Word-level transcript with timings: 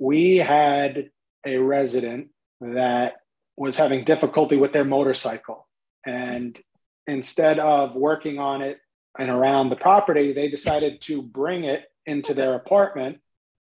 we 0.00 0.36
had 0.36 1.10
a 1.46 1.58
resident 1.58 2.28
that 2.60 3.18
was 3.56 3.76
having 3.76 4.04
difficulty 4.04 4.56
with 4.56 4.72
their 4.72 4.84
motorcycle. 4.84 5.68
And 6.06 6.58
instead 7.06 7.58
of 7.58 7.94
working 7.94 8.38
on 8.38 8.62
it 8.62 8.80
and 9.18 9.28
around 9.28 9.68
the 9.68 9.76
property, 9.76 10.32
they 10.32 10.48
decided 10.48 11.02
to 11.02 11.22
bring 11.22 11.64
it 11.64 11.84
into 12.06 12.32
their 12.32 12.54
apartment. 12.54 13.18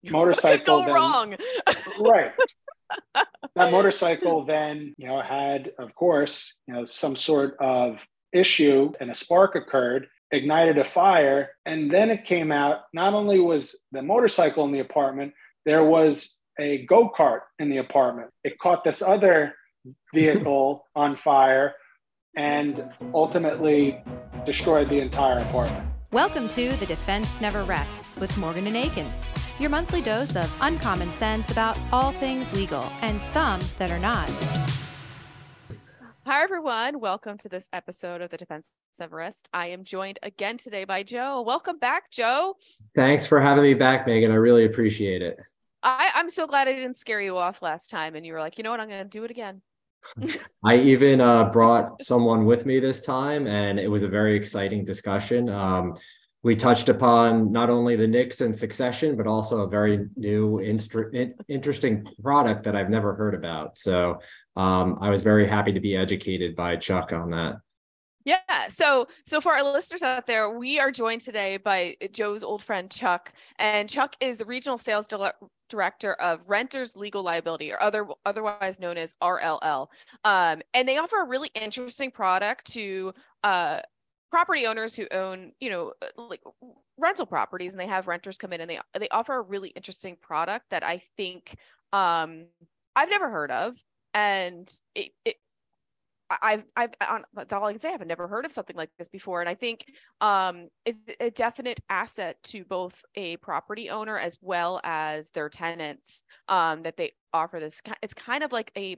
Motorcycle 0.04 0.84
go 0.84 0.92
wrong. 0.92 1.34
right. 2.00 2.32
that 3.14 3.72
motorcycle 3.72 4.45
then, 4.45 4.95
you 4.98 5.08
know, 5.08 5.22
had, 5.22 5.72
of 5.79 5.95
course, 5.95 6.58
you 6.68 6.74
know, 6.74 6.84
some 6.84 7.16
sort 7.16 7.56
of 7.58 8.06
issue 8.32 8.92
and 9.00 9.10
a 9.10 9.14
spark 9.14 9.54
occurred, 9.54 10.08
ignited 10.30 10.76
a 10.76 10.84
fire, 10.84 11.50
and 11.64 11.90
then 11.90 12.10
it 12.10 12.26
came 12.26 12.52
out. 12.52 12.80
Not 12.92 13.14
only 13.14 13.40
was 13.40 13.82
the 13.92 14.02
motorcycle 14.02 14.64
in 14.66 14.72
the 14.72 14.80
apartment, 14.80 15.32
there 15.69 15.85
was 15.85 16.41
a 16.59 16.87
go 16.87 17.11
kart 17.11 17.41
in 17.59 17.68
the 17.68 17.77
apartment. 17.77 18.31
It 18.43 18.59
caught 18.59 18.85
this 18.85 19.03
other 19.03 19.54
vehicle 20.14 20.86
on 20.96 21.14
fire 21.14 21.75
and 22.35 22.90
ultimately 23.13 24.03
destroyed 24.46 24.89
the 24.89 24.99
entire 24.99 25.40
apartment. 25.40 25.86
Welcome 26.11 26.49
to 26.49 26.73
The 26.76 26.86
Defense 26.86 27.43
Never 27.43 27.64
Rests 27.64 28.17
with 28.17 28.35
Morgan 28.39 28.67
and 28.67 28.79
Akins, 28.79 29.26
your 29.59 29.68
monthly 29.68 30.00
dose 30.00 30.36
of 30.36 30.50
uncommon 30.62 31.11
sense 31.11 31.50
about 31.50 31.79
all 31.93 32.12
things 32.12 32.50
legal 32.55 32.91
and 33.03 33.20
some 33.20 33.61
that 33.77 33.91
are 33.91 33.98
not. 33.98 34.31
Hi, 36.25 36.42
everyone. 36.42 36.98
Welcome 36.98 37.37
to 37.39 37.48
this 37.50 37.69
episode 37.75 38.23
of 38.23 38.31
the 38.31 38.39
Defense 38.39 38.69
Never 38.98 39.17
Rests. 39.17 39.50
I 39.53 39.67
am 39.67 39.84
joined 39.84 40.19
again 40.23 40.56
today 40.56 40.87
by 40.87 41.03
Joe. 41.03 41.42
Welcome 41.42 41.78
back, 41.78 42.11
Joe. 42.11 42.56
Thanks 42.95 43.27
for 43.27 43.39
having 43.39 43.64
me 43.64 43.75
back, 43.75 44.06
Megan. 44.06 44.31
I 44.31 44.37
really 44.37 44.64
appreciate 44.64 45.20
it. 45.20 45.39
I, 45.83 46.11
I'm 46.14 46.28
so 46.28 46.47
glad 46.47 46.69
I 46.69 46.75
didn't 46.75 46.97
scare 46.97 47.20
you 47.20 47.39
off 47.39 47.62
last 47.62 47.91
time 47.91 48.14
and 48.14 48.27
you 48.27 48.33
were 48.33 48.41
like, 48.41 48.59
you 48.59 48.64
know 48.64 48.70
what, 48.70 48.81
I'm 48.81 48.89
going 48.89 49.03
to 49.03 49.09
do 49.09 49.25
it 49.25 49.31
again. 49.31 49.62
I 50.65 50.77
even 50.77 51.20
uh, 51.20 51.51
brought 51.51 52.03
someone 52.03 52.45
with 52.45 52.67
me 52.67 52.81
this 52.81 53.01
time, 53.01 53.47
and 53.47 53.79
it 53.79 53.89
was 53.89 54.03
a 54.05 54.09
very 54.09 54.37
exciting 54.37 54.85
discussion. 54.85 55.48
Um, 55.48 55.97
we 56.43 56.55
touched 56.55 56.89
upon 56.89 57.51
not 57.51 57.69
only 57.69 57.97
the 57.97 58.07
Knicks 58.07 58.41
and 58.41 58.57
succession, 58.57 59.17
but 59.17 59.27
also 59.27 59.61
a 59.62 59.69
very 59.69 60.07
new, 60.17 60.59
instru- 60.59 61.35
interesting 61.48 62.07
product 62.23 62.63
that 62.65 62.77
I've 62.77 62.91
never 62.91 63.15
heard 63.15 63.35
about. 63.35 63.77
So 63.77 64.20
um, 64.57 64.98
I 65.01 65.11
was 65.11 65.23
very 65.23 65.48
happy 65.48 65.73
to 65.73 65.81
be 65.81 65.97
educated 65.97 66.55
by 66.55 66.77
Chuck 66.77 67.13
on 67.13 67.31
that. 67.31 67.57
Yeah. 68.25 68.69
So, 68.69 69.09
so 69.27 69.41
for 69.41 69.53
our 69.53 69.65
listeners 69.65 70.03
out 70.03 70.27
there, 70.27 70.51
we 70.51 70.79
are 70.79 70.91
joined 70.91 71.23
today 71.23 71.57
by 71.57 71.97
Joe's 72.13 72.45
old 72.45 72.63
friend 72.63 72.91
Chuck, 72.91 73.33
and 73.59 73.89
Chuck 73.89 74.15
is 74.20 74.39
the 74.39 74.45
regional 74.45 74.79
sales 74.79 75.09
director 75.69 76.14
of 76.14 76.48
Renters 76.48 76.97
Legal 76.97 77.22
Liability, 77.22 77.72
or 77.72 77.83
other 77.83 78.06
otherwise 78.24 78.80
known 78.80 78.97
as 78.97 79.14
RLL. 79.22 79.88
Um, 80.24 80.62
and 80.74 80.88
they 80.88 80.98
offer 80.98 81.20
a 81.20 81.27
really 81.27 81.50
interesting 81.55 82.11
product 82.11 82.72
to 82.72 83.12
uh, 83.44 83.80
property 84.30 84.66
owners 84.66 84.96
who 84.96 85.06
own, 85.12 85.52
you 85.61 85.70
know, 85.70 85.92
uh, 86.02 86.22
like 86.22 86.42
rental 86.98 87.27
properties, 87.27 87.72
and 87.72 87.80
they 87.80 87.86
have 87.86 88.08
renters 88.08 88.39
come 88.39 88.52
in, 88.52 88.61
and 88.61 88.70
they 88.70 88.78
they 88.98 89.08
offer 89.11 89.36
a 89.36 89.42
really 89.42 89.70
interesting 89.70 90.16
product 90.20 90.66
that 90.70 90.84
I 90.84 91.00
think 91.16 91.56
um, 91.92 92.46
I've 92.96 93.11
never 93.11 93.30
heard 93.30 93.50
of, 93.50 93.83
and 94.14 94.69
it, 94.94 95.11
it 95.24 95.36
I've, 96.43 96.65
I've, 96.77 96.91
on, 97.11 97.25
that's 97.34 97.53
all 97.53 97.65
I 97.65 97.73
can 97.73 97.81
say. 97.81 97.93
I've 97.93 98.07
never 98.07 98.29
heard 98.29 98.45
of 98.45 98.53
something 98.53 98.77
like 98.77 98.91
this 98.98 99.09
before. 99.09 99.41
And 99.41 99.48
I 99.48 99.55
think 99.55 99.84
um, 100.21 100.69
it's 100.85 100.98
a 101.20 101.31
definite 101.31 101.81
asset 101.89 102.37
to 102.45 102.65
both 102.65 103.03
a 103.15 103.37
property 103.39 103.89
owner 103.89 104.19
as 104.19 104.39
well 104.43 104.81
as 104.85 105.31
their 105.31 105.48
tenants 105.48 106.25
um, 106.48 106.83
that 106.83 106.97
they 106.97 107.12
offer 107.33 107.59
this. 107.59 107.81
It's 108.03 108.15
kind 108.15 108.45
of 108.45 108.53
like 108.53 108.70
a, 108.77 108.97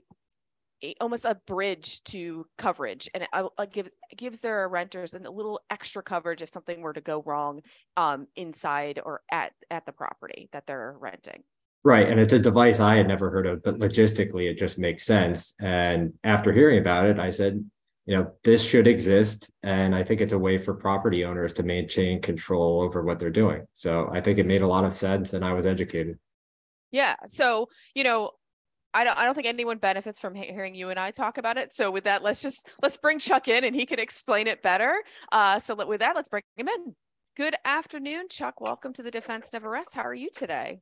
a 0.83 0.93
almost 0.99 1.25
a 1.25 1.39
bridge 1.47 2.03
to 2.05 2.45
coverage 2.57 3.09
and 3.13 3.23
it, 3.23 3.29
it 3.59 3.71
give, 3.71 3.89
gives 4.17 4.41
their 4.41 4.67
renters 4.67 5.13
a 5.13 5.19
little 5.19 5.61
extra 5.69 6.03
coverage 6.03 6.41
if 6.41 6.49
something 6.49 6.81
were 6.81 6.93
to 6.93 7.01
go 7.01 7.23
wrong 7.25 7.61
um, 7.95 8.27
inside 8.35 8.99
or 9.03 9.21
at, 9.31 9.53
at 9.69 9.85
the 9.85 9.93
property 9.93 10.49
that 10.51 10.65
they're 10.67 10.95
renting. 10.99 11.43
Right. 11.83 12.07
And 12.07 12.19
it's 12.19 12.33
a 12.33 12.39
device 12.39 12.79
I 12.79 12.95
had 12.95 13.07
never 13.07 13.31
heard 13.31 13.47
of, 13.47 13.63
but 13.63 13.79
logistically 13.79 14.49
it 14.49 14.57
just 14.57 14.77
makes 14.77 15.03
sense. 15.03 15.55
And 15.59 16.13
after 16.23 16.53
hearing 16.53 16.79
about 16.79 17.05
it, 17.05 17.19
I 17.19 17.29
said, 17.29 17.63
you 18.05 18.17
know, 18.17 18.31
this 18.43 18.63
should 18.63 18.87
exist. 18.87 19.51
And 19.63 19.95
I 19.95 20.03
think 20.03 20.21
it's 20.21 20.33
a 20.33 20.39
way 20.39 20.59
for 20.59 20.75
property 20.75 21.25
owners 21.25 21.53
to 21.53 21.63
maintain 21.63 22.21
control 22.21 22.81
over 22.81 23.01
what 23.03 23.17
they're 23.17 23.31
doing. 23.31 23.65
So 23.73 24.09
I 24.13 24.21
think 24.21 24.37
it 24.37 24.45
made 24.45 24.61
a 24.61 24.67
lot 24.67 24.85
of 24.85 24.93
sense 24.93 25.33
and 25.33 25.43
I 25.43 25.53
was 25.53 25.65
educated. 25.65 26.19
Yeah. 26.91 27.15
So, 27.27 27.69
you 27.95 28.03
know, 28.03 28.31
I 28.93 29.03
don't 29.03 29.17
I 29.17 29.23
don't 29.23 29.33
think 29.33 29.47
anyone 29.47 29.77
benefits 29.77 30.19
from 30.19 30.35
hearing 30.35 30.75
you 30.75 30.89
and 30.89 30.99
I 30.99 31.11
talk 31.11 31.37
about 31.37 31.57
it. 31.57 31.73
So 31.73 31.89
with 31.89 32.03
that, 32.03 32.21
let's 32.21 32.41
just 32.43 32.69
let's 32.83 32.97
bring 32.97 33.17
Chuck 33.17 33.47
in 33.47 33.63
and 33.63 33.75
he 33.75 33.85
can 33.85 33.99
explain 33.99 34.47
it 34.47 34.61
better. 34.61 35.01
Uh 35.31 35.57
so 35.57 35.73
with 35.85 36.01
that, 36.01 36.15
let's 36.15 36.29
bring 36.29 36.43
him 36.57 36.67
in. 36.67 36.95
Good 37.37 37.55
afternoon, 37.63 38.27
Chuck. 38.29 38.59
Welcome 38.59 38.93
to 38.93 39.03
the 39.03 39.11
Defense 39.11 39.53
Never 39.53 39.69
Rests. 39.69 39.95
How 39.95 40.03
are 40.03 40.13
you 40.13 40.29
today? 40.35 40.81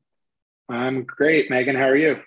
I'm 0.69 1.03
great, 1.03 1.49
Megan. 1.49 1.75
How 1.75 1.89
are 1.89 1.95
you? 1.95 2.19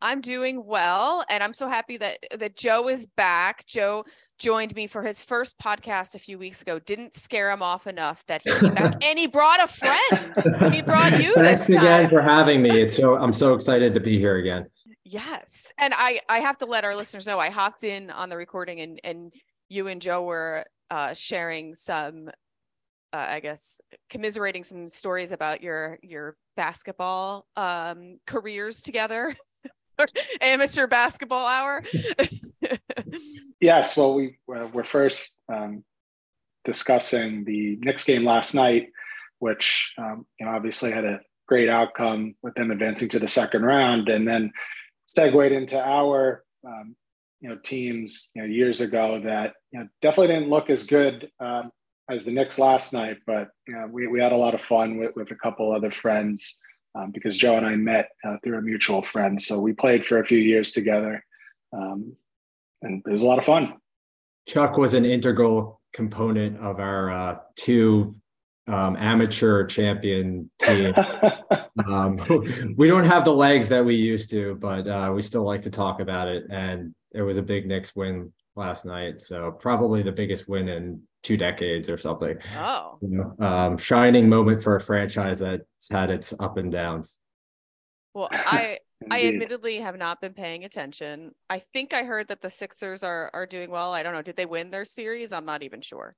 I'm 0.00 0.20
doing 0.20 0.64
well, 0.66 1.24
and 1.30 1.42
I'm 1.44 1.54
so 1.54 1.68
happy 1.68 1.96
that 1.98 2.18
that 2.36 2.56
Joe 2.56 2.88
is 2.88 3.06
back. 3.06 3.64
Joe 3.66 4.04
joined 4.38 4.74
me 4.74 4.88
for 4.88 5.04
his 5.04 5.22
first 5.22 5.58
podcast 5.60 6.16
a 6.16 6.18
few 6.18 6.38
weeks 6.38 6.60
ago. 6.62 6.80
Didn't 6.80 7.16
scare 7.16 7.52
him 7.52 7.62
off 7.62 7.86
enough 7.86 8.26
that 8.26 8.42
he 8.44 8.50
came 8.58 8.74
back, 8.74 8.94
and 9.04 9.18
he 9.18 9.28
brought 9.28 9.62
a 9.62 9.68
friend. 9.68 10.74
He 10.74 10.82
brought 10.82 11.22
you. 11.22 11.34
Thanks 11.34 11.70
again 11.70 12.10
for 12.10 12.20
having 12.20 12.62
me. 12.62 12.70
It's 12.70 12.96
so 12.96 13.16
I'm 13.16 13.32
so 13.32 13.54
excited 13.54 13.94
to 13.94 14.00
be 14.00 14.18
here 14.18 14.38
again. 14.38 14.66
Yes, 15.04 15.72
and 15.78 15.94
I 15.96 16.20
I 16.28 16.38
have 16.38 16.58
to 16.58 16.66
let 16.66 16.84
our 16.84 16.96
listeners 16.96 17.26
know 17.26 17.38
I 17.38 17.50
hopped 17.50 17.84
in 17.84 18.10
on 18.10 18.28
the 18.28 18.36
recording, 18.36 18.80
and 18.80 19.00
and 19.04 19.32
you 19.68 19.86
and 19.86 20.02
Joe 20.02 20.24
were 20.24 20.64
uh, 20.90 21.14
sharing 21.14 21.74
some 21.74 22.28
uh, 23.12 23.26
I 23.28 23.40
guess 23.40 23.80
commiserating 24.08 24.64
some 24.64 24.88
stories 24.88 25.32
about 25.32 25.62
your 25.62 25.98
your 26.02 26.36
basketball 26.56 27.46
um, 27.56 28.18
careers 28.26 28.82
together. 28.82 29.34
amateur 30.40 30.86
basketball 30.86 31.46
hour. 31.46 31.82
yes, 33.60 33.96
well, 33.96 34.14
we 34.14 34.38
uh, 34.54 34.66
were 34.72 34.84
first 34.84 35.40
um, 35.52 35.84
discussing 36.64 37.44
the 37.44 37.78
Knicks 37.82 38.04
game 38.04 38.24
last 38.24 38.54
night, 38.54 38.88
which 39.38 39.92
um, 39.98 40.26
you 40.38 40.46
know 40.46 40.52
obviously 40.52 40.90
had 40.90 41.04
a 41.04 41.20
great 41.46 41.68
outcome 41.68 42.34
with 42.42 42.54
them 42.54 42.70
advancing 42.70 43.08
to 43.10 43.18
the 43.18 43.28
second 43.28 43.62
round, 43.62 44.08
and 44.08 44.26
then 44.26 44.52
segued 45.06 45.52
into 45.52 45.80
our 45.80 46.42
um, 46.66 46.96
you 47.40 47.48
know 47.48 47.56
teams 47.62 48.30
you 48.34 48.42
know 48.42 48.48
years 48.48 48.80
ago 48.80 49.20
that 49.22 49.54
you 49.72 49.80
know 49.80 49.88
definitely 50.00 50.34
didn't 50.34 50.50
look 50.50 50.70
as 50.70 50.86
good 50.86 51.28
um, 51.40 51.70
as 52.12 52.24
the 52.24 52.30
Knicks 52.30 52.58
last 52.58 52.92
night, 52.92 53.18
but 53.26 53.48
you 53.66 53.74
know, 53.74 53.88
we, 53.90 54.06
we 54.06 54.20
had 54.20 54.32
a 54.32 54.36
lot 54.36 54.54
of 54.54 54.60
fun 54.60 54.98
with, 54.98 55.16
with 55.16 55.30
a 55.30 55.36
couple 55.36 55.74
other 55.74 55.90
friends 55.90 56.58
um, 56.94 57.10
because 57.10 57.38
Joe 57.38 57.56
and 57.56 57.66
I 57.66 57.76
met 57.76 58.10
uh, 58.24 58.36
through 58.44 58.58
a 58.58 58.62
mutual 58.62 59.02
friend. 59.02 59.40
So 59.40 59.58
we 59.58 59.72
played 59.72 60.04
for 60.04 60.18
a 60.18 60.26
few 60.26 60.38
years 60.38 60.72
together, 60.72 61.24
um, 61.72 62.14
and 62.82 63.02
it 63.06 63.10
was 63.10 63.22
a 63.22 63.26
lot 63.26 63.38
of 63.38 63.44
fun. 63.44 63.74
Chuck 64.46 64.76
was 64.76 64.92
an 64.94 65.04
integral 65.04 65.80
component 65.94 66.58
of 66.58 66.80
our 66.80 67.10
uh, 67.10 67.36
two 67.56 68.14
um, 68.66 68.96
amateur 68.96 69.66
champion 69.66 70.50
teams. 70.60 70.96
um, 71.88 72.74
we 72.76 72.88
don't 72.88 73.04
have 73.04 73.24
the 73.24 73.32
legs 73.32 73.68
that 73.70 73.84
we 73.84 73.94
used 73.94 74.30
to, 74.30 74.56
but 74.56 74.86
uh, 74.86 75.12
we 75.14 75.22
still 75.22 75.44
like 75.44 75.62
to 75.62 75.70
talk 75.70 76.00
about 76.00 76.28
it. 76.28 76.44
And 76.50 76.94
it 77.12 77.22
was 77.22 77.38
a 77.38 77.42
big 77.42 77.66
Knicks 77.66 77.94
win 77.96 78.32
last 78.56 78.84
night. 78.84 79.20
So 79.20 79.50
probably 79.52 80.02
the 80.02 80.12
biggest 80.12 80.48
win 80.48 80.68
in 80.68 81.02
two 81.22 81.36
decades 81.36 81.88
or 81.88 81.96
something. 81.96 82.36
Oh, 82.56 82.98
you 83.00 83.08
know, 83.38 83.46
um, 83.46 83.78
shining 83.78 84.28
moment 84.28 84.62
for 84.62 84.76
a 84.76 84.80
franchise 84.80 85.38
that's 85.38 85.88
had 85.90 86.10
its 86.10 86.34
up 86.38 86.56
and 86.56 86.70
downs. 86.70 87.20
Well, 88.14 88.28
I 88.32 88.78
I 89.10 89.26
admittedly 89.26 89.78
have 89.78 89.96
not 89.96 90.20
been 90.20 90.34
paying 90.34 90.64
attention. 90.64 91.32
I 91.48 91.58
think 91.58 91.94
I 91.94 92.02
heard 92.02 92.28
that 92.28 92.40
the 92.40 92.50
Sixers 92.50 93.02
are 93.02 93.30
are 93.32 93.46
doing 93.46 93.70
well. 93.70 93.92
I 93.92 94.02
don't 94.02 94.14
know. 94.14 94.22
Did 94.22 94.36
they 94.36 94.46
win 94.46 94.70
their 94.70 94.84
series? 94.84 95.32
I'm 95.32 95.46
not 95.46 95.62
even 95.62 95.80
sure. 95.80 96.14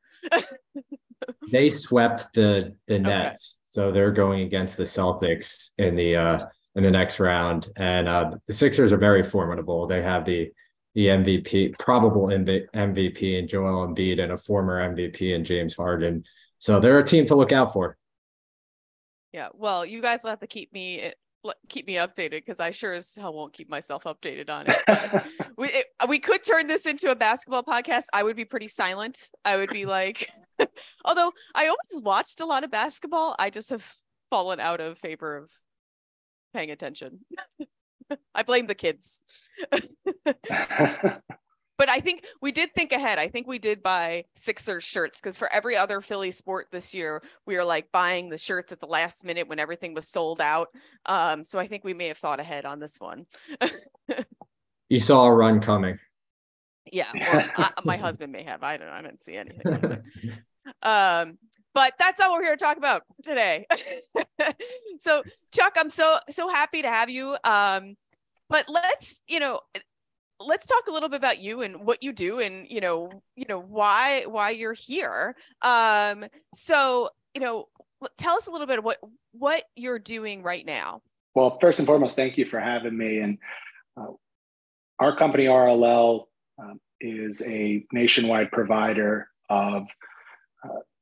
they 1.51 1.71
swept 1.71 2.33
the 2.35 2.75
the 2.87 2.99
Nets, 2.99 3.57
okay. 3.57 3.71
so 3.71 3.93
they're 3.93 4.13
going 4.13 4.43
against 4.43 4.77
the 4.77 4.83
Celtics 4.85 5.71
in 5.79 5.97
the 5.97 6.17
uh 6.17 6.39
in 6.75 6.83
the 6.83 6.91
next 6.91 7.21
round. 7.21 7.69
And 7.77 8.09
uh 8.09 8.33
the 8.47 8.53
Sixers 8.53 8.93
are 8.93 8.99
very 8.99 9.23
formidable. 9.23 9.87
They 9.87 10.03
have 10.03 10.25
the 10.25 10.51
the 10.95 11.07
MVP, 11.07 11.79
probable 11.79 12.29
MVP 12.29 13.39
in 13.39 13.49
Joel 13.49 13.89
Embiid 13.89 14.21
and 14.21 14.33
a 14.33 14.39
former 14.39 14.81
MVP 14.95 15.35
in 15.35 15.45
James 15.45 15.75
Harden. 15.75 16.25
So 16.59 16.81
they're 16.81 16.99
a 16.99 17.05
team 17.05 17.27
to 17.27 17.35
look 17.35 17.53
out 17.53 17.73
for. 17.73 17.97
Yeah, 19.33 19.49
well, 19.53 19.85
you 19.85 20.01
guys 20.01 20.23
will 20.23 20.31
have 20.31 20.41
to 20.41 20.47
keep 20.47 20.73
me 20.73 21.13
keep 21.69 21.87
me 21.87 21.95
updated 21.95 22.31
because 22.31 22.61
I 22.61 22.71
sure 22.71 22.95
as 22.95 23.15
hell 23.15 23.35
won't 23.35 23.53
keep 23.53 23.69
myself 23.69 24.05
updated 24.05 24.49
on 24.49 24.67
it. 24.69 25.23
we 25.59 25.69
it, 25.69 25.87
we 26.09 26.19
could 26.19 26.43
turn 26.45 26.67
this 26.67 26.87
into 26.87 27.11
a 27.11 27.15
basketball 27.15 27.63
podcast. 27.63 28.05
I 28.13 28.23
would 28.23 28.37
be 28.37 28.45
pretty 28.45 28.69
silent. 28.69 29.29
I 29.45 29.57
would 29.57 29.71
be 29.71 29.87
like, 29.87 30.31
although 31.05 31.33
I 31.55 31.65
always 31.65 32.03
watched 32.03 32.41
a 32.41 32.47
lot 32.47 32.65
of 32.65 32.71
basketball, 32.71 33.35
I 33.39 33.51
just 33.51 33.71
have 33.71 33.95
fallen 34.31 34.61
out 34.61 34.81
of 34.81 34.99
favor 34.99 35.37
of 35.37 35.51
paying 36.55 36.71
attention. 36.71 37.21
I 38.35 38.43
blame 38.43 38.67
the 38.67 38.75
kids. 38.75 39.21
but 39.71 39.89
I 41.89 42.01
think 42.01 42.25
we 42.41 42.53
did 42.53 42.75
think 42.75 42.93
ahead. 42.93 43.19
I 43.19 43.29
think 43.29 43.47
we 43.47 43.59
did 43.59 43.83
buy 43.83 44.25
Sixers 44.35 44.85
shirts 44.85 45.21
because 45.21 45.37
for 45.37 45.53
every 45.53 45.77
other 45.77 46.01
Philly 46.01 46.31
sport 46.31 46.69
this 46.71 46.95
year, 46.95 47.23
we 47.47 47.57
were 47.57 47.65
like 47.65 47.91
buying 47.93 48.31
the 48.31 48.39
shirts 48.39 48.73
at 48.73 48.81
the 48.81 48.87
last 48.87 49.25
minute 49.25 49.49
when 49.49 49.59
everything 49.59 49.95
was 49.95 50.09
sold 50.09 50.41
out. 50.41 50.69
Um, 51.07 51.45
so 51.45 51.59
I 51.59 51.67
think 51.67 51.85
we 51.85 51.95
may 51.95 52.09
have 52.09 52.19
thought 52.19 52.41
ahead 52.41 52.65
on 52.65 52.81
this 52.81 53.01
one. 53.01 53.27
you 54.89 55.01
saw 55.01 55.25
a 55.25 55.33
run 55.33 55.61
coming. 55.61 55.99
Yeah, 56.93 57.11
well, 57.15 57.49
I, 57.57 57.71
my 57.85 57.97
husband 57.97 58.31
may 58.31 58.43
have. 58.43 58.63
I 58.63 58.77
don't. 58.77 58.89
I 58.89 59.01
didn't 59.01 59.23
see 59.23 59.37
anything. 59.37 60.03
Um, 60.83 61.39
but 61.75 61.95
that's 61.99 62.21
not 62.21 62.31
what 62.31 62.39
we're 62.39 62.45
here 62.45 62.57
to 62.57 62.65
talk 62.65 62.77
about 62.77 63.03
today. 63.23 63.67
so, 65.01 65.23
Chuck, 65.53 65.75
I'm 65.77 65.91
so 65.91 66.19
so 66.31 66.49
happy 66.49 66.83
to 66.83 66.89
have 66.89 67.11
you. 67.11 67.37
Um, 67.45 67.97
but 68.49 68.67
let's 68.69 69.23
you 69.29 69.41
know 69.41 69.61
let's 70.41 70.67
talk 70.67 70.83
a 70.89 70.93
little 70.93 71.09
bit 71.09 71.17
about 71.17 71.41
you 71.41 71.63
and 71.63 71.85
what 71.85 72.03
you 72.03 72.13
do 72.13 72.41
and 72.41 72.67
you 72.69 72.81
know 72.81 73.23
you 73.37 73.45
know 73.49 73.61
why 73.61 74.25
why 74.27 74.51
you're 74.51 74.75
here 74.75 75.35
um 75.63 76.25
so 76.53 77.09
you 77.35 77.41
know 77.41 77.67
tell 78.19 78.37
us 78.37 78.47
a 78.47 78.51
little 78.51 78.67
bit 78.67 78.83
what 78.83 78.99
what 79.33 79.63
you're 79.77 79.99
doing 79.99 80.43
right 80.43 80.67
now 80.67 81.01
well 81.35 81.59
first 81.61 81.79
and 81.79 81.87
foremost 81.87 82.17
thank 82.17 82.37
you 82.37 82.45
for 82.45 82.59
having 82.59 82.97
me 82.97 83.19
and 83.19 83.39
uh, 83.97 84.13
our 84.99 85.17
company 85.17 85.45
rll 85.47 86.29
um, 86.63 86.81
is 87.01 87.43
a 87.47 87.85
nationwide 87.93 88.51
provider 88.51 89.29
of 89.49 89.87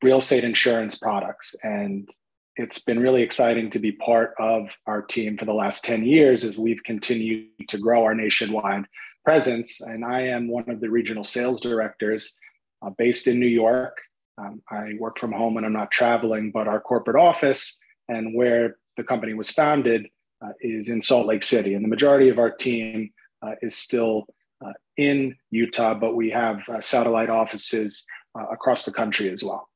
real 0.02 0.18
estate 0.18 0.44
insurance 0.44 0.96
products 0.96 1.54
and 1.62 2.08
it's 2.56 2.80
been 2.80 3.00
really 3.00 3.22
exciting 3.22 3.70
to 3.70 3.78
be 3.78 3.92
part 3.92 4.34
of 4.38 4.76
our 4.86 5.02
team 5.02 5.38
for 5.38 5.44
the 5.44 5.54
last 5.54 5.84
10 5.84 6.04
years 6.04 6.44
as 6.44 6.58
we've 6.58 6.82
continued 6.84 7.48
to 7.68 7.78
grow 7.78 8.04
our 8.04 8.14
nationwide 8.14 8.84
presence, 9.24 9.80
and 9.80 10.04
I 10.04 10.22
am 10.22 10.48
one 10.48 10.68
of 10.68 10.80
the 10.80 10.90
regional 10.90 11.24
sales 11.24 11.60
directors 11.60 12.38
uh, 12.84 12.90
based 12.90 13.26
in 13.26 13.38
New 13.38 13.46
York. 13.46 13.96
Um, 14.38 14.62
I 14.70 14.94
work 14.98 15.18
from 15.18 15.32
home 15.32 15.56
and 15.56 15.64
I'm 15.64 15.72
not 15.72 15.90
traveling, 15.90 16.50
but 16.50 16.68
our 16.68 16.80
corporate 16.80 17.16
office 17.16 17.78
and 18.08 18.34
where 18.34 18.76
the 18.96 19.04
company 19.04 19.34
was 19.34 19.50
founded 19.50 20.06
uh, 20.44 20.52
is 20.60 20.88
in 20.88 21.00
Salt 21.00 21.26
Lake 21.26 21.42
City. 21.42 21.74
And 21.74 21.84
the 21.84 21.88
majority 21.88 22.28
of 22.28 22.38
our 22.38 22.50
team 22.50 23.10
uh, 23.42 23.52
is 23.62 23.76
still 23.76 24.26
uh, 24.64 24.72
in 24.96 25.36
Utah, 25.50 25.94
but 25.94 26.16
we 26.16 26.30
have 26.30 26.60
uh, 26.68 26.80
satellite 26.80 27.30
offices 27.30 28.04
uh, 28.38 28.46
across 28.50 28.84
the 28.84 28.92
country 28.92 29.30
as 29.30 29.42
well. 29.42 29.68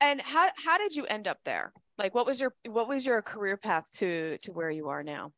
And 0.00 0.20
how, 0.20 0.48
how 0.62 0.78
did 0.78 0.94
you 0.94 1.06
end 1.06 1.26
up 1.26 1.38
there? 1.44 1.72
Like 1.98 2.14
what 2.14 2.26
was 2.26 2.40
your 2.40 2.54
what 2.66 2.88
was 2.88 3.06
your 3.06 3.22
career 3.22 3.56
path 3.56 3.90
to 3.94 4.36
to 4.42 4.52
where 4.52 4.70
you 4.70 4.88
are 4.88 5.02
now? 5.02 5.32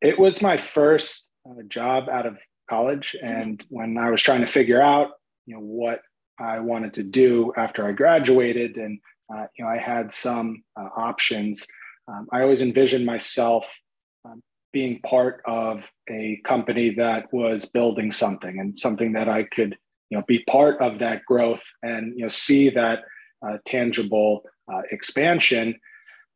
It 0.00 0.18
was 0.18 0.40
my 0.40 0.56
first 0.56 1.32
job 1.68 2.08
out 2.08 2.26
of 2.26 2.38
college. 2.68 3.16
Mm-hmm. 3.16 3.32
And 3.32 3.64
when 3.68 3.98
I 3.98 4.10
was 4.10 4.22
trying 4.22 4.40
to 4.40 4.46
figure 4.46 4.80
out, 4.80 5.10
you 5.46 5.54
know, 5.54 5.60
what 5.60 6.02
I 6.38 6.60
wanted 6.60 6.94
to 6.94 7.02
do 7.02 7.52
after 7.56 7.86
I 7.86 7.92
graduated, 7.92 8.76
and 8.76 9.00
uh, 9.34 9.46
you 9.58 9.64
know, 9.64 9.70
I 9.70 9.78
had 9.78 10.12
some 10.12 10.62
uh, 10.78 10.88
options. 10.96 11.66
Um, 12.08 12.28
I 12.30 12.42
always 12.42 12.62
envisioned 12.62 13.06
myself 13.06 13.80
um, 14.24 14.42
being 14.72 15.00
part 15.00 15.42
of 15.46 15.90
a 16.10 16.40
company 16.44 16.94
that 16.96 17.32
was 17.32 17.64
building 17.64 18.12
something 18.12 18.60
and 18.60 18.78
something 18.78 19.14
that 19.14 19.28
I 19.28 19.44
could, 19.44 19.76
you 20.10 20.18
know, 20.18 20.24
be 20.26 20.44
part 20.48 20.80
of 20.80 20.98
that 21.00 21.24
growth 21.24 21.62
and 21.82 22.12
you 22.16 22.22
know 22.22 22.28
see 22.28 22.70
that 22.70 23.04
uh, 23.46 23.58
tangible 23.64 24.44
uh, 24.72 24.82
expansion. 24.90 25.78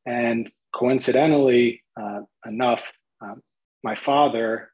And 0.06 0.50
coincidentally 0.74 1.82
uh, 2.00 2.20
enough, 2.46 2.92
um, 3.20 3.42
my 3.82 3.94
father 3.94 4.70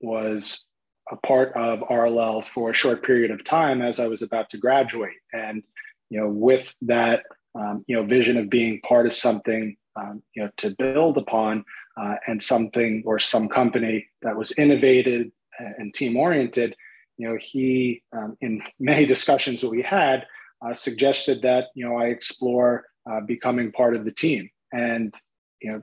was 0.00 0.66
a 1.10 1.16
part 1.16 1.52
of 1.54 1.80
RLL 1.80 2.44
for 2.44 2.70
a 2.70 2.74
short 2.74 3.04
period 3.04 3.30
of 3.30 3.44
time 3.44 3.82
as 3.82 4.00
I 4.00 4.06
was 4.06 4.22
about 4.22 4.50
to 4.50 4.58
graduate. 4.58 5.16
And, 5.32 5.62
you 6.10 6.20
know, 6.20 6.28
with 6.28 6.74
that, 6.82 7.24
um, 7.54 7.84
you 7.86 7.96
know, 7.96 8.04
vision 8.04 8.36
of 8.36 8.48
being 8.48 8.80
part 8.80 9.06
of 9.06 9.12
something, 9.12 9.76
um, 9.96 10.22
you 10.34 10.42
know, 10.42 10.50
to 10.58 10.74
build 10.78 11.18
upon 11.18 11.64
uh, 12.00 12.16
and 12.26 12.42
something 12.42 13.02
or 13.06 13.18
some 13.18 13.48
company 13.48 14.06
that 14.22 14.36
was 14.36 14.58
innovative 14.58 15.28
and 15.58 15.94
team 15.94 16.16
oriented, 16.16 16.74
you 17.16 17.28
know, 17.28 17.38
he, 17.40 18.02
um, 18.12 18.36
in 18.40 18.62
many 18.78 19.06
discussions 19.14 19.60
that 19.60 19.70
we 19.70 19.82
had, 19.82 20.26
uh, 20.64 20.74
suggested 20.74 21.42
that, 21.42 21.68
you 21.74 21.86
know, 21.86 21.96
I 21.96 22.06
explore 22.06 22.84
uh, 23.10 23.20
becoming 23.20 23.72
part 23.72 23.96
of 23.96 24.04
the 24.04 24.12
team. 24.12 24.48
And, 24.72 25.14
you 25.60 25.72
know, 25.72 25.82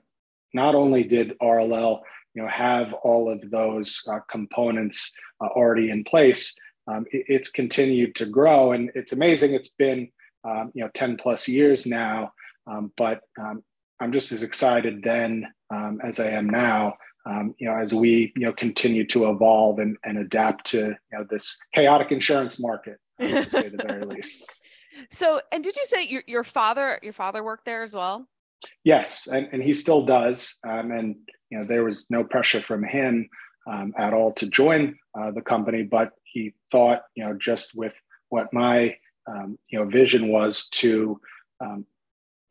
not 0.54 0.76
only 0.76 1.04
did 1.04 1.38
RLL 1.40 2.02
you 2.34 2.42
know 2.42 2.48
have 2.48 2.94
all 2.94 3.32
of 3.32 3.50
those 3.50 4.02
uh, 4.10 4.20
components 4.30 5.16
uh, 5.42 5.48
already 5.48 5.90
in 5.90 6.04
place 6.04 6.58
um, 6.88 7.06
it, 7.12 7.26
it's 7.28 7.52
continued 7.52 8.16
to 8.16 8.26
grow 8.26 8.72
and 8.72 8.92
it's 8.96 9.14
amazing 9.14 9.54
it's 9.54 9.70
been 9.70 10.10
um, 10.44 10.72
you 10.74 10.84
know 10.84 10.90
10 10.94 11.18
plus 11.18 11.48
years 11.48 11.86
now 11.86 12.32
um, 12.68 12.92
but 12.98 13.22
um, 13.40 13.64
i'm 14.00 14.12
just 14.12 14.32
as 14.32 14.44
excited 14.44 15.04
then 15.04 15.46
um, 15.74 16.00
as 16.04 16.20
i 16.20 16.28
am 16.28 16.50
now 16.50 16.96
um, 17.26 17.56
you 17.58 17.68
know 17.68 17.76
as 17.76 17.94
we 17.94 18.34
you 18.36 18.46
know 18.46 18.54
continue 18.54 19.06
to 19.06 19.30
evolve 19.30 19.80
and, 19.80 19.98
and 20.04 20.18
adapt 20.18 20.66
to 20.68 20.88
you 20.88 20.96
know 21.18 21.26
this 21.30 21.60
chaotic 21.74 22.12
insurance 22.12 22.60
market 22.60 22.98
to 23.20 23.44
say 23.50 23.70
the 23.70 23.84
very 23.86 24.06
least 24.16 24.46
so 25.10 25.42
and 25.52 25.64
did 25.64 25.76
you 25.76 25.86
say 25.86 26.06
your, 26.06 26.24
your 26.28 26.44
father 26.44 27.00
your 27.02 27.14
father 27.14 27.44
worked 27.44 27.66
there 27.66 27.84
as 27.84 27.94
well 27.94 28.28
Yes, 28.84 29.28
and, 29.28 29.48
and 29.52 29.62
he 29.62 29.74
still 29.74 30.06
does. 30.06 30.60
Um, 30.68 30.92
and 30.92 31.16
you 31.50 31.60
know, 31.60 31.66
there 31.66 31.84
was 31.84 32.06
no 32.10 32.24
pressure 32.24 32.62
from 32.62 32.84
him 32.84 33.30
um, 33.70 33.94
at 33.98 34.14
all 34.14 34.34
to 34.34 34.48
join 34.48 34.98
uh, 35.20 35.32
the 35.32 35.42
company, 35.42 35.84
but 35.84 36.12
he 36.24 36.54
thought, 36.72 37.04
you 37.16 37.24
know, 37.24 37.38
just 37.40 37.76
with 37.76 37.94
what 38.30 38.54
my 38.54 38.96
um, 39.28 39.58
you 39.70 39.80
know 39.80 39.86
vision 39.86 40.30
was 40.30 40.70
to 40.70 41.20
um, 41.60 41.86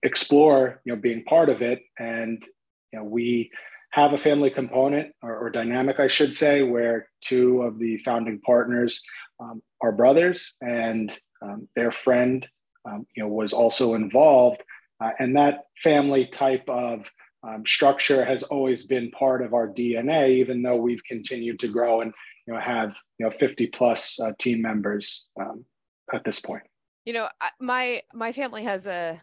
explore, 0.02 0.80
you 0.84 0.94
know, 0.94 1.00
being 1.00 1.24
part 1.24 1.48
of 1.48 1.62
it, 1.62 1.82
and 1.98 2.46
you 2.92 2.98
know, 2.98 3.04
we 3.04 3.50
have 3.90 4.12
a 4.12 4.18
family 4.18 4.50
component 4.50 5.12
or, 5.22 5.36
or 5.36 5.50
dynamic, 5.50 5.98
I 6.00 6.06
should 6.06 6.34
say, 6.34 6.62
where 6.62 7.08
two 7.20 7.62
of 7.62 7.78
the 7.78 7.98
founding 7.98 8.40
partners 8.40 9.02
um, 9.40 9.62
are 9.80 9.92
brothers, 9.92 10.54
and 10.60 11.12
um, 11.42 11.68
their 11.74 11.90
friend, 11.90 12.46
you 13.16 13.22
know, 13.22 13.28
was 13.28 13.52
also 13.52 13.94
involved 13.94 14.62
uh, 15.00 15.10
and 15.18 15.36
that 15.36 15.64
family 15.82 16.26
type 16.26 16.68
of 16.68 17.10
um, 17.42 17.64
structure 17.66 18.24
has 18.24 18.42
always 18.42 18.86
been 18.86 19.10
part 19.10 19.42
of 19.42 19.54
our 19.54 19.66
DNA, 19.66 20.30
even 20.30 20.62
though 20.62 20.76
we've 20.76 21.04
continued 21.04 21.58
to 21.60 21.68
grow 21.68 22.02
and 22.02 22.12
you 22.46 22.52
know 22.52 22.60
have 22.60 22.96
you 23.18 23.24
know 23.24 23.30
50 23.30 23.68
plus 23.68 24.20
uh, 24.20 24.32
team 24.38 24.60
members 24.60 25.28
um, 25.40 25.64
at 26.12 26.24
this 26.24 26.40
point. 26.40 26.62
You 27.06 27.14
know, 27.14 27.28
my 27.58 28.02
my 28.12 28.32
family 28.32 28.64
has 28.64 28.86
a, 28.86 29.20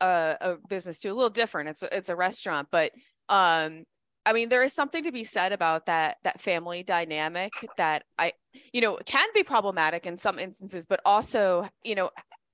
a 0.00 0.36
a, 0.40 0.56
business 0.66 1.00
too, 1.00 1.12
a 1.12 1.14
little 1.14 1.30
different. 1.30 1.68
It's 1.68 1.82
a, 1.82 1.94
it's 1.94 2.08
a 2.08 2.16
restaurant, 2.16 2.68
but 2.72 2.92
um, 3.28 3.84
I 4.24 4.32
mean, 4.32 4.48
there 4.48 4.62
is 4.62 4.72
something 4.72 5.04
to 5.04 5.12
be 5.12 5.24
said 5.24 5.52
about 5.52 5.86
that 5.86 6.18
that 6.24 6.40
family 6.40 6.82
dynamic 6.82 7.70
that 7.76 8.04
I, 8.18 8.32
you 8.72 8.80
know, 8.80 8.98
can 9.04 9.28
be 9.34 9.42
problematic 9.42 10.06
in 10.06 10.16
some 10.16 10.38
instances, 10.38 10.86
but 10.86 11.00
also, 11.04 11.68
you 11.84 11.94
know, 11.94 12.10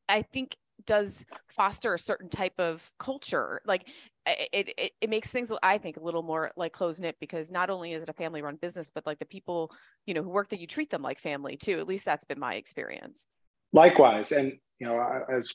I 0.09 0.23
think 0.23 0.57
does 0.87 1.27
foster 1.49 1.95
a 1.95 1.99
certain 1.99 2.31
type 2.31 2.59
of 2.59 2.93
culture. 2.99 3.61
Like 3.67 3.89
it, 4.53 4.73
it 4.77 4.93
it 5.01 5.11
makes 5.11 5.31
things 5.31 5.51
i 5.63 5.79
think 5.79 5.97
a 5.97 6.03
little 6.03 6.23
more 6.23 6.51
like 6.57 6.73
close 6.73 7.01
knit 7.01 7.17
because 7.19 7.51
not 7.51 7.71
only 7.71 7.93
is 7.93 8.03
it 8.03 8.09
a 8.11 8.13
family 8.13 8.43
run 8.43 8.57
business 8.57 8.91
but 8.91 9.07
like 9.07 9.19
the 9.19 9.25
people 9.25 9.73
you 10.07 10.13
know 10.13 10.23
who 10.23 10.29
work 10.29 10.51
that 10.51 10.61
you 10.61 10.67
treat 10.67 10.91
them 10.91 11.03
like 11.03 11.19
family 11.19 11.57
too. 11.57 11.79
At 11.79 11.87
least 11.87 12.05
that's 12.05 12.25
been 12.25 12.39
my 12.39 12.55
experience. 12.55 13.27
Likewise 13.73 14.33
and 14.33 14.53
you 14.79 14.87
know 14.87 15.25
as 15.31 15.55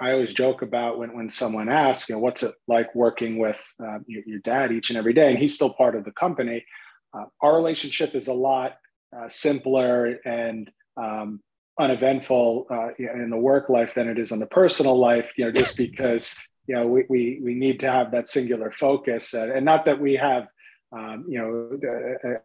i 0.00 0.12
always 0.12 0.32
joke 0.32 0.62
about 0.62 0.98
when 0.98 1.14
when 1.16 1.30
someone 1.30 1.68
asks 1.68 2.08
you 2.08 2.14
know 2.14 2.20
what's 2.20 2.42
it 2.42 2.54
like 2.66 2.94
working 2.94 3.38
with 3.38 3.60
uh, 3.82 3.98
your, 4.06 4.22
your, 4.26 4.38
dad 4.40 4.72
each 4.72 4.90
and 4.90 4.96
every 4.96 5.12
day? 5.12 5.30
And 5.30 5.38
he's 5.38 5.54
still 5.54 5.72
part 5.72 5.96
of 5.96 6.04
the 6.04 6.12
company. 6.12 6.64
Uh, 7.12 7.24
our 7.40 7.54
relationship 7.54 8.14
is 8.14 8.28
a 8.28 8.34
lot 8.34 8.76
uh, 9.16 9.28
simpler 9.28 10.18
and 10.24 10.70
um, 10.96 11.40
uneventful 11.78 12.66
uh, 12.70 12.88
in 12.98 13.30
the 13.30 13.36
work 13.36 13.68
life 13.68 13.94
than 13.94 14.08
it 14.08 14.18
is 14.18 14.32
in 14.32 14.38
the 14.38 14.46
personal 14.46 14.98
life 14.98 15.32
you 15.36 15.44
know 15.44 15.52
just 15.52 15.76
because 15.76 16.40
you 16.66 16.74
know 16.74 16.86
we, 16.86 17.04
we, 17.08 17.40
we 17.42 17.54
need 17.54 17.80
to 17.80 17.90
have 17.90 18.10
that 18.12 18.28
singular 18.28 18.72
focus. 18.72 19.34
And, 19.34 19.50
and 19.50 19.64
not 19.64 19.84
that 19.84 20.00
we 20.00 20.14
have 20.14 20.46
um, 20.92 21.24
you 21.28 21.38
know 21.38 21.78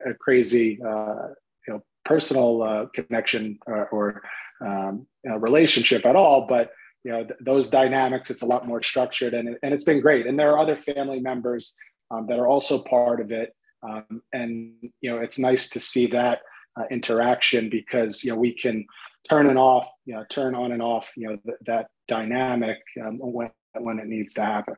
a, 0.06 0.12
a 0.12 0.13
crazy 0.15 0.79
uh, 0.86 1.27
you 1.68 1.74
know 1.74 1.84
personal 2.06 2.63
uh, 2.63 2.86
connection 2.94 3.60
or, 3.68 3.88
or 3.89 4.22
um, 4.62 5.08
you 5.24 5.32
know, 5.32 5.38
relationship 5.38 6.06
at 6.06 6.15
all 6.15 6.46
but 6.48 6.74
you 7.03 7.12
know 7.12 7.24
th- 7.24 7.39
those 7.41 7.70
dynamics 7.70 8.29
it's 8.29 8.41
a 8.41 8.46
lot 8.46 8.68
more 8.68 8.82
structured 8.82 9.34
and, 9.34 9.58
and 9.63 9.74
it's 9.74 9.84
been 9.84 10.01
great 10.01 10.27
and 10.27 10.39
there 10.39 10.51
are 10.51 10.60
other 10.60 10.75
family 10.75 11.20
members 11.20 11.75
um, 12.12 12.25
that 12.27 12.39
are 12.39 12.48
also 12.48 12.79
part 12.79 13.22
of 13.22 13.32
it 13.32 13.56
um, 13.84 14.22
and 14.34 14.74
you 15.01 15.10
know 15.10 15.18
it's 15.18 15.39
nice 15.39 15.70
to 15.70 15.79
see 15.79 16.08
that 16.08 16.39
uh, 16.79 16.84
interaction 16.91 17.70
because 17.70 18.24
you 18.24 18.32
know 18.32 18.38
we 18.38 18.53
can 18.53 18.86
turn 19.27 19.48
and 19.48 19.58
off, 19.58 19.89
you 20.06 20.15
know, 20.15 20.24
turn 20.29 20.56
on 20.56 20.72
and 20.72 20.82
off, 20.82 21.12
you 21.18 21.27
know, 21.27 21.38
th- 21.46 21.58
that 21.65 21.88
dynamic 22.08 22.79
um, 23.06 23.18
when 23.20 23.50
when 23.75 24.00
it 24.00 24.08
needs 24.08 24.34
to 24.36 24.41
happen. 24.41 24.75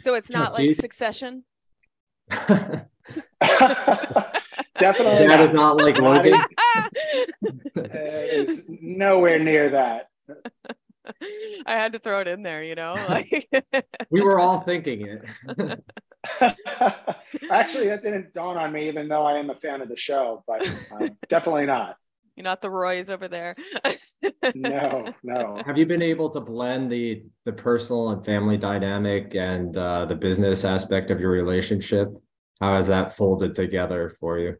So 0.00 0.14
it's 0.14 0.30
not 0.30 0.52
like 0.52 0.72
Succession. 0.72 1.44
Definitely 2.30 2.88
That 4.78 5.36
not. 5.36 5.40
is 5.40 5.52
not 5.52 5.76
like 5.76 5.98
Logan. 6.02 6.34
it's 7.76 8.62
nowhere 8.68 9.38
near 9.38 9.70
that. 9.70 10.08
I 11.66 11.72
had 11.72 11.92
to 11.92 11.98
throw 11.98 12.20
it 12.20 12.28
in 12.28 12.42
there, 12.42 12.62
you 12.62 12.74
know. 12.74 12.94
Like, 13.08 13.48
We 14.10 14.22
were 14.22 14.40
all 14.40 14.60
thinking 14.60 15.06
it. 15.06 15.24
Actually, 17.50 17.88
that 17.88 18.02
didn't 18.02 18.32
dawn 18.32 18.56
on 18.56 18.72
me, 18.72 18.88
even 18.88 19.08
though 19.08 19.24
I 19.26 19.38
am 19.38 19.50
a 19.50 19.54
fan 19.54 19.82
of 19.82 19.88
the 19.88 19.96
show, 19.96 20.42
but 20.46 20.66
um, 20.92 21.10
definitely 21.28 21.66
not. 21.66 21.96
you're 22.36 22.44
not 22.44 22.62
the 22.62 22.70
Roys 22.70 23.10
over 23.10 23.28
there. 23.28 23.54
No, 24.54 25.12
no. 25.22 25.60
Have 25.66 25.76
you 25.78 25.86
been 25.86 26.02
able 26.02 26.30
to 26.30 26.40
blend 26.40 26.90
the 26.90 27.24
the 27.44 27.52
personal 27.52 28.10
and 28.10 28.24
family 28.24 28.56
dynamic 28.56 29.34
and 29.34 29.76
uh, 29.76 30.06
the 30.06 30.14
business 30.14 30.64
aspect 30.64 31.10
of 31.10 31.20
your 31.20 31.30
relationship? 31.30 32.08
How 32.60 32.76
has 32.76 32.86
that 32.86 33.14
folded 33.16 33.54
together 33.54 34.14
for 34.20 34.38
you? 34.38 34.56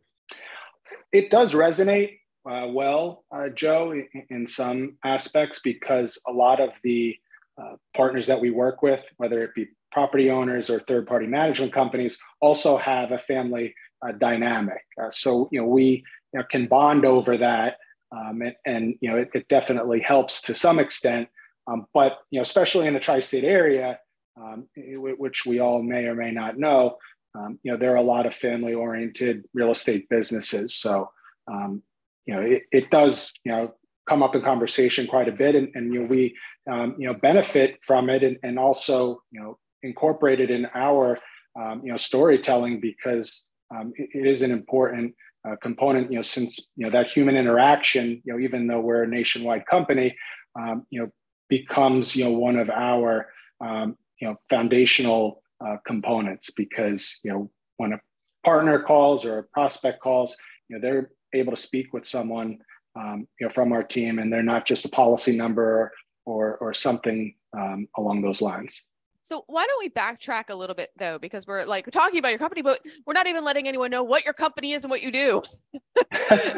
It 1.12 1.30
does 1.30 1.54
resonate 1.54 2.18
uh, 2.48 2.68
well, 2.68 3.24
uh, 3.34 3.48
Joe, 3.48 3.92
in, 3.92 4.08
in 4.30 4.46
some 4.46 4.96
aspects, 5.04 5.60
because 5.62 6.20
a 6.26 6.32
lot 6.32 6.60
of 6.60 6.70
the 6.82 7.16
uh, 7.60 7.76
partners 7.94 8.26
that 8.26 8.40
we 8.40 8.50
work 8.50 8.82
with, 8.82 9.04
whether 9.16 9.42
it 9.42 9.54
be 9.54 9.68
property 9.92 10.30
owners 10.30 10.68
or 10.68 10.80
third 10.80 11.06
party 11.06 11.26
management 11.26 11.72
companies, 11.72 12.18
also 12.40 12.76
have 12.76 13.12
a 13.12 13.18
family 13.18 13.74
uh, 14.06 14.12
dynamic. 14.12 14.82
Uh, 15.00 15.08
so, 15.10 15.48
you 15.52 15.60
know, 15.60 15.66
we 15.66 16.04
you 16.32 16.40
know, 16.40 16.44
can 16.50 16.66
bond 16.66 17.06
over 17.06 17.38
that. 17.38 17.76
Um, 18.12 18.42
and, 18.42 18.54
and, 18.66 18.94
you 19.00 19.10
know, 19.10 19.16
it, 19.16 19.30
it, 19.34 19.48
definitely 19.48 20.00
helps 20.00 20.42
to 20.42 20.54
some 20.54 20.78
extent. 20.78 21.28
Um, 21.66 21.86
but, 21.94 22.18
you 22.30 22.38
know, 22.38 22.42
especially 22.42 22.86
in 22.86 22.94
the 22.94 23.00
tri 23.00 23.20
state 23.20 23.44
area, 23.44 23.98
um, 24.36 24.66
which 24.76 25.46
we 25.46 25.60
all 25.60 25.82
may 25.82 26.06
or 26.06 26.14
may 26.14 26.30
not 26.30 26.58
know, 26.58 26.98
um, 27.36 27.58
you 27.62 27.72
know, 27.72 27.78
there 27.78 27.92
are 27.92 27.96
a 27.96 28.02
lot 28.02 28.26
of 28.26 28.34
family 28.34 28.74
oriented 28.74 29.44
real 29.54 29.70
estate 29.70 30.08
businesses. 30.08 30.74
So, 30.74 31.10
um, 31.50 31.82
you 32.26 32.34
know, 32.34 32.40
it, 32.40 32.62
it 32.72 32.90
does, 32.90 33.32
you 33.44 33.52
know, 33.52 33.74
come 34.08 34.22
up 34.22 34.34
in 34.34 34.42
conversation 34.42 35.06
quite 35.06 35.28
a 35.28 35.32
bit 35.32 35.54
and, 35.54 35.68
and 35.74 35.92
you 35.92 36.00
know, 36.00 36.06
we, 36.06 36.36
um, 36.70 36.94
you 36.98 37.06
know, 37.06 37.14
benefit 37.14 37.78
from 37.82 38.10
it 38.10 38.22
and, 38.22 38.36
and 38.42 38.58
also, 38.58 39.22
you 39.30 39.40
know, 39.40 39.58
incorporate 39.82 40.40
it 40.40 40.50
in 40.50 40.66
our, 40.74 41.18
um, 41.60 41.80
you 41.84 41.90
know, 41.90 41.96
storytelling 41.96 42.80
because 42.80 43.48
um, 43.74 43.92
it, 43.96 44.10
it 44.14 44.26
is 44.26 44.42
an 44.42 44.50
important 44.50 45.14
uh, 45.48 45.56
component, 45.62 46.10
you 46.10 46.16
know, 46.16 46.22
since, 46.22 46.70
you 46.76 46.84
know, 46.84 46.90
that 46.90 47.10
human 47.10 47.36
interaction, 47.36 48.22
you 48.24 48.32
know, 48.32 48.38
even 48.38 48.66
though 48.66 48.80
we're 48.80 49.02
a 49.02 49.08
nationwide 49.08 49.66
company, 49.66 50.16
um, 50.58 50.86
you 50.90 51.00
know, 51.00 51.10
becomes, 51.48 52.16
you 52.16 52.24
know, 52.24 52.30
one 52.30 52.56
of 52.56 52.70
our, 52.70 53.28
um, 53.60 53.96
you 54.20 54.28
know, 54.28 54.36
foundational 54.48 55.42
uh, 55.64 55.76
components 55.86 56.50
because, 56.56 57.20
you 57.24 57.30
know, 57.30 57.50
when 57.76 57.92
a 57.92 58.00
partner 58.44 58.82
calls 58.82 59.24
or 59.24 59.38
a 59.38 59.42
prospect 59.44 60.00
calls, 60.00 60.36
you 60.68 60.76
know, 60.76 60.82
they're 60.82 61.10
able 61.34 61.52
to 61.52 61.60
speak 61.60 61.92
with 61.92 62.06
someone 62.06 62.58
um, 62.96 63.26
you 63.40 63.46
know 63.46 63.52
from 63.52 63.72
our 63.72 63.82
team 63.82 64.18
and 64.18 64.32
they're 64.32 64.42
not 64.42 64.66
just 64.66 64.84
a 64.84 64.88
policy 64.88 65.36
number 65.36 65.92
or 66.24 66.56
or 66.58 66.72
something 66.74 67.34
um, 67.56 67.88
along 67.96 68.22
those 68.22 68.40
lines. 68.40 68.84
So 69.22 69.42
why 69.46 69.66
don't 69.66 69.78
we 69.78 69.88
backtrack 69.88 70.50
a 70.50 70.54
little 70.54 70.74
bit 70.74 70.90
though 70.98 71.18
because 71.18 71.46
we're 71.46 71.64
like 71.64 71.90
talking 71.90 72.18
about 72.18 72.28
your 72.28 72.38
company 72.38 72.60
but 72.60 72.80
we're 73.06 73.14
not 73.14 73.26
even 73.26 73.42
letting 73.42 73.66
anyone 73.66 73.90
know 73.90 74.04
what 74.04 74.22
your 74.22 74.34
company 74.34 74.72
is 74.72 74.84
and 74.84 74.90
what 74.90 75.02
you 75.02 75.10
do. 75.10 75.42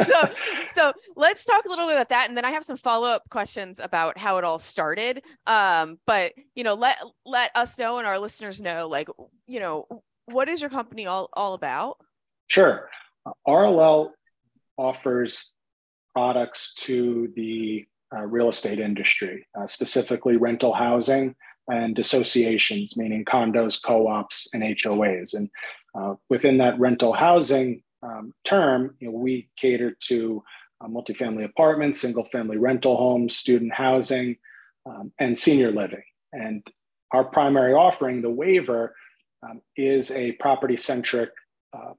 So 0.02 0.14
so 0.72 0.92
let's 1.16 1.44
talk 1.44 1.64
a 1.64 1.68
little 1.68 1.86
bit 1.86 1.96
about 1.96 2.08
that 2.10 2.28
and 2.28 2.36
then 2.36 2.44
i 2.44 2.50
have 2.50 2.64
some 2.64 2.76
follow-up 2.76 3.22
questions 3.30 3.80
about 3.80 4.18
how 4.18 4.38
it 4.38 4.44
all 4.44 4.58
started. 4.58 5.22
Um, 5.46 5.98
but 6.06 6.32
you 6.54 6.64
know 6.64 6.74
let 6.74 6.98
let 7.24 7.50
us 7.54 7.78
know 7.78 7.98
and 7.98 8.06
our 8.06 8.18
listeners 8.18 8.60
know 8.60 8.88
like 8.88 9.08
you 9.46 9.60
know 9.60 9.86
what 10.26 10.48
is 10.48 10.60
your 10.60 10.70
company 10.70 11.06
all 11.06 11.28
all 11.32 11.54
about? 11.54 11.98
Sure. 12.48 12.88
Rll 13.46 14.12
offers 14.78 15.52
products 16.14 16.74
to 16.74 17.32
the 17.36 17.86
uh, 18.14 18.22
real 18.22 18.48
estate 18.48 18.78
industry, 18.78 19.46
uh, 19.58 19.66
specifically 19.66 20.36
rental 20.36 20.72
housing 20.72 21.34
and 21.68 21.98
associations, 21.98 22.96
meaning 22.96 23.24
condos, 23.24 23.82
co 23.82 24.06
ops, 24.06 24.48
and 24.54 24.62
HOAs. 24.62 25.34
And 25.34 25.50
uh, 25.94 26.14
within 26.30 26.58
that 26.58 26.78
rental 26.78 27.12
housing 27.12 27.82
um, 28.02 28.32
term, 28.44 28.94
you 29.00 29.08
know, 29.08 29.18
we 29.18 29.48
cater 29.56 29.96
to 30.08 30.42
uh, 30.80 30.86
multifamily 30.86 31.44
apartments, 31.44 32.00
single 32.00 32.24
family 32.24 32.56
rental 32.56 32.96
homes, 32.96 33.36
student 33.36 33.72
housing, 33.72 34.36
um, 34.86 35.12
and 35.18 35.38
senior 35.38 35.72
living. 35.72 36.04
And 36.32 36.66
our 37.12 37.24
primary 37.24 37.72
offering, 37.72 38.22
the 38.22 38.30
waiver, 38.30 38.94
um, 39.42 39.60
is 39.76 40.10
a 40.10 40.32
property 40.32 40.76
centric 40.76 41.30
uh, 41.76 41.92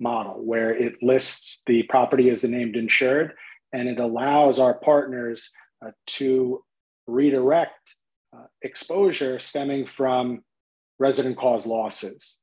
model 0.00 0.44
where 0.44 0.74
it 0.74 0.94
lists 1.02 1.62
the 1.66 1.82
property 1.84 2.30
as 2.30 2.42
the 2.42 2.48
named 2.48 2.76
insured 2.76 3.34
and 3.72 3.88
it 3.88 3.98
allows 3.98 4.58
our 4.58 4.74
partners 4.74 5.50
uh, 5.84 5.90
to 6.06 6.62
redirect 7.06 7.96
uh, 8.34 8.44
exposure 8.62 9.38
stemming 9.38 9.84
from 9.84 10.42
resident 10.98 11.36
cause 11.36 11.66
losses. 11.66 12.40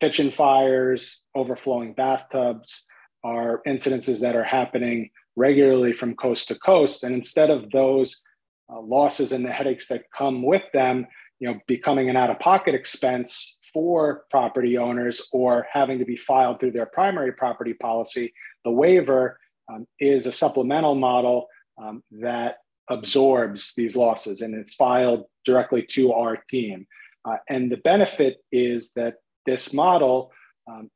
Kitchen 0.00 0.30
fires, 0.30 1.22
overflowing 1.34 1.92
bathtubs 1.92 2.86
are 3.22 3.62
incidences 3.66 4.20
that 4.20 4.34
are 4.34 4.44
happening 4.44 5.10
regularly 5.36 5.92
from 5.92 6.16
coast 6.16 6.48
to 6.48 6.54
coast. 6.58 7.04
And 7.04 7.14
instead 7.14 7.50
of 7.50 7.70
those 7.70 8.22
uh, 8.70 8.80
losses 8.80 9.32
and 9.32 9.44
the 9.44 9.52
headaches 9.52 9.88
that 9.88 10.10
come 10.16 10.42
with 10.42 10.64
them, 10.72 11.06
you 11.38 11.48
know, 11.48 11.60
becoming 11.66 12.08
an 12.08 12.16
out-of-pocket 12.16 12.74
expense 12.74 13.58
for 13.72 14.24
property 14.30 14.76
owners 14.78 15.28
or 15.32 15.66
having 15.70 15.98
to 15.98 16.04
be 16.04 16.16
filed 16.16 16.60
through 16.60 16.72
their 16.72 16.86
primary 16.86 17.32
property 17.32 17.74
policy, 17.74 18.32
the 18.64 18.70
waiver 18.70 19.38
um, 19.72 19.86
is 19.98 20.26
a 20.26 20.32
supplemental 20.32 20.94
model 20.94 21.48
um, 21.82 22.02
that 22.10 22.58
absorbs 22.90 23.74
these 23.76 23.96
losses 23.96 24.40
and 24.40 24.54
it's 24.54 24.74
filed 24.74 25.24
directly 25.44 25.82
to 25.82 26.12
our 26.12 26.36
team. 26.50 26.86
Uh, 27.24 27.36
and 27.48 27.70
the 27.70 27.76
benefit 27.78 28.38
is 28.50 28.92
that 28.92 29.16
this 29.46 29.72
model 29.72 30.32
um, 30.70 30.90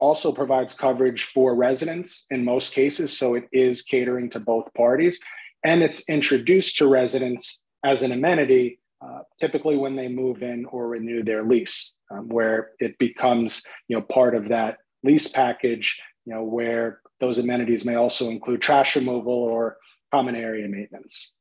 also 0.00 0.32
provides 0.32 0.74
coverage 0.74 1.24
for 1.24 1.54
residents 1.54 2.26
in 2.30 2.44
most 2.44 2.74
cases. 2.74 3.16
So 3.16 3.34
it 3.34 3.44
is 3.52 3.82
catering 3.82 4.30
to 4.30 4.40
both 4.40 4.72
parties. 4.74 5.20
And 5.64 5.82
it's 5.82 6.08
introduced 6.08 6.76
to 6.78 6.86
residents 6.86 7.64
as 7.84 8.02
an 8.02 8.12
amenity 8.12 8.80
uh, 9.00 9.20
typically 9.38 9.76
when 9.76 9.94
they 9.96 10.08
move 10.08 10.42
in 10.42 10.64
or 10.66 10.88
renew 10.88 11.22
their 11.22 11.44
lease, 11.44 11.96
um, 12.10 12.28
where 12.28 12.70
it 12.80 12.98
becomes 12.98 13.62
you 13.88 13.96
know 13.96 14.02
part 14.02 14.34
of 14.34 14.48
that 14.48 14.78
lease 15.04 15.28
package, 15.28 16.00
you 16.24 16.34
know 16.34 16.42
where 16.42 17.00
those 17.20 17.38
amenities 17.38 17.84
may 17.84 17.94
also 17.94 18.28
include 18.28 18.60
trash 18.60 18.96
removal 18.96 19.32
or 19.32 19.76
common 20.12 20.34
area 20.34 20.68
maintenance. 20.68 21.36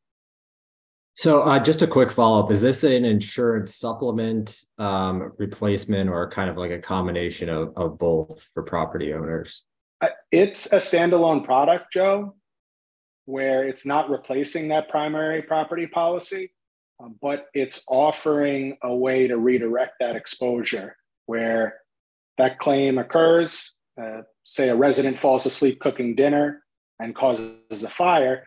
So, 1.16 1.42
uh, 1.42 1.58
just 1.58 1.82
a 1.82 1.88
quick 1.88 2.12
follow 2.12 2.44
up: 2.44 2.52
Is 2.52 2.62
this 2.62 2.84
an 2.84 3.04
insurance 3.04 3.76
supplement, 3.76 4.62
um, 4.78 5.34
replacement, 5.40 6.12
or 6.12 6.30
kind 6.30 6.50
of 6.50 6.58
like 6.58 6.72
a 6.72 6.80
combination 6.80 7.50
of, 7.50 7.74
of 7.76 7.98
both 7.98 8.48
for 8.54 8.62
property 8.62 9.14
owners? 9.14 9.66
Uh, 10.00 10.10
it's 10.32 10.72
a 10.74 10.78
standalone 10.78 11.44
product, 11.44 11.92
Joe, 11.92 12.36
where 13.26 13.64
it's 13.64 13.84
not 13.84 14.12
replacing 14.12 14.68
that 14.68 14.90
primary 14.90 15.42
property 15.42 15.88
policy 15.88 16.52
but 17.22 17.48
it's 17.54 17.84
offering 17.88 18.78
a 18.84 18.94
way 18.94 19.28
to 19.28 19.38
redirect 19.38 19.94
that 20.00 20.16
exposure 20.16 20.96
where 21.26 21.80
that 22.38 22.60
claim 22.60 22.98
occurs. 22.98 23.74
Uh, 24.02 24.22
say 24.44 24.70
a 24.70 24.76
resident 24.76 25.20
falls 25.20 25.46
asleep 25.46 25.80
cooking 25.80 26.16
dinner 26.16 26.64
and 27.00 27.16
causes 27.16 27.84
a 27.84 27.90
fire. 27.90 28.44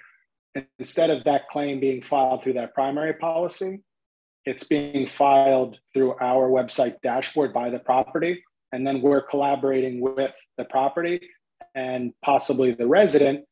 Instead 0.78 1.10
of 1.10 1.24
that 1.24 1.48
claim 1.48 1.78
being 1.78 2.02
filed 2.02 2.42
through 2.42 2.54
that 2.54 2.74
primary 2.74 3.14
policy, 3.14 3.80
it's 4.46 4.64
being 4.64 5.06
filed 5.06 5.78
through 5.92 6.14
our 6.20 6.48
website 6.48 6.96
dashboard 7.02 7.52
by 7.52 7.70
the 7.70 7.78
property. 7.78 8.42
And 8.72 8.86
then 8.86 9.02
we're 9.02 9.22
collaborating 9.22 10.00
with 10.00 10.34
the 10.56 10.64
property 10.64 11.20
and 11.74 12.12
possibly 12.24 12.72
the 12.72 12.86
resident, 12.86 13.44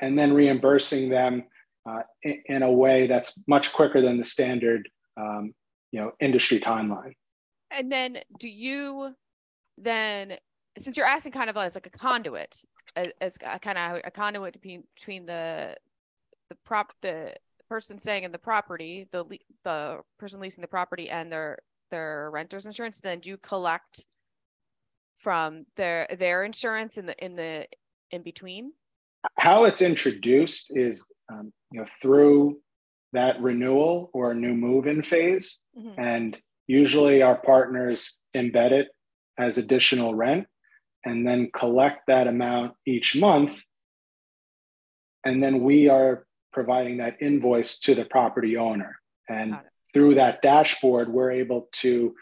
and 0.00 0.16
then 0.18 0.32
reimbursing 0.32 1.08
them 1.08 1.44
uh, 1.88 2.02
in, 2.22 2.42
in, 2.46 2.62
a 2.62 2.70
way 2.70 3.06
that's 3.06 3.38
much 3.46 3.72
quicker 3.72 4.00
than 4.00 4.18
the 4.18 4.24
standard 4.24 4.88
um, 5.16 5.54
you 5.92 6.00
know 6.00 6.12
industry 6.20 6.58
timeline. 6.58 7.12
And 7.70 7.90
then 7.90 8.18
do 8.38 8.48
you 8.48 9.14
then 9.78 10.36
since 10.78 10.96
you're 10.96 11.06
asking 11.06 11.32
kind 11.32 11.50
of 11.50 11.56
as 11.56 11.74
like 11.74 11.86
a 11.86 11.90
conduit 11.90 12.62
as, 12.94 13.12
as 13.20 13.38
a 13.44 13.58
kind 13.58 13.78
of 13.78 14.00
a 14.04 14.10
conduit 14.10 14.54
between 14.54 14.84
between 14.94 15.26
the 15.26 15.76
the 16.50 16.56
prop 16.64 16.92
the 17.02 17.34
person 17.68 17.98
staying 17.98 18.24
in 18.24 18.32
the 18.32 18.38
property 18.38 19.06
the 19.12 19.24
the 19.64 20.00
person 20.18 20.40
leasing 20.40 20.62
the 20.62 20.68
property 20.68 21.08
and 21.08 21.32
their 21.32 21.58
their 21.90 22.30
renter's 22.30 22.66
insurance 22.66 23.00
then 23.00 23.20
do 23.20 23.30
you 23.30 23.36
collect 23.36 24.06
from 25.16 25.64
their 25.76 26.06
their 26.18 26.44
insurance 26.44 26.98
in 26.98 27.06
the 27.06 27.24
in 27.24 27.36
the 27.36 27.66
in 28.10 28.22
between? 28.22 28.72
How 29.36 29.64
it's 29.64 29.82
introduced 29.82 30.76
is 30.76 31.06
um, 31.32 31.52
you 31.70 31.80
know 31.80 31.86
through 32.00 32.58
that 33.12 33.40
renewal 33.40 34.10
or 34.12 34.34
new 34.34 34.54
move 34.54 34.86
in 34.86 35.02
phase 35.02 35.60
mm-hmm. 35.78 35.98
and 35.98 36.36
usually 36.66 37.22
our 37.22 37.36
partners 37.36 38.18
embed 38.34 38.72
it 38.72 38.88
as 39.38 39.58
additional 39.58 40.14
rent 40.14 40.46
and 41.04 41.26
then 41.26 41.50
collect 41.54 42.06
that 42.08 42.26
amount 42.26 42.74
each 42.86 43.16
month. 43.16 43.62
And 45.24 45.42
then 45.42 45.62
we 45.62 45.88
are 45.88 46.26
providing 46.52 46.98
that 46.98 47.20
invoice 47.20 47.78
to 47.80 47.94
the 47.94 48.04
property 48.04 48.56
owner. 48.56 48.96
And 49.28 49.56
through 49.94 50.16
that 50.16 50.42
dashboard, 50.42 51.08
we're 51.08 51.30
able 51.30 51.68
to 51.74 52.14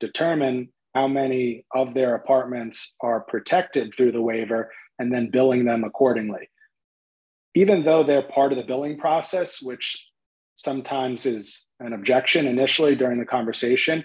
determine 0.00 0.72
how 0.94 1.08
many 1.08 1.64
of 1.74 1.94
their 1.94 2.14
apartments 2.14 2.94
are 3.00 3.20
protected 3.20 3.94
through 3.94 4.12
the 4.12 4.20
waiver 4.20 4.70
and 4.98 5.12
then 5.12 5.30
billing 5.30 5.64
them 5.64 5.84
accordingly. 5.84 6.48
Even 7.54 7.84
though 7.84 8.02
they're 8.02 8.22
part 8.22 8.52
of 8.52 8.58
the 8.58 8.64
billing 8.64 8.98
process, 8.98 9.60
which 9.60 10.08
sometimes 10.54 11.26
is 11.26 11.66
an 11.80 11.92
objection 11.92 12.46
initially 12.46 12.94
during 12.94 13.18
the 13.18 13.26
conversation, 13.26 14.04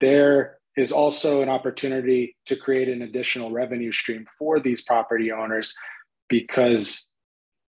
there 0.00 0.58
is 0.76 0.92
also 0.92 1.42
an 1.42 1.48
opportunity 1.48 2.36
to 2.46 2.56
create 2.56 2.88
an 2.88 3.02
additional 3.02 3.50
revenue 3.50 3.92
stream 3.92 4.26
for 4.38 4.60
these 4.60 4.82
property 4.82 5.32
owners 5.32 5.74
because 6.28 7.10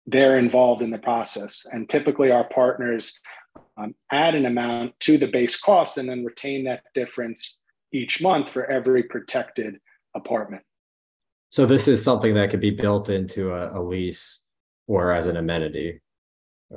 they're 0.06 0.38
involved 0.38 0.82
in 0.82 0.92
the 0.92 1.00
process. 1.00 1.66
And 1.72 1.90
typically, 1.90 2.32
our 2.32 2.46
partners 2.46 3.20
um, 3.78 3.96
add 4.12 4.36
an 4.36 4.46
amount 4.46 5.00
to 5.02 5.18
the 5.18 5.28
base 5.28 5.60
cost 5.60 5.98
and 5.98 6.08
then 6.08 6.24
retain 6.24 6.66
that 6.66 6.84
difference 6.94 7.60
each 7.92 8.22
month 8.22 8.50
for 8.50 8.66
every 8.70 9.04
protected 9.04 9.80
apartment. 10.16 10.64
So 11.50 11.66
this 11.66 11.88
is 11.88 12.04
something 12.04 12.34
that 12.34 12.50
could 12.50 12.62
be 12.62 12.72
built 12.72 13.10
into 13.10 13.54
a, 13.54 13.80
a 13.80 13.82
lease 13.82 14.43
or 14.88 15.12
as 15.12 15.28
an 15.28 15.38
amenity. 15.38 16.02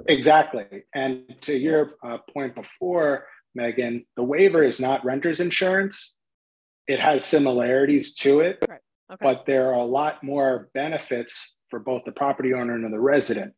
Exactly. 0.08 0.84
And 0.94 1.25
to 1.42 1.56
your 1.56 1.94
uh, 2.04 2.18
point 2.32 2.54
before, 2.54 3.26
Megan, 3.54 4.04
the 4.16 4.22
waiver 4.22 4.62
is 4.62 4.80
not 4.80 5.04
renter's 5.04 5.40
insurance. 5.40 6.16
It 6.86 7.00
has 7.00 7.25
similarities 7.25 8.14
to 8.16 8.40
it, 8.40 8.58
right. 8.68 8.80
okay. 9.12 9.25
but 9.25 9.46
there 9.46 9.68
are 9.70 9.80
a 9.80 9.84
lot 9.84 10.22
more 10.22 10.68
benefits 10.75 11.56
for 11.70 11.80
both 11.80 12.02
the 12.04 12.12
property 12.12 12.52
owner 12.52 12.75
and 12.75 12.92
the 12.92 13.00
resident 13.00 13.54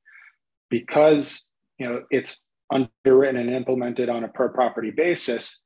because 0.71 1.49
you 1.79 1.87
know 1.87 2.05
it's 2.11 2.45
underwritten 2.73 3.37
and 3.37 3.51
implemented 3.51 4.09
on 4.09 4.25
a 4.25 4.29
per 4.29 4.49
property 4.49 4.91
basis 4.91 5.63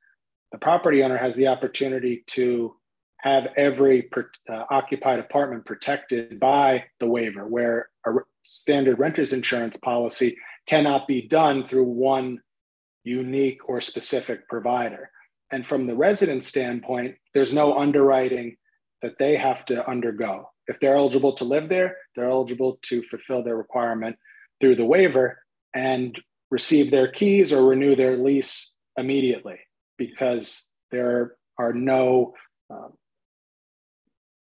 the 0.53 0.59
property 0.59 1.03
owner 1.03 1.17
has 1.17 1.35
the 1.35 1.47
opportunity 1.47 2.23
to 2.27 2.75
have 3.17 3.47
every 3.57 4.07
uh, 4.15 4.63
occupied 4.69 5.19
apartment 5.19 5.65
protected 5.65 6.39
by 6.39 6.85
the 6.99 7.07
waiver, 7.07 7.47
where 7.47 7.89
a 8.05 8.11
standard 8.43 8.99
renter's 8.99 9.33
insurance 9.33 9.77
policy 9.77 10.37
cannot 10.67 11.07
be 11.07 11.27
done 11.27 11.65
through 11.65 11.83
one 11.83 12.39
unique 13.03 13.67
or 13.67 13.81
specific 13.81 14.47
provider. 14.47 15.09
And 15.51 15.65
from 15.65 15.87
the 15.87 15.95
resident 15.95 16.43
standpoint, 16.43 17.15
there's 17.33 17.53
no 17.53 17.77
underwriting 17.77 18.55
that 19.01 19.17
they 19.19 19.35
have 19.35 19.65
to 19.65 19.87
undergo. 19.87 20.49
If 20.67 20.79
they're 20.79 20.95
eligible 20.95 21.33
to 21.33 21.43
live 21.43 21.67
there, 21.69 21.97
they're 22.15 22.29
eligible 22.29 22.79
to 22.83 23.03
fulfill 23.03 23.43
their 23.43 23.57
requirement 23.57 24.17
through 24.61 24.75
the 24.77 24.85
waiver 24.85 25.37
and 25.73 26.17
receive 26.49 26.91
their 26.91 27.11
keys 27.11 27.51
or 27.51 27.65
renew 27.65 27.95
their 27.95 28.17
lease 28.17 28.75
immediately 28.97 29.59
because 29.97 30.67
there 30.91 31.35
are 31.57 31.73
no 31.73 32.33
um, 32.69 32.93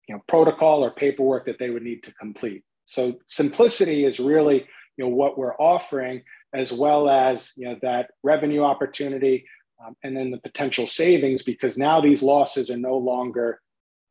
you 0.09 0.15
know 0.15 0.23
protocol 0.29 0.85
or 0.85 0.93
paperwork 0.93 1.47
that 1.47 1.59
they 1.59 1.71
would 1.71 1.83
need 1.83 2.03
to 2.05 2.15
complete 2.15 2.65
so 2.87 3.15
simplicity 3.27 4.05
is 4.05 4.19
really 4.19 4.67
you 4.97 5.05
know 5.05 5.11
what 5.11 5.37
we're 5.37 5.57
offering 5.57 6.23
as 6.55 6.73
well 6.73 7.09
as 7.09 7.53
you 7.57 7.67
know 7.67 7.79
that 7.83 8.11
revenue 8.23 8.63
opportunity 8.63 9.47
um, 9.85 9.95
and 10.03 10.17
then 10.17 10.31
the 10.31 10.39
potential 10.39 10.87
savings 10.87 11.43
because 11.43 11.77
now 11.77 12.01
these 12.01 12.23
losses 12.23 12.71
are 12.71 12.79
no 12.79 12.97
longer 12.97 13.61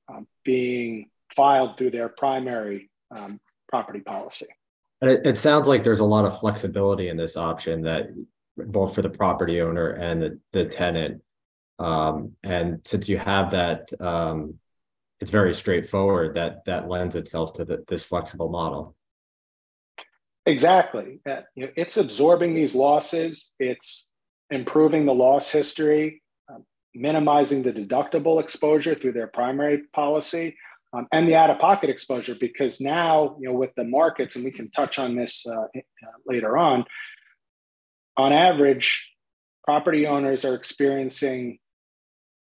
um, 0.08 0.28
being 0.44 1.10
filed 1.36 1.78
through 1.78 1.92
their 1.92 2.10
primary 2.10 2.90
um, 3.12 3.40
property 3.68 4.00
policy. 4.00 4.48
It, 5.02 5.26
it 5.26 5.38
sounds 5.38 5.68
like 5.68 5.84
there's 5.84 6.00
a 6.00 6.06
lot 6.06 6.26
of 6.26 6.40
flexibility 6.40 7.10
in 7.10 7.18
this 7.18 7.36
option 7.36 7.82
that 7.84 8.10
both 8.58 8.96
for 8.96 9.02
the 9.02 9.10
property 9.10 9.62
owner 9.62 9.90
and 9.92 10.22
the, 10.22 10.40
the 10.54 10.66
tenant. 10.66 11.22
Um, 11.80 12.34
and 12.44 12.80
since 12.86 13.10
you 13.10 13.18
have 13.18 13.52
that, 13.52 13.90
um, 14.00 14.60
it's 15.20 15.32
very 15.32 15.54
straightforward 15.54 16.36
that 16.36 16.66
that 16.66 16.90
lends 16.90 17.16
itself 17.16 17.54
to 17.54 17.66
the, 17.66 17.84
this 17.88 18.04
flexible 18.04 18.50
model. 18.50 18.96
Exactly. 20.46 21.20
Uh, 21.28 21.42
you 21.56 21.66
know, 21.66 21.72
it's 21.76 21.98
absorbing 21.98 22.54
these 22.54 22.76
losses. 22.76 23.54
It's 23.60 24.12
improving 24.52 25.06
the 25.06 25.14
loss 25.14 25.50
history, 25.50 26.22
um, 26.50 26.64
minimizing 26.94 27.64
the 27.64 27.72
deductible 27.72 28.40
exposure 28.40 28.94
through 28.94 29.14
their 29.14 29.28
primary 29.28 29.84
policy, 29.94 30.56
um, 30.94 31.08
and 31.12 31.28
the 31.28 31.36
out-of-pocket 31.36 31.90
exposure. 31.90 32.36
Because 32.40 32.80
now, 32.80 33.38
you 33.40 33.50
know, 33.50 33.56
with 33.56 33.74
the 33.76 33.84
markets, 33.84 34.36
and 34.36 34.46
we 34.46 34.52
can 34.52 34.70
touch 34.72 35.00
on 35.00 35.16
this 35.16 35.48
uh, 35.48 35.62
uh 35.62 35.78
later 36.28 36.58
on. 36.58 36.86
On 38.18 38.32
average, 38.32 39.10
property 39.64 40.06
owners 40.06 40.46
are 40.46 40.54
experiencing 40.54 41.58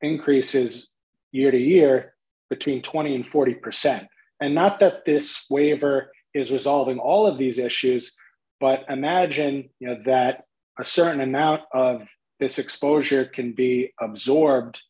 increases 0.02 0.90
year 1.32 1.52
to 1.52 1.58
year 1.58 2.16
between 2.52 2.82
20 2.82 3.16
and 3.16 3.26
40%. 3.26 4.08
And 4.42 4.54
not 4.54 4.82
that 4.82 5.06
this 5.06 5.46
waiver 5.50 6.12
is 6.34 6.52
resolving 6.52 7.00
all 7.00 7.26
of 7.26 7.38
these 7.38 7.58
issues, 7.58 8.14
but 8.60 8.84
imagine 8.90 9.70
you 9.80 9.88
know, 9.88 10.00
that 10.06 10.44
a 10.78 10.84
certain 10.84 11.22
amount 11.22 11.62
of 11.74 12.08
this 12.42 12.60
exposure 12.60 13.26
can 13.26 13.54
be 13.54 13.94
absorbed 14.00 14.82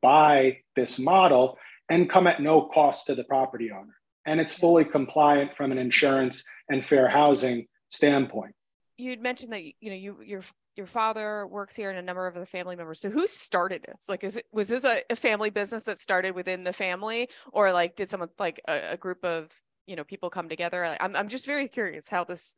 by 0.00 0.58
this 0.76 0.98
model 1.00 1.58
and 1.88 2.08
come 2.08 2.28
at 2.28 2.40
no 2.40 2.62
cost 2.62 3.08
to 3.08 3.16
the 3.16 3.24
property 3.24 3.72
owner. 3.72 3.96
And 4.24 4.40
it's 4.40 4.56
fully 4.56 4.84
compliant 4.84 5.56
from 5.56 5.72
an 5.72 5.78
insurance 5.78 6.44
and 6.68 6.84
fair 6.84 7.08
housing 7.08 7.66
standpoint. 7.88 8.54
You'd 8.96 9.20
mentioned 9.20 9.52
that 9.52 9.64
you 9.64 9.90
know 9.90 9.96
you 9.96 10.22
your 10.22 10.42
your 10.80 10.86
father 10.86 11.46
works 11.46 11.76
here 11.76 11.90
and 11.90 11.98
a 11.98 12.02
number 12.02 12.26
of 12.26 12.34
the 12.34 12.46
family 12.46 12.74
members. 12.74 13.02
So 13.02 13.10
who 13.10 13.26
started 13.26 13.84
this? 13.86 14.08
Like, 14.08 14.24
is 14.24 14.38
it 14.38 14.46
was 14.50 14.68
this 14.68 14.86
a, 14.86 15.02
a 15.10 15.14
family 15.14 15.50
business 15.50 15.84
that 15.84 15.98
started 15.98 16.34
within 16.34 16.64
the 16.64 16.72
family, 16.72 17.28
or 17.52 17.70
like 17.70 17.96
did 17.96 18.08
someone 18.08 18.30
like 18.38 18.62
a, 18.66 18.92
a 18.92 18.96
group 18.96 19.22
of 19.22 19.50
you 19.86 19.94
know 19.94 20.04
people 20.04 20.30
come 20.30 20.48
together? 20.48 20.96
I'm 20.98 21.14
I'm 21.14 21.28
just 21.28 21.44
very 21.44 21.68
curious 21.68 22.08
how 22.08 22.24
this 22.24 22.56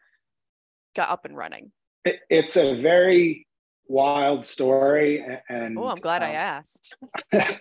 got 0.94 1.11
up 1.11 1.24
and 1.24 1.37
running. 1.37 1.72
It, 2.04 2.20
it's 2.30 2.56
a 2.56 2.80
very 2.80 3.44
wild 3.88 4.46
story, 4.46 5.26
and 5.48 5.76
oh, 5.76 5.88
I'm 5.88 5.98
glad 5.98 6.22
um, 6.22 6.28
I 6.28 6.32
asked. 6.35 6.94
and, 7.32 7.58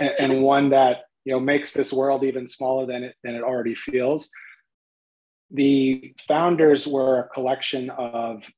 and 0.00 0.42
one 0.42 0.70
that 0.70 1.02
you 1.26 1.34
know 1.34 1.40
makes 1.40 1.74
this 1.74 1.92
world 1.92 2.24
even 2.24 2.48
smaller 2.48 2.86
than 2.86 3.04
it 3.04 3.16
than 3.22 3.34
it 3.34 3.42
already 3.42 3.74
feels. 3.74 4.30
The 5.50 6.14
founders 6.26 6.88
were 6.88 7.18
a 7.18 7.28
collection 7.28 7.90
of 7.90 8.50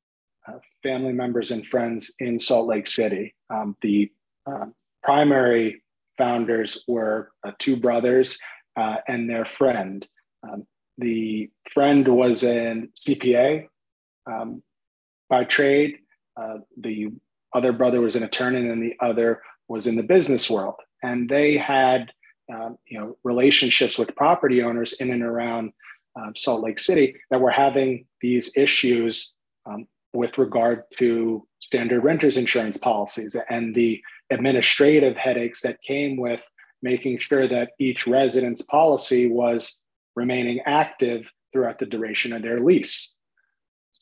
family 0.83 1.13
members 1.13 1.51
and 1.51 1.65
friends 1.65 2.13
in 2.19 2.39
Salt 2.39 2.67
Lake 2.67 2.87
City. 2.87 3.33
Um, 3.49 3.75
the 3.81 4.11
uh, 4.45 4.65
primary 5.01 5.81
founders 6.17 6.83
were 6.87 7.31
uh, 7.45 7.51
two 7.57 7.77
brothers 7.77 8.37
uh, 8.75 8.97
and 9.07 9.29
their 9.29 9.45
friend. 9.45 10.05
Um, 10.43 10.67
the 10.97 11.49
friend 11.71 12.07
was 12.07 12.43
an 12.43 12.89
CPA 12.99 13.67
um, 14.29 14.61
by 15.29 15.45
trade. 15.45 15.97
Uh, 16.37 16.57
the 16.79 17.09
other 17.53 17.71
brother 17.71 18.01
was 18.01 18.15
an 18.15 18.23
attorney, 18.23 18.69
and 18.69 18.83
the 18.83 18.95
other 18.99 19.41
was 19.67 19.87
in 19.87 19.95
the 19.95 20.03
business 20.03 20.49
world. 20.49 20.75
And 21.01 21.29
they 21.29 21.57
had, 21.57 22.11
um, 22.53 22.77
you 22.87 22.99
know, 22.99 23.17
relationships 23.23 23.97
with 23.97 24.15
property 24.15 24.61
owners 24.61 24.93
in 24.93 25.11
and 25.11 25.23
around 25.23 25.71
um, 26.15 26.33
Salt 26.35 26.63
Lake 26.63 26.79
City 26.79 27.15
that 27.31 27.41
were 27.41 27.51
having 27.51 28.05
these 28.21 28.55
issues 28.55 29.33
um, 29.65 29.87
with 30.13 30.37
regard 30.37 30.83
to 30.97 31.45
standard 31.59 32.03
renters 32.03 32.37
insurance 32.37 32.77
policies 32.77 33.35
and 33.49 33.73
the 33.73 34.01
administrative 34.31 35.17
headaches 35.17 35.61
that 35.61 35.81
came 35.81 36.17
with 36.17 36.47
making 36.81 37.17
sure 37.17 37.47
that 37.47 37.71
each 37.79 38.05
resident's 38.05 38.61
policy 38.63 39.27
was 39.27 39.81
remaining 40.15 40.59
active 40.65 41.31
throughout 41.51 41.79
the 41.79 41.85
duration 41.85 42.33
of 42.33 42.41
their 42.41 42.59
lease. 42.59 43.15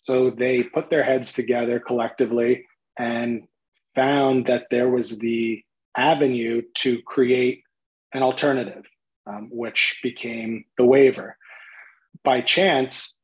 So 0.05 0.31
they 0.31 0.63
put 0.63 0.89
their 0.89 1.03
heads 1.03 1.31
together 1.31 1.79
collectively 1.79 2.65
and 2.97 3.43
found 3.93 4.47
that 4.47 4.67
there 4.71 4.89
was 4.89 5.19
the 5.19 5.63
avenue 5.95 6.63
to 6.75 7.01
create 7.03 7.63
an 8.13 8.23
alternative, 8.23 8.85
um, 9.27 9.49
which 9.51 9.99
became 10.01 10.65
the 10.77 10.85
waiver. 10.85 11.37
By 12.23 12.41
chance, 12.41 13.17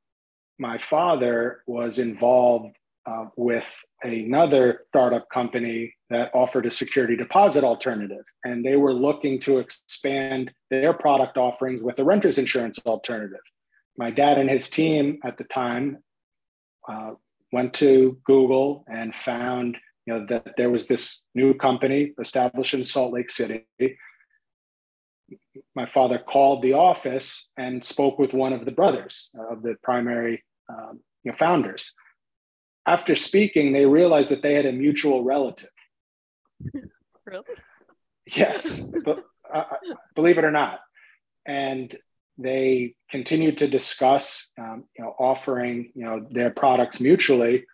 my 0.60 0.78
father 0.78 1.64
was 1.68 2.00
involved 2.00 2.76
uh, 3.06 3.26
with 3.36 3.74
another 4.04 4.82
startup 4.90 5.30
company 5.30 5.94
that 6.10 6.30
offered 6.34 6.66
a 6.66 6.72
security 6.72 7.16
deposit 7.16 7.64
alternative. 7.64 8.26
And 8.44 8.66
they 8.66 8.76
were 8.76 8.94
looking 8.94 9.40
to 9.42 9.60
expand 9.60 10.52
their 10.70 10.94
product 10.94 11.38
offerings 11.38 11.82
with 11.82 12.00
a 12.00 12.04
renter's 12.04 12.38
insurance 12.38 12.80
alternative. 12.86 13.40
My 13.98 14.12
dad 14.12 14.38
and 14.38 14.50
his 14.50 14.70
team 14.70 15.20
at 15.24 15.38
the 15.38 15.46
time 15.46 16.00
uh, 16.88 17.12
went 17.52 17.74
to 17.76 18.18
Google 18.26 18.84
and 18.88 19.16
found 19.16 19.78
you 20.06 20.14
know, 20.14 20.26
that 20.30 20.56
there 20.58 20.70
was 20.70 20.88
this 20.88 21.24
new 21.34 21.54
company 21.54 22.14
established 22.20 22.74
in 22.74 22.86
Salt 22.86 23.14
Lake 23.14 23.30
City. 23.30 23.66
my 25.76 25.86
father 25.86 26.18
called 26.18 26.62
the 26.62 26.74
office 26.74 27.50
and 27.58 27.84
spoke 27.84 28.20
with 28.20 28.34
one 28.34 28.54
of 28.54 28.66
the 28.66 28.72
brothers 28.72 29.30
of 29.50 29.62
the 29.64 29.76
primary 29.84 30.44
um, 30.70 31.00
you 31.24 31.32
know, 31.32 31.38
founders. 31.38 31.94
After 32.86 33.16
speaking, 33.16 33.74
they 33.74 33.86
realized 33.86 34.30
that 34.30 34.42
they 34.42 34.54
had 34.54 34.66
a 34.66 34.72
mutual 34.72 35.24
relative. 35.24 35.70
Really? 37.28 37.44
Yes, 38.26 38.88
but, 39.04 39.26
uh, 39.54 39.64
believe 40.16 40.38
it 40.38 40.46
or 40.46 40.52
not. 40.52 40.80
And 41.46 41.94
they 42.38 42.96
continued 43.10 43.58
to 43.58 43.68
discuss, 43.68 44.52
um, 44.58 44.86
you 44.98 45.04
know, 45.04 45.14
offering, 45.20 45.92
you 45.94 46.06
know, 46.06 46.26
their 46.32 46.52
products 46.52 47.02
mutually. 47.02 47.66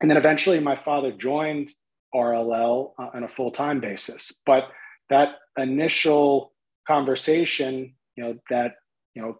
And 0.00 0.10
then 0.10 0.18
eventually 0.18 0.60
my 0.60 0.76
father 0.76 1.12
joined 1.12 1.70
RLL 2.14 2.92
uh, 2.98 3.10
on 3.14 3.24
a 3.24 3.28
full-time 3.28 3.80
basis. 3.80 4.40
But 4.44 4.68
that 5.08 5.36
initial 5.56 6.52
conversation, 6.86 7.94
you 8.16 8.24
know, 8.24 8.38
that, 8.50 8.74
you 9.14 9.22
know, 9.22 9.38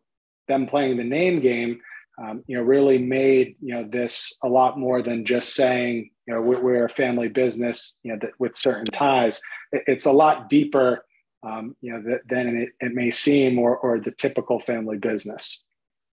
them 0.48 0.66
playing 0.66 0.96
the 0.96 1.04
name 1.04 1.40
game, 1.40 1.80
um, 2.18 2.42
you 2.46 2.57
know, 2.57 2.62
really 2.62 2.98
made, 2.98 3.57
you 3.61 3.74
know, 3.74 3.87
this 3.88 4.37
a 4.42 4.48
lot 4.48 4.79
more 4.79 5.02
than 5.02 5.24
just 5.24 5.55
saying, 5.55 6.11
you 6.26 6.35
know, 6.35 6.40
we're, 6.40 6.61
we're 6.61 6.85
a 6.85 6.90
family 6.90 7.29
business, 7.29 7.98
you 8.02 8.12
know, 8.12 8.18
that 8.20 8.31
with 8.38 8.57
certain 8.57 8.87
ties. 8.87 9.40
It's 9.72 10.07
a 10.07 10.12
lot 10.12 10.48
deeper, 10.48 11.05
um, 11.42 11.76
you 11.83 11.92
know, 11.92 12.18
than 12.29 12.57
it, 12.57 12.70
it 12.81 12.94
may 12.94 13.11
seem 13.11 13.59
or, 13.59 13.76
or 13.76 14.00
the 14.00 14.12
typical 14.12 14.59
family 14.59 14.96
business. 14.96 15.64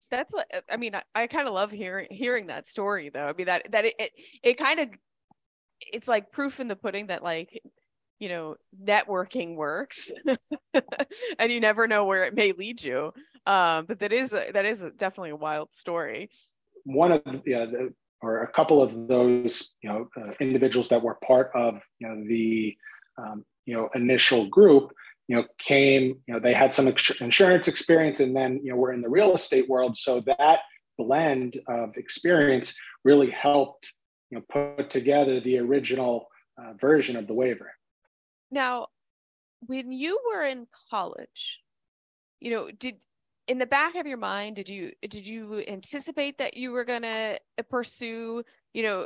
That's 0.09 0.33
i 0.71 0.77
mean 0.77 0.95
i, 0.95 1.03
I 1.13 1.27
kind 1.27 1.49
of 1.49 1.53
love 1.53 1.69
hearing 1.69 2.07
hearing 2.09 2.47
that 2.47 2.65
story 2.65 3.09
though. 3.09 3.27
I 3.27 3.33
mean 3.33 3.47
that 3.47 3.69
that 3.71 3.83
it 3.83 3.93
it, 3.99 4.11
it 4.41 4.53
kind 4.53 4.79
of 4.79 4.89
it's 5.81 6.07
like 6.07 6.31
proof 6.31 6.61
in 6.61 6.69
the 6.69 6.77
pudding 6.77 7.07
that 7.07 7.23
like 7.23 7.59
you 8.19 8.29
know 8.29 8.55
networking 8.81 9.55
works 9.55 10.09
and 11.39 11.51
you 11.51 11.59
never 11.59 11.87
know 11.87 12.05
where 12.05 12.23
it 12.23 12.33
may 12.33 12.53
lead 12.53 12.81
you 12.81 13.11
um 13.47 13.85
but 13.85 13.99
that 13.99 14.11
is 14.11 14.33
a, 14.33 14.51
that 14.51 14.65
is 14.65 14.81
a, 14.81 14.91
definitely 14.91 15.31
a 15.31 15.35
wild 15.35 15.73
story. 15.73 16.29
One 16.83 17.11
of 17.11 17.23
the, 17.23 17.41
yeah, 17.45 17.65
the 17.65 17.93
or 18.21 18.41
a 18.41 18.47
couple 18.47 18.81
of 18.81 19.07
those 19.07 19.75
you 19.81 19.89
know 19.89 20.09
uh, 20.17 20.31
individuals 20.39 20.89
that 20.89 21.01
were 21.01 21.17
part 21.25 21.51
of 21.55 21.81
you 21.99 22.07
know 22.07 22.23
the 22.27 22.75
um, 23.17 23.45
you 23.65 23.75
know 23.75 23.89
initial 23.95 24.47
group 24.47 24.91
you 25.27 25.35
know 25.35 25.45
came 25.59 26.19
you 26.27 26.33
know 26.33 26.39
they 26.39 26.53
had 26.53 26.73
some 26.73 26.87
insurance 27.21 27.67
experience 27.67 28.19
and 28.19 28.35
then 28.35 28.59
you 28.63 28.71
know 28.71 28.77
we're 28.77 28.93
in 28.93 29.01
the 29.01 29.09
real 29.09 29.33
estate 29.33 29.69
world. 29.69 29.95
So 29.95 30.21
that 30.21 30.61
blend 30.97 31.59
of 31.67 31.95
experience 31.95 32.75
really 33.03 33.29
helped 33.29 33.93
you 34.29 34.37
know 34.37 34.43
put 34.49 34.89
together 34.89 35.39
the 35.39 35.59
original 35.59 36.27
uh, 36.59 36.73
version 36.79 37.15
of 37.15 37.27
the 37.27 37.33
waiver. 37.33 37.71
Now 38.51 38.87
when 39.61 39.91
you 39.91 40.19
were 40.31 40.43
in 40.43 40.67
college 40.91 41.61
you 42.39 42.51
know 42.51 42.69
did 42.71 42.95
in 43.47 43.59
the 43.59 43.65
back 43.65 43.95
of 43.95 44.05
your 44.05 44.17
mind 44.17 44.55
did 44.55 44.69
you 44.69 44.91
did 45.01 45.25
you 45.25 45.63
anticipate 45.67 46.37
that 46.37 46.57
you 46.57 46.71
were 46.71 46.83
going 46.83 47.03
to 47.03 47.39
pursue 47.69 48.43
you 48.73 48.83
know 48.83 49.05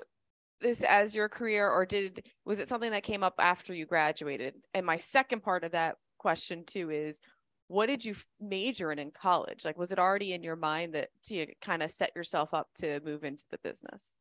this 0.61 0.83
as 0.83 1.13
your 1.13 1.27
career? 1.27 1.69
Or 1.69 1.85
did 1.85 2.27
was 2.45 2.59
it 2.59 2.69
something 2.69 2.91
that 2.91 3.03
came 3.03 3.23
up 3.23 3.35
after 3.39 3.73
you 3.73 3.85
graduated? 3.85 4.55
And 4.73 4.85
my 4.85 4.97
second 4.97 5.41
part 5.43 5.63
of 5.63 5.71
that 5.71 5.97
question 6.17 6.63
too 6.65 6.89
is 6.89 7.19
what 7.67 7.87
did 7.87 8.05
you 8.05 8.15
major 8.39 8.91
in 8.91 8.99
in 8.99 9.11
college? 9.11 9.65
Like 9.65 9.77
was 9.77 9.91
it 9.91 9.99
already 9.99 10.33
in 10.33 10.43
your 10.43 10.55
mind 10.55 10.93
that 10.93 11.09
to 11.25 11.47
kind 11.61 11.83
of 11.83 11.91
set 11.91 12.11
yourself 12.15 12.53
up 12.53 12.67
to 12.77 12.99
move 13.01 13.23
into 13.23 13.43
the 13.49 13.59
business? 13.63 14.15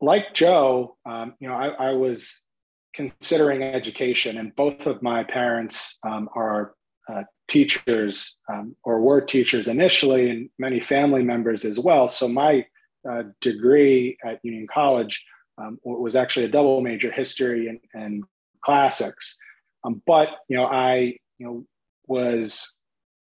Like 0.00 0.34
Joe, 0.34 0.96
um, 1.06 1.34
you 1.40 1.48
know, 1.48 1.54
I, 1.54 1.68
I, 1.68 1.92
was 1.92 2.44
considering 2.92 3.62
education, 3.62 4.36
and 4.36 4.54
both 4.54 4.86
of 4.86 5.02
my 5.02 5.24
parents 5.24 5.98
um, 6.02 6.28
are 6.34 6.74
uh, 7.12 7.22
teachers 7.48 8.36
um, 8.52 8.74
or 8.84 9.00
were 9.00 9.20
teachers 9.20 9.68
initially, 9.68 10.30
and 10.30 10.50
many 10.58 10.80
family 10.80 11.22
members 11.22 11.64
as 11.64 11.78
well. 11.78 12.08
So 12.08 12.28
my 12.28 12.66
uh, 13.08 13.24
degree 13.40 14.16
at 14.24 14.40
Union 14.42 14.66
College 14.72 15.24
um, 15.58 15.78
was 15.84 16.16
actually 16.16 16.46
a 16.46 16.50
double 16.50 16.80
major, 16.80 17.10
history 17.10 17.68
and, 17.68 17.80
and 17.94 18.24
classics. 18.62 19.38
Um, 19.84 20.02
but 20.06 20.28
you 20.48 20.56
know, 20.56 20.66
I 20.66 21.16
you 21.38 21.46
know 21.46 21.66
was 22.06 22.76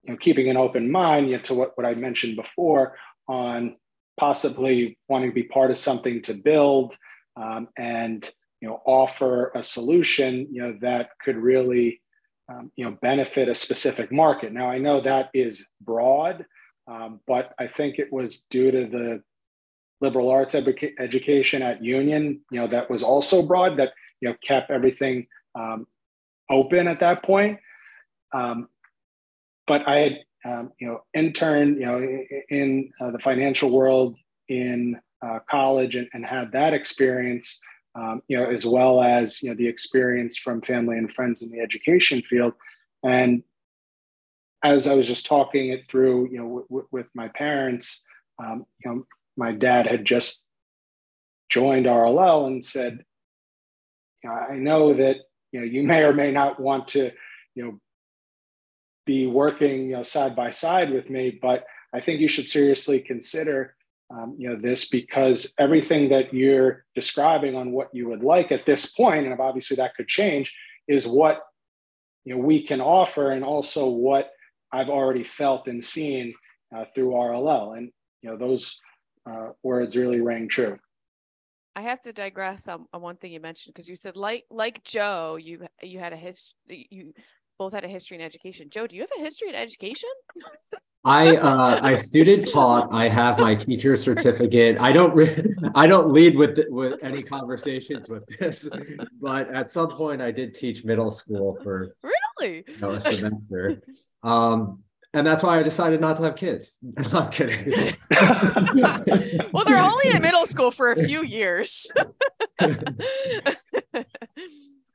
you 0.03 0.13
know 0.13 0.19
keeping 0.19 0.49
an 0.51 0.57
open 0.57 0.91
mind 0.91 1.31
you 1.31 1.37
know, 1.37 1.43
to 1.45 1.55
what, 1.55 1.77
what 1.77 1.87
I 1.87 1.95
mentioned 1.95 2.37
before 2.37 2.97
on 3.29 3.77
possibly 4.19 4.99
wanting 5.09 5.31
to 5.31 5.35
be 5.35 5.45
part 5.45 5.71
of 5.71 5.79
something 5.79 6.21
to 6.23 6.35
build 6.35 6.97
um, 7.37 7.69
and 7.79 8.29
you 8.61 8.69
know 8.69 8.83
offer 8.85 9.51
a 9.55 9.63
solution 9.63 10.47
you 10.51 10.63
know 10.63 10.77
that 10.83 11.11
could 11.25 11.37
really 11.37 12.02
um, 12.49 12.71
you 12.77 12.85
know 12.85 12.97
benefit 13.03 13.49
a 13.49 13.55
specific 13.55 14.13
market. 14.13 14.53
Now 14.53 14.71
i 14.71 14.79
know 14.79 15.01
that 15.01 15.31
is 15.35 15.69
broad 15.81 16.45
um, 16.87 17.21
but 17.27 17.55
i 17.59 17.67
think 17.67 17.99
it 17.99 18.13
was 18.13 18.45
due 18.51 18.71
to 18.71 18.87
the 18.87 19.23
liberal 20.01 20.31
arts 20.31 20.55
educa- 20.55 20.95
education 20.99 21.63
at 21.63 21.85
union 21.85 22.41
you 22.51 22.61
know 22.61 22.67
that 22.67 22.91
was 22.91 23.03
also 23.03 23.43
broad 23.43 23.79
that 23.79 23.93
you 24.21 24.29
know 24.29 24.37
kept 24.43 24.71
everything 24.71 25.27
um, 25.55 25.87
open 26.51 26.89
at 26.89 27.01
that 27.01 27.23
point. 27.23 27.59
Um, 28.33 28.69
but 29.67 29.87
i 29.87 29.99
had 29.99 30.19
um, 30.45 30.73
you 30.79 30.87
know, 30.87 31.03
intern, 31.15 31.75
you 31.75 31.87
know, 31.87 32.19
in 32.49 32.91
uh, 33.01 33.11
the 33.11 33.19
financial 33.19 33.71
world 33.71 34.17
in 34.49 34.99
uh, 35.25 35.39
college 35.49 35.95
and, 35.95 36.09
and, 36.15 36.27
had 36.27 36.51
that 36.53 36.75
experience, 36.75 37.61
um, 37.95 38.23
you 38.29 38.37
know, 38.37 38.51
as 38.51 38.65
well 38.65 39.03
as, 39.03 39.43
you 39.43 39.51
know, 39.51 39.57
the 39.57 39.69
experience 39.69 40.37
from 40.37 40.63
family 40.63 40.97
and 40.97 41.13
friends 41.13 41.43
in 41.43 41.51
the 41.51 41.61
education 41.61 42.23
field. 42.23 42.55
And 43.03 43.43
as 44.65 44.87
I 44.87 44.95
was 44.95 45.07
just 45.07 45.27
talking 45.27 45.71
it 45.71 45.89
through, 45.89 46.31
you 46.31 46.39
know, 46.39 46.45
w- 46.45 46.67
w- 46.69 46.89
with 46.91 47.07
my 47.15 47.29
parents, 47.29 48.05
um, 48.43 48.65
you 48.85 48.91
know, 48.91 49.07
my 49.37 49.53
dad 49.53 49.87
had 49.87 50.05
just 50.05 50.49
joined 51.51 51.87
RLL 51.87 52.47
and 52.47 52.65
said, 52.65 53.05
you 54.23 54.31
know, 54.31 54.37
I 54.37 54.57
know 54.57 54.95
that, 54.95 55.17
you 55.51 55.61
know, 55.61 55.67
you 55.67 55.83
may 55.87 56.03
or 56.03 56.13
may 56.13 56.31
not 56.31 56.61
want 56.61 56.89
to, 56.89 57.11
you 57.55 57.65
know, 57.65 57.81
be 59.05 59.27
working 59.27 59.87
you 59.87 59.97
know 59.97 60.03
side 60.03 60.37
by 60.37 60.51
side 60.51 60.93
with 60.93 61.11
me 61.11 61.39
but 61.43 61.65
i 61.93 62.01
think 62.01 62.21
you 62.21 62.29
should 62.29 62.49
seriously 62.49 63.01
consider 63.01 63.75
um, 64.13 64.35
you 64.39 64.49
know 64.49 64.57
this 64.57 64.89
because 64.89 65.55
everything 65.59 66.11
that 66.11 66.33
you're 66.35 66.85
describing 66.95 67.57
on 67.57 67.73
what 67.73 67.89
you 67.93 68.09
would 68.09 68.23
like 68.23 68.53
at 68.53 68.67
this 68.67 68.93
point 68.93 69.27
and 69.27 69.41
obviously 69.41 69.77
that 69.77 69.95
could 69.95 70.09
change 70.09 70.55
is 70.87 71.07
what 71.07 71.43
you 72.25 72.35
know 72.35 72.41
we 72.41 72.63
can 72.63 72.81
offer 72.81 73.31
and 73.31 73.45
also 73.45 73.89
what 73.89 74.31
i've 74.73 74.91
already 74.91 75.25
felt 75.25 75.67
and 75.67 75.83
seen 75.83 76.35
uh, 76.77 76.85
through 76.95 77.11
rll 77.13 77.77
and 77.77 77.91
you 78.23 78.31
know 78.31 78.37
those 78.37 78.79
uh, 79.27 79.51
words 79.63 79.97
really 79.97 80.21
rang 80.21 80.49
true. 80.49 80.79
I 81.75 81.83
have 81.83 82.01
to 82.03 82.13
digress 82.13 82.69
on, 82.69 82.87
on 82.93 83.01
one 83.01 83.17
thing 83.17 83.33
you 83.33 83.41
mentioned 83.41 83.75
because 83.75 83.89
you 83.89 83.97
said 83.97 84.17
like 84.17 84.45
like 84.51 84.85
Joe, 84.85 85.37
you 85.41 85.67
you 85.83 85.99
had 85.99 86.13
a 86.13 86.17
his 86.17 86.55
you 86.69 87.15
both 87.59 87.73
had 87.73 87.85
a 87.85 87.89
history 87.89 88.17
in 88.17 88.23
education. 88.23 88.69
Joe, 88.71 88.87
do 88.87 88.97
you 88.97 89.03
have 89.03 89.11
a 89.19 89.21
history 89.21 89.49
in 89.49 89.55
education? 89.55 90.09
I 91.05 91.37
uh, 91.37 91.81
I 91.83 91.97
student 91.97 92.49
taught. 92.51 92.93
I 92.93 93.09
have 93.09 93.39
my 93.39 93.57
teacher 93.57 93.97
certificate. 93.97 94.79
I 94.79 94.93
don't 94.93 95.15
re- 95.15 95.55
I 95.75 95.89
don't 95.89 96.13
lead 96.13 96.37
with 96.37 96.59
with 96.69 97.03
any 97.03 97.23
conversations 97.23 98.09
with 98.09 98.25
this, 98.39 98.69
but 99.21 99.53
at 99.53 99.71
some 99.71 99.91
point 99.91 100.23
I 100.23 100.31
did 100.31 100.55
teach 100.55 100.85
middle 100.85 101.11
school 101.11 101.59
for 101.63 101.97
really 102.03 102.65
you 102.69 102.81
know, 102.81 102.93
a 102.93 103.01
semester. 103.01 103.83
Um, 104.23 104.85
and 105.15 105.27
that's 105.27 105.43
why 105.43 105.59
I 105.59 105.63
decided 105.63 106.01
not 106.01 106.17
to 106.19 106.23
have 106.23 106.37
kids. 106.37 106.79
not 107.13 107.33
kidding. 107.33 107.95
well, 109.53 109.65
they're 109.67 109.83
only 109.83 110.11
in 110.11 110.23
middle 110.23 110.47
school 110.47 110.71
for 110.71 110.93
a 110.93 111.05
few 111.05 111.23
years 111.23 111.91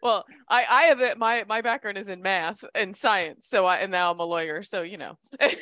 well 0.02 0.26
i 0.50 0.66
i 0.70 0.82
have 0.84 1.02
it 1.02 1.18
my 1.18 1.44
my 1.48 1.62
background 1.62 1.98
is 1.98 2.10
in 2.10 2.22
math 2.22 2.64
and 2.76 2.96
science 2.96 3.48
so 3.48 3.66
i 3.66 3.78
and 3.78 3.92
now 3.92 4.12
i'm 4.12 4.20
a 4.20 4.26
lawyer 4.26 4.64
so 4.64 4.82
you 4.82 4.98
know. 4.98 5.18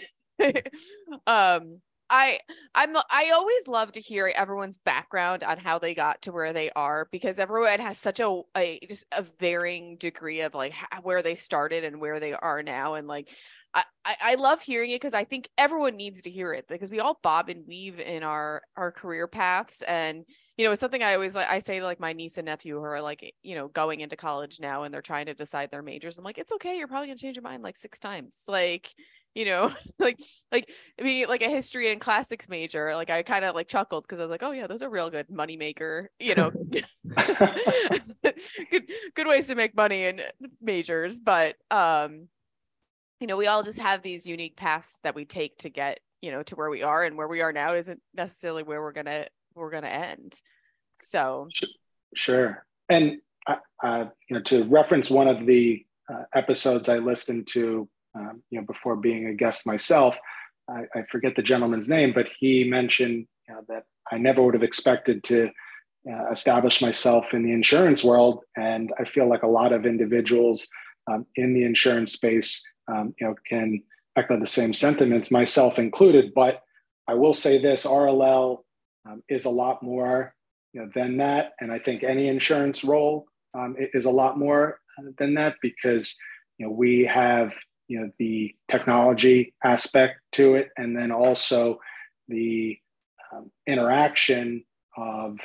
Um 1.28 1.82
I 2.10 2.40
I'm 2.76 2.96
I 2.96 3.32
always 3.34 3.68
love 3.68 3.92
to 3.94 4.02
hear 4.02 4.32
everyone's 4.36 4.78
background 4.78 5.44
on 5.44 5.58
how 5.58 5.80
they 5.80 5.96
got 5.96 6.22
to 6.24 6.32
where 6.32 6.54
they 6.54 6.70
are 6.76 7.08
because 7.12 7.40
everyone 7.40 7.80
has 7.80 7.98
such 7.98 8.20
a, 8.20 8.42
a 8.56 8.80
just 8.88 9.06
a 9.12 9.26
varying 9.40 9.98
degree 9.98 10.42
of 10.42 10.54
like 10.54 10.74
where 11.02 11.24
they 11.24 11.36
started 11.36 11.84
and 11.84 12.00
where 12.00 12.20
they 12.20 12.34
are 12.34 12.62
now 12.62 12.94
and 12.94 13.08
like 13.08 13.30
I 13.74 13.84
I 14.06 14.36
love 14.36 14.62
hearing 14.62 14.92
it 14.92 15.02
because 15.02 15.14
I 15.14 15.24
think 15.24 15.50
everyone 15.58 15.96
needs 15.96 16.22
to 16.24 16.30
hear 16.30 16.54
it 16.54 16.66
because 16.68 16.92
we 16.92 17.00
all 17.00 17.20
bob 17.24 17.50
and 17.50 17.66
weave 17.68 18.00
in 18.00 18.24
our 18.24 18.62
our 18.78 18.92
career 18.92 19.28
paths 19.28 19.82
and 19.82 20.26
you 20.58 20.66
know, 20.66 20.72
it's 20.72 20.80
something 20.80 21.04
I 21.04 21.16
always 21.16 21.36
like. 21.36 21.50
I 21.50 21.60
say 21.60 21.80
to 21.80 21.86
like 21.86 22.00
my 22.00 22.14
niece 22.14 22.38
and 22.38 22.46
nephew 22.46 22.76
who 22.76 22.84
are 22.84 23.02
like, 23.02 23.34
you 23.44 23.56
know, 23.56 23.68
going 23.68 24.00
into 24.00 24.16
college 24.16 24.60
now 24.62 24.84
and 24.84 24.94
they're 24.94 25.02
trying 25.02 25.26
to 25.26 25.34
decide 25.34 25.70
their 25.70 25.82
majors. 25.82 26.18
I'm 26.18 26.24
like, 26.24 26.38
it's 26.38 26.54
okay. 26.54 26.78
You're 26.78 26.88
probably 26.88 27.08
gonna 27.08 27.18
change 27.18 27.36
your 27.36 27.44
mind 27.44 27.62
like 27.62 27.76
six 27.76 28.00
times. 28.00 28.44
Like, 28.48 28.88
you 29.34 29.46
know, 29.46 29.74
like 30.00 30.18
like 30.52 30.70
I 31.00 31.04
mean, 31.04 31.28
like 31.28 31.42
a 31.42 31.50
history 31.50 31.92
and 31.92 32.00
classics 32.00 32.48
major. 32.48 32.96
Like 32.96 33.10
I 33.10 33.22
kind 33.24 33.44
of 33.44 33.54
like 33.54 33.68
chuckled 33.68 34.04
because 34.04 34.20
I 34.20 34.24
was 34.24 34.32
like, 34.32 34.44
oh 34.44 34.52
yeah, 34.52 34.68
those 34.68 34.82
are 34.82 34.90
real 34.90 35.10
good 35.10 35.30
money 35.30 35.58
maker. 35.58 36.10
You 36.20 36.36
know, 36.36 36.52
good 38.72 38.90
good 39.14 39.28
ways 39.28 39.48
to 39.48 39.56
make 39.56 39.76
money 39.76 40.06
in 40.06 40.22
majors. 40.62 41.20
But 41.20 41.56
um, 41.70 42.30
you 43.20 43.28
know 43.28 43.38
we 43.38 43.48
all 43.48 43.64
just 43.64 43.80
have 43.80 44.02
these 44.02 44.26
unique 44.26 44.56
paths 44.56 45.00
that 45.04 45.16
we 45.16 45.26
take 45.26 45.58
to 45.60 45.70
get 45.70 46.00
you 46.22 46.32
know 46.32 46.44
to 46.44 46.56
where 46.56 46.70
we 46.70 46.84
are 46.84 47.04
and 47.04 47.18
where 47.18 47.28
we 47.28 47.42
are 47.42 47.52
now 47.52 47.74
isn't 47.74 48.02
necessarily 48.14 48.64
where 48.64 48.82
we're 48.82 48.92
gonna 48.92 49.26
we're 49.56 49.72
gonna 49.72 49.88
end. 49.88 50.40
So 51.02 51.48
sure 52.16 52.66
and 52.90 53.18
uh, 53.84 54.06
you 54.30 54.36
know 54.36 54.42
to 54.42 54.64
reference 54.66 55.10
one 55.10 55.28
of 55.28 55.46
the 55.46 55.86
uh, 56.12 56.24
episodes 56.34 56.90
i 56.90 56.98
listened 56.98 57.46
to 57.48 57.88
um, 58.16 58.42
you 58.50 58.60
know 58.60 58.66
before 58.66 58.96
being 58.96 59.28
a 59.28 59.34
guest 59.34 59.68
myself 59.68 60.18
I, 60.70 60.86
I 60.96 61.04
forget 61.12 61.36
the 61.36 61.44
gentleman's 61.44 61.90
name 61.90 62.14
but 62.14 62.28
he 62.40 62.64
mentioned 62.64 63.28
you 63.48 63.54
know, 63.54 63.62
that 63.68 63.84
i 64.12 64.18
never 64.18 64.42
would 64.42 64.54
have 64.54 64.64
expected 64.64 65.24
to 65.26 65.50
uh, 66.10 66.30
establish 66.32 66.82
myself 66.82 67.34
in 67.34 67.42
the 67.44 67.52
insurance 67.52 68.04
world. 68.04 68.44
And 68.56 68.94
i 69.00 69.04
feel 69.04 69.28
like 69.28 69.44
a 69.44 69.48
lot 69.48 69.74
of 69.74 69.86
individuals 69.86 70.68
um, 71.08 71.26
in 71.36 71.54
the 71.54 71.64
insurance 71.64 72.14
space 72.14 72.64
um, 72.88 73.14
you 73.20 73.28
know 73.28 73.36
can 73.48 73.84
echo 74.16 74.40
the 74.40 74.48
same 74.48 74.74
sentiments, 74.74 75.30
myself 75.30 75.78
included. 75.78 76.34
But 76.34 76.62
I 77.08 77.16
will 77.16 77.34
say 77.34 77.62
this: 77.62 77.86
RLL 77.86 78.60
um, 79.06 79.22
is 79.30 79.46
a 79.46 79.50
lot 79.50 79.84
more 79.84 80.34
you 80.74 80.82
know, 80.82 80.90
than 80.94 81.18
that, 81.18 81.54
and 81.60 81.72
I 81.72 81.80
think 81.80 82.04
any 82.04 82.28
insurance 82.28 82.84
role 82.84 83.28
um, 83.54 83.76
is 83.80 84.06
a 84.06 84.12
lot 84.12 84.38
more 84.38 84.80
than 85.18 85.36
that 85.36 85.56
because 85.62 86.18
you 86.58 86.66
know 86.66 86.72
we 86.72 87.04
have 87.06 87.54
you 87.88 88.00
know 88.00 88.12
the 88.20 88.54
technology 88.68 89.54
aspect 89.64 90.20
to 90.34 90.56
it, 90.56 90.70
and 90.78 90.98
then 90.98 91.12
also 91.12 91.80
the 92.28 92.78
um, 93.34 93.52
interaction 93.68 94.64
of 94.98 95.38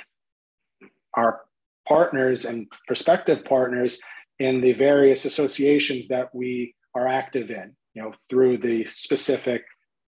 our 1.15 1.41
partners 1.87 2.45
and 2.45 2.69
prospective 2.87 3.45
partners 3.45 4.01
in 4.39 4.61
the 4.61 4.73
various 4.73 5.25
associations 5.25 6.09
that 6.09 6.35
we 6.35 6.75
are 6.95 7.07
active 7.07 7.51
in 7.51 7.75
you 7.95 8.03
know, 8.03 8.13
through 8.29 8.59
the 8.59 8.85
specific 8.87 9.65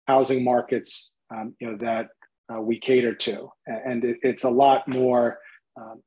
housing 0.07 0.45
markets, 0.45 1.15
um, 1.35 1.55
you 1.61 1.71
know, 1.71 1.77
that 1.79 2.09
uh, 2.51 2.61
we 2.61 2.79
cater 2.79 3.15
to. 3.15 3.49
And 3.67 4.05
it, 4.05 4.19
it's 4.23 4.45
a 4.45 4.51
lot 4.51 4.89
more 4.89 5.39
um, 5.77 6.03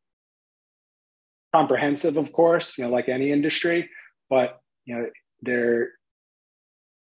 comprehensive, 1.53 2.17
of 2.17 2.31
course, 2.33 2.77
you 2.77 2.83
know, 2.83 2.89
like 2.89 3.09
any 3.09 3.31
industry, 3.31 3.89
but, 4.29 4.59
you 4.85 4.95
know, 4.95 5.09
there 5.41 5.89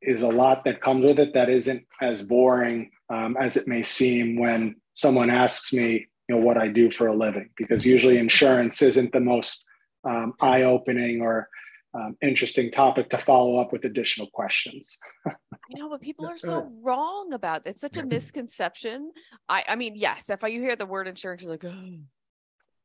is 0.01 0.21
a 0.21 0.27
lot 0.27 0.65
that 0.65 0.81
comes 0.81 1.05
with 1.05 1.19
it 1.19 1.33
that 1.33 1.49
isn't 1.49 1.83
as 2.01 2.21
boring 2.21 2.91
um, 3.09 3.37
as 3.39 3.57
it 3.57 3.67
may 3.67 3.81
seem 3.81 4.39
when 4.39 4.75
someone 4.93 5.29
asks 5.29 5.73
me, 5.73 6.07
you 6.27 6.35
know, 6.35 6.41
what 6.41 6.57
I 6.57 6.67
do 6.67 6.91
for 6.91 7.07
a 7.07 7.15
living, 7.15 7.49
because 7.57 7.85
usually 7.85 8.17
insurance 8.17 8.81
isn't 8.81 9.11
the 9.13 9.19
most 9.19 9.65
um, 10.03 10.33
eye-opening 10.41 11.21
or 11.21 11.49
um, 11.95 12.17
interesting 12.21 12.71
topic 12.71 13.09
to 13.09 13.17
follow 13.17 13.59
up 13.59 13.71
with 13.71 13.85
additional 13.85 14.27
questions. 14.27 14.97
I 15.25 15.33
know, 15.69 15.89
but 15.89 16.01
people 16.01 16.27
are 16.27 16.37
so 16.37 16.69
wrong 16.83 17.33
about 17.33 17.65
it. 17.65 17.69
It's 17.71 17.81
such 17.81 17.97
a 17.97 18.05
misconception. 18.05 19.11
I, 19.47 19.63
I 19.69 19.75
mean, 19.75 19.93
yes, 19.95 20.29
if 20.29 20.43
you 20.43 20.61
hear 20.61 20.75
the 20.75 20.85
word 20.85 21.07
insurance, 21.07 21.43
you're 21.43 21.51
like, 21.51 21.65
oh. 21.65 21.99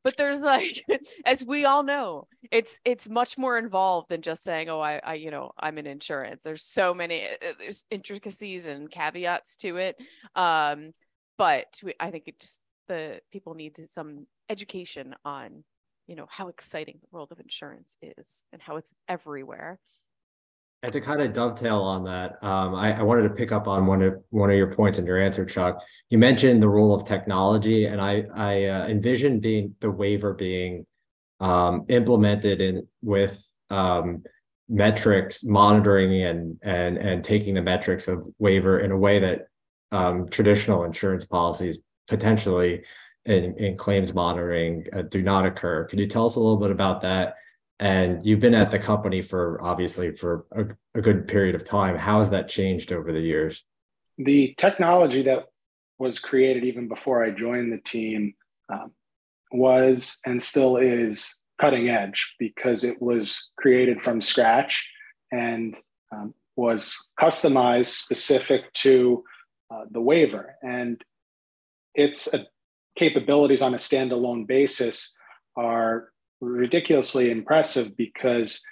But 0.03 0.17
there's 0.17 0.39
like, 0.41 0.83
as 1.25 1.45
we 1.45 1.65
all 1.65 1.83
know, 1.83 2.27
it's 2.51 2.79
it's 2.85 3.09
much 3.09 3.37
more 3.37 3.57
involved 3.57 4.09
than 4.09 4.21
just 4.21 4.43
saying, 4.43 4.69
"Oh, 4.69 4.79
I, 4.79 4.99
I, 5.03 5.13
you 5.15 5.29
know, 5.29 5.51
I'm 5.59 5.77
in 5.77 5.85
insurance." 5.85 6.43
There's 6.43 6.63
so 6.63 6.93
many, 6.93 7.23
uh, 7.23 7.49
uh, 7.49 7.53
there's 7.59 7.85
intricacies 7.91 8.65
and 8.65 8.89
caveats 8.89 9.57
to 9.57 9.77
it. 9.77 10.01
Um, 10.35 10.93
but 11.37 11.79
we, 11.83 11.93
I 11.99 12.09
think 12.09 12.23
it 12.27 12.39
just 12.39 12.61
the 12.87 13.21
people 13.31 13.53
need 13.53 13.79
some 13.89 14.25
education 14.49 15.15
on 15.23 15.63
you 16.11 16.17
know 16.17 16.27
how 16.29 16.49
exciting 16.49 16.99
the 17.01 17.07
world 17.09 17.31
of 17.31 17.39
insurance 17.39 17.95
is 18.01 18.43
and 18.51 18.61
how 18.61 18.75
it's 18.75 18.93
everywhere 19.07 19.79
and 20.83 20.91
to 20.91 20.99
kind 20.99 21.21
of 21.21 21.31
dovetail 21.31 21.79
on 21.81 22.05
that, 22.05 22.43
um, 22.43 22.73
I, 22.73 22.97
I, 22.97 23.03
wanted 23.03 23.21
to 23.21 23.29
pick 23.29 23.51
up 23.51 23.67
on 23.67 23.85
one 23.85 24.01
of 24.01 24.15
one 24.31 24.49
of 24.49 24.57
your 24.57 24.73
points 24.73 24.97
in 24.97 25.05
your 25.05 25.21
answer, 25.21 25.45
Chuck. 25.45 25.79
You 26.09 26.17
mentioned 26.17 26.59
the 26.59 26.67
role 26.67 26.95
of 26.95 27.07
technology, 27.07 27.85
and 27.85 28.01
I 28.01 28.23
I 28.35 28.65
uh, 28.65 28.87
envision 28.87 29.39
being 29.39 29.75
the 29.79 29.91
waiver 29.91 30.33
being 30.33 30.87
um, 31.39 31.85
implemented 31.87 32.61
in 32.61 32.87
with 33.03 33.47
um, 33.69 34.23
metrics 34.67 35.43
monitoring 35.43 36.23
and 36.23 36.57
and 36.63 36.97
and 36.97 37.23
taking 37.23 37.53
the 37.53 37.61
metrics 37.61 38.07
of 38.07 38.27
waiver 38.39 38.79
in 38.79 38.89
a 38.89 38.97
way 38.97 39.19
that 39.19 39.41
um, 39.91 40.29
traditional 40.29 40.83
insurance 40.83 41.25
policies 41.25 41.77
potentially 42.07 42.81
in, 43.25 43.57
in 43.57 43.77
claims 43.77 44.13
monitoring 44.13 44.85
uh, 44.93 45.03
do 45.03 45.21
not 45.21 45.45
occur. 45.45 45.85
Can 45.85 45.99
you 45.99 46.07
tell 46.07 46.25
us 46.25 46.35
a 46.35 46.39
little 46.39 46.57
bit 46.57 46.71
about 46.71 47.01
that? 47.01 47.35
And 47.79 48.25
you've 48.25 48.39
been 48.39 48.53
at 48.53 48.71
the 48.71 48.79
company 48.79 49.21
for 49.21 49.59
obviously 49.61 50.15
for 50.15 50.45
a, 50.51 50.65
a 50.97 51.01
good 51.01 51.27
period 51.27 51.55
of 51.55 51.63
time. 51.63 51.95
How 51.95 52.19
has 52.19 52.29
that 52.29 52.47
changed 52.47 52.91
over 52.91 53.11
the 53.11 53.19
years? 53.19 53.63
The 54.17 54.53
technology 54.57 55.23
that 55.23 55.45
was 55.97 56.19
created 56.19 56.63
even 56.63 56.87
before 56.87 57.23
I 57.23 57.31
joined 57.31 57.71
the 57.71 57.79
team 57.79 58.33
um, 58.71 58.91
was 59.51 60.19
and 60.25 60.41
still 60.41 60.77
is 60.77 61.37
cutting 61.59 61.89
edge 61.89 62.33
because 62.39 62.83
it 62.83 63.01
was 63.01 63.51
created 63.57 64.01
from 64.01 64.21
scratch 64.21 64.87
and 65.31 65.75
um, 66.11 66.33
was 66.55 67.09
customized 67.19 67.93
specific 68.03 68.71
to 68.73 69.23
uh, 69.71 69.85
the 69.91 70.01
waiver. 70.01 70.55
And 70.63 71.01
it's 71.93 72.33
a 72.33 72.45
capabilities 72.95 73.61
on 73.61 73.73
a 73.73 73.77
standalone 73.77 74.47
basis 74.47 75.15
are 75.55 76.09
ridiculously 76.39 77.31
impressive 77.31 77.95
because 77.95 78.63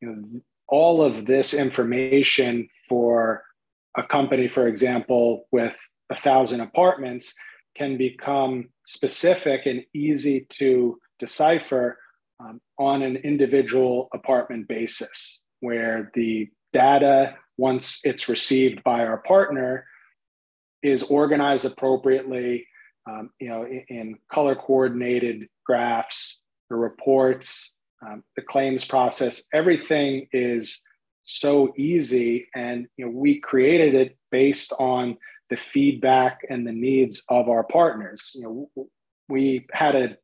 you 0.00 0.08
know, 0.08 0.40
all 0.68 1.02
of 1.02 1.26
this 1.26 1.52
information 1.52 2.68
for 2.88 3.42
a 3.96 4.02
company, 4.02 4.48
for 4.48 4.66
example, 4.66 5.46
with 5.50 5.76
a 6.10 6.16
thousand 6.16 6.60
apartments 6.60 7.34
can 7.76 7.96
become 7.96 8.68
specific 8.84 9.66
and 9.66 9.84
easy 9.94 10.46
to 10.48 10.98
decipher 11.18 11.98
um, 12.40 12.60
on 12.78 13.02
an 13.02 13.16
individual 13.16 14.08
apartment 14.14 14.66
basis, 14.66 15.42
where 15.60 16.10
the 16.14 16.48
data, 16.72 17.36
once 17.58 18.00
it's 18.04 18.28
received 18.28 18.82
by 18.82 19.04
our 19.04 19.18
partner, 19.18 19.84
is 20.82 21.02
organized 21.04 21.64
appropriately 21.64 22.66
um, 23.08 23.30
you 23.40 23.48
know, 23.48 23.64
in, 23.64 23.84
in, 23.88 24.18
color 24.32 24.54
coordinated 24.54 25.48
graphs, 25.64 26.42
the 26.68 26.76
reports, 26.76 27.74
um, 28.06 28.22
the 28.36 28.42
claims 28.42 28.84
process, 28.84 29.44
everything 29.52 30.26
is 30.32 30.82
so 31.22 31.72
easy. 31.76 32.48
And 32.54 32.86
you 32.96 33.06
know, 33.06 33.10
we 33.10 33.40
created 33.40 33.94
it 33.94 34.16
based 34.30 34.72
on 34.78 35.16
the 35.48 35.56
feedback 35.56 36.40
and 36.48 36.66
the 36.66 36.72
needs 36.72 37.24
of 37.28 37.48
our 37.48 37.64
partners. 37.64 38.32
You 38.34 38.68
know, 38.76 38.88
we 39.28 39.66
had 39.72 39.94
a, 39.94 40.16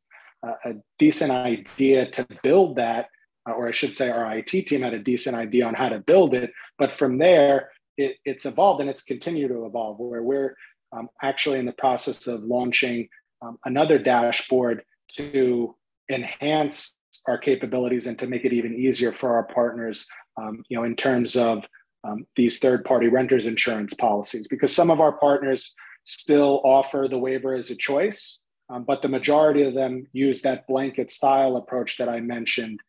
a 0.43 0.75
decent 0.97 1.31
idea 1.31 2.09
to 2.11 2.27
build 2.43 2.77
that, 2.77 3.07
or 3.45 3.67
I 3.67 3.71
should 3.71 3.93
say, 3.93 4.09
our 4.09 4.37
IT 4.37 4.47
team 4.47 4.81
had 4.81 4.93
a 4.93 4.99
decent 4.99 5.35
idea 5.35 5.65
on 5.65 5.73
how 5.73 5.89
to 5.89 5.99
build 5.99 6.33
it. 6.33 6.51
But 6.77 6.93
from 6.93 7.17
there, 7.17 7.71
it, 7.97 8.17
it's 8.25 8.45
evolved 8.45 8.81
and 8.81 8.89
it's 8.89 9.03
continued 9.03 9.49
to 9.49 9.65
evolve 9.65 9.99
where 9.99 10.23
we're 10.23 10.55
um, 10.91 11.09
actually 11.21 11.59
in 11.59 11.65
the 11.65 11.71
process 11.73 12.27
of 12.27 12.43
launching 12.43 13.07
um, 13.41 13.57
another 13.65 13.99
dashboard 13.99 14.83
to 15.09 15.75
enhance 16.09 16.97
our 17.27 17.37
capabilities 17.37 18.07
and 18.07 18.17
to 18.19 18.27
make 18.27 18.45
it 18.45 18.53
even 18.53 18.73
easier 18.73 19.11
for 19.11 19.35
our 19.35 19.43
partners, 19.43 20.07
um, 20.39 20.63
you 20.69 20.77
know, 20.77 20.83
in 20.83 20.95
terms 20.95 21.35
of 21.35 21.65
um, 22.03 22.25
these 22.35 22.59
third-party 22.59 23.07
renters 23.07 23.47
insurance 23.47 23.93
policies, 23.93 24.47
because 24.47 24.73
some 24.73 24.91
of 24.91 24.99
our 24.99 25.13
partners 25.13 25.75
still 26.03 26.61
offer 26.63 27.07
the 27.09 27.17
waiver 27.17 27.53
as 27.53 27.69
a 27.69 27.75
choice, 27.75 28.45
um, 28.69 28.83
but 28.83 29.01
the 29.01 29.09
majority 29.09 29.63
of 29.63 29.73
them 29.73 30.05
use 30.13 30.41
that 30.41 30.67
blanket 30.67 31.11
style 31.11 31.57
approach 31.57 31.97
that 31.97 32.07
I 32.07 32.21
mentioned 32.21 32.79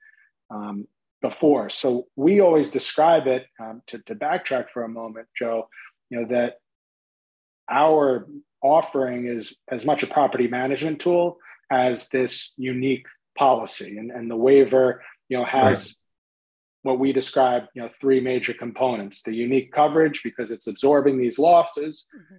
um, 0.50 0.87
before. 1.20 1.68
So 1.68 2.06
we 2.16 2.40
always 2.40 2.70
describe 2.70 3.26
it 3.26 3.46
to, 3.87 3.98
to 4.06 4.14
backtrack 4.14 4.66
for 4.72 4.84
a 4.84 4.88
moment, 4.88 5.26
Joe. 5.37 5.68
You 6.11 6.20
know 6.20 6.28
that 6.28 6.58
our 7.70 8.26
offering 8.62 9.26
is 9.26 9.59
as 9.68 9.87
much 9.87 10.02
a 10.02 10.07
property 10.07 10.48
management 10.48 11.00
tool 11.00 11.38
as 11.70 12.09
this 12.09 12.54
unique 12.57 13.07
policy. 13.37 13.98
And, 13.98 14.11
and 14.11 14.31
the 14.31 14.37
waiver, 14.37 15.02
you 15.28 15.38
know, 15.38 15.44
has 15.44 15.87
right. 16.85 16.90
what 16.90 16.98
we 16.98 17.12
describe, 17.12 17.66
you 17.74 17.83
know, 17.83 17.90
three 18.00 18.20
major 18.20 18.54
components: 18.54 19.22
the 19.22 19.35
unique 19.35 19.72
coverage 19.72 20.22
because 20.22 20.50
it's 20.50 20.66
absorbing 20.66 21.18
these 21.18 21.38
losses, 21.38 22.09
mm-hmm. 22.14 22.37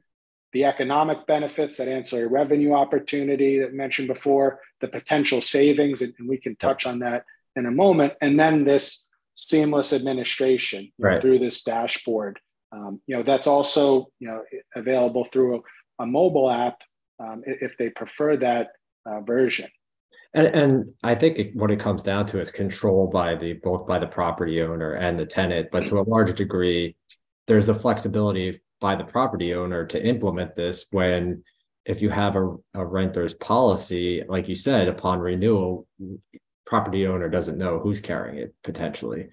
the 0.54 0.66
economic 0.66 1.26
benefits, 1.26 1.78
that 1.78 1.88
ancillary 1.88 2.28
revenue 2.28 2.74
opportunity 2.74 3.60
that 3.60 3.70
I 3.70 3.72
mentioned 3.72 4.08
before, 4.08 4.60
the 4.82 4.88
potential 4.88 5.42
savings, 5.42 6.02
and, 6.02 6.14
and 6.20 6.28
we 6.28 6.38
can 6.38 6.56
touch 6.56 6.86
on 6.86 7.00
that 7.00 7.26
in 7.56 7.66
a 7.66 7.72
moment, 7.72 8.14
and 8.22 8.40
then 8.40 8.64
this 8.64 9.10
seamless 9.36 9.94
administration 9.94 10.92
right. 11.00 11.22
through 11.22 11.40
this 11.40 11.64
dashboard 11.64 12.40
um, 12.72 13.02
you 13.08 13.16
know, 13.16 13.24
that's 13.24 13.48
also 13.48 14.08
you 14.20 14.28
know 14.28 14.44
available 14.76 15.26
through 15.26 15.58
a, 15.58 16.04
a 16.04 16.06
mobile 16.06 16.50
app 16.50 16.82
um, 17.20 17.42
if 17.46 17.78
they 17.78 17.90
prefer 17.90 18.38
that 18.38 18.70
uh, 19.06 19.22
version. 19.22 19.70
And, 20.34 20.48
and 20.48 20.94
I 21.04 21.16
think 21.16 21.56
what 21.56 21.72
it 21.72 21.80
comes 21.80 22.04
down 22.04 22.28
to 22.28 22.40
is 22.40 22.52
control 22.52 23.08
by 23.08 23.36
the 23.36 23.54
both 23.54 23.88
by 23.88 23.98
the 23.98 24.08
property 24.08 24.62
owner 24.62 24.94
and 24.94 25.20
the 25.20 25.26
tenant, 25.26 25.70
but 25.72 25.86
to 25.88 26.00
a 26.00 26.02
large 26.02 26.36
degree, 26.36 26.96
there's 27.48 27.66
the 27.66 27.74
flexibility 27.74 28.60
by 28.80 28.96
the 28.96 29.04
property 29.04 29.54
owner 29.56 29.86
to 29.88 30.06
implement 30.06 30.56
this 30.56 30.86
when 30.92 31.44
if 31.86 32.02
you 32.02 32.10
have 32.12 32.36
a, 32.36 32.56
a 32.76 32.86
renter's 32.86 33.34
policy, 33.34 34.24
like 34.28 34.48
you 34.48 34.54
said, 34.54 34.88
upon 34.88 35.20
renewal, 35.20 35.88
property 36.68 37.08
owner 37.08 37.30
doesn't 37.30 37.58
know 37.58 37.80
who's 37.80 38.00
carrying 38.00 38.38
it 38.38 38.54
potentially. 38.64 39.30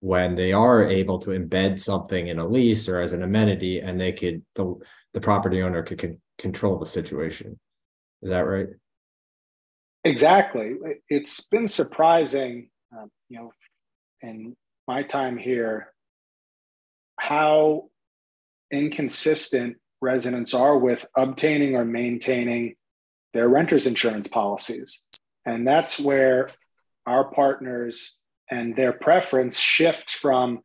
When 0.00 0.36
they 0.36 0.52
are 0.52 0.88
able 0.88 1.18
to 1.20 1.30
embed 1.30 1.80
something 1.80 2.28
in 2.28 2.38
a 2.38 2.46
lease 2.46 2.88
or 2.88 3.00
as 3.00 3.12
an 3.12 3.22
amenity, 3.22 3.80
and 3.80 4.00
they 4.00 4.12
could 4.12 4.44
the 4.54 4.76
the 5.12 5.20
property 5.20 5.62
owner 5.62 5.82
could, 5.82 6.20
control 6.38 6.78
the 6.78 6.86
situation. 6.86 7.58
Is 8.22 8.30
that 8.30 8.40
right? 8.40 8.68
Exactly. 10.04 10.74
It's 11.08 11.48
been 11.48 11.68
surprising, 11.68 12.70
um, 12.96 13.10
you 13.28 13.38
know, 13.38 13.52
in 14.22 14.56
my 14.86 15.02
time 15.02 15.36
here, 15.36 15.92
how 17.18 17.90
inconsistent 18.70 19.76
residents 20.00 20.54
are 20.54 20.78
with 20.78 21.04
obtaining 21.16 21.74
or 21.74 21.84
maintaining 21.84 22.74
their 23.34 23.48
renter's 23.48 23.86
insurance 23.86 24.28
policies. 24.28 25.04
And 25.44 25.66
that's 25.66 25.98
where 25.98 26.50
our 27.06 27.24
partners 27.24 28.18
and 28.50 28.74
their 28.76 28.92
preference 28.92 29.58
shifts 29.58 30.12
from 30.12 30.60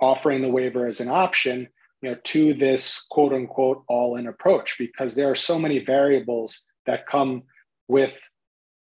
offering 0.00 0.42
the 0.42 0.48
waiver 0.48 0.86
as 0.86 1.00
an 1.00 1.08
option 1.08 1.68
you 2.02 2.10
know, 2.10 2.16
to 2.24 2.54
this 2.54 3.04
quote 3.10 3.32
unquote 3.32 3.84
all 3.88 4.16
in 4.16 4.26
approach 4.26 4.76
because 4.78 5.14
there 5.14 5.30
are 5.30 5.36
so 5.36 5.58
many 5.58 5.78
variables 5.78 6.64
that 6.86 7.06
come 7.06 7.42
with 7.88 8.18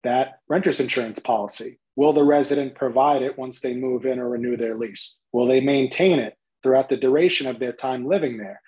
that 0.02 0.40
renter's 0.48 0.80
insurance 0.80 1.18
policy. 1.18 1.78
Will 1.94 2.12
the 2.12 2.24
resident 2.24 2.74
provide 2.74 3.22
it 3.22 3.38
once 3.38 3.60
they 3.60 3.74
move 3.74 4.04
in 4.04 4.18
or 4.18 4.28
renew 4.28 4.56
their 4.56 4.76
lease? 4.76 5.20
Will 5.32 5.46
they 5.46 5.60
maintain 5.60 6.18
it 6.18 6.36
throughout 6.62 6.88
the 6.88 6.96
duration 6.96 7.46
of 7.46 7.58
their 7.58 7.72
time 7.72 8.06
living 8.06 8.36
there? 8.36 8.60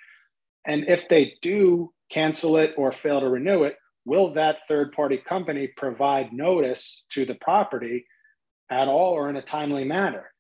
And 0.65 0.85
if 0.89 1.09
they 1.09 1.35
do 1.43 1.93
cancel 2.11 2.57
it 2.57 2.75
or 2.77 2.93
fail 2.93 3.21
to 3.21 3.29
renew 3.29 3.65
it, 3.65 3.77
will 4.05 4.33
that 4.35 4.67
third 4.67 4.93
party 4.93 5.19
company 5.19 5.69
provide 5.77 6.33
notice 6.33 7.05
to 7.11 7.27
the 7.27 7.35
property 7.35 8.07
at 8.71 8.89
all 8.89 9.13
or 9.13 9.29
in 9.31 9.37
a 9.37 9.43
timely 9.43 9.85
manner? 9.85 10.33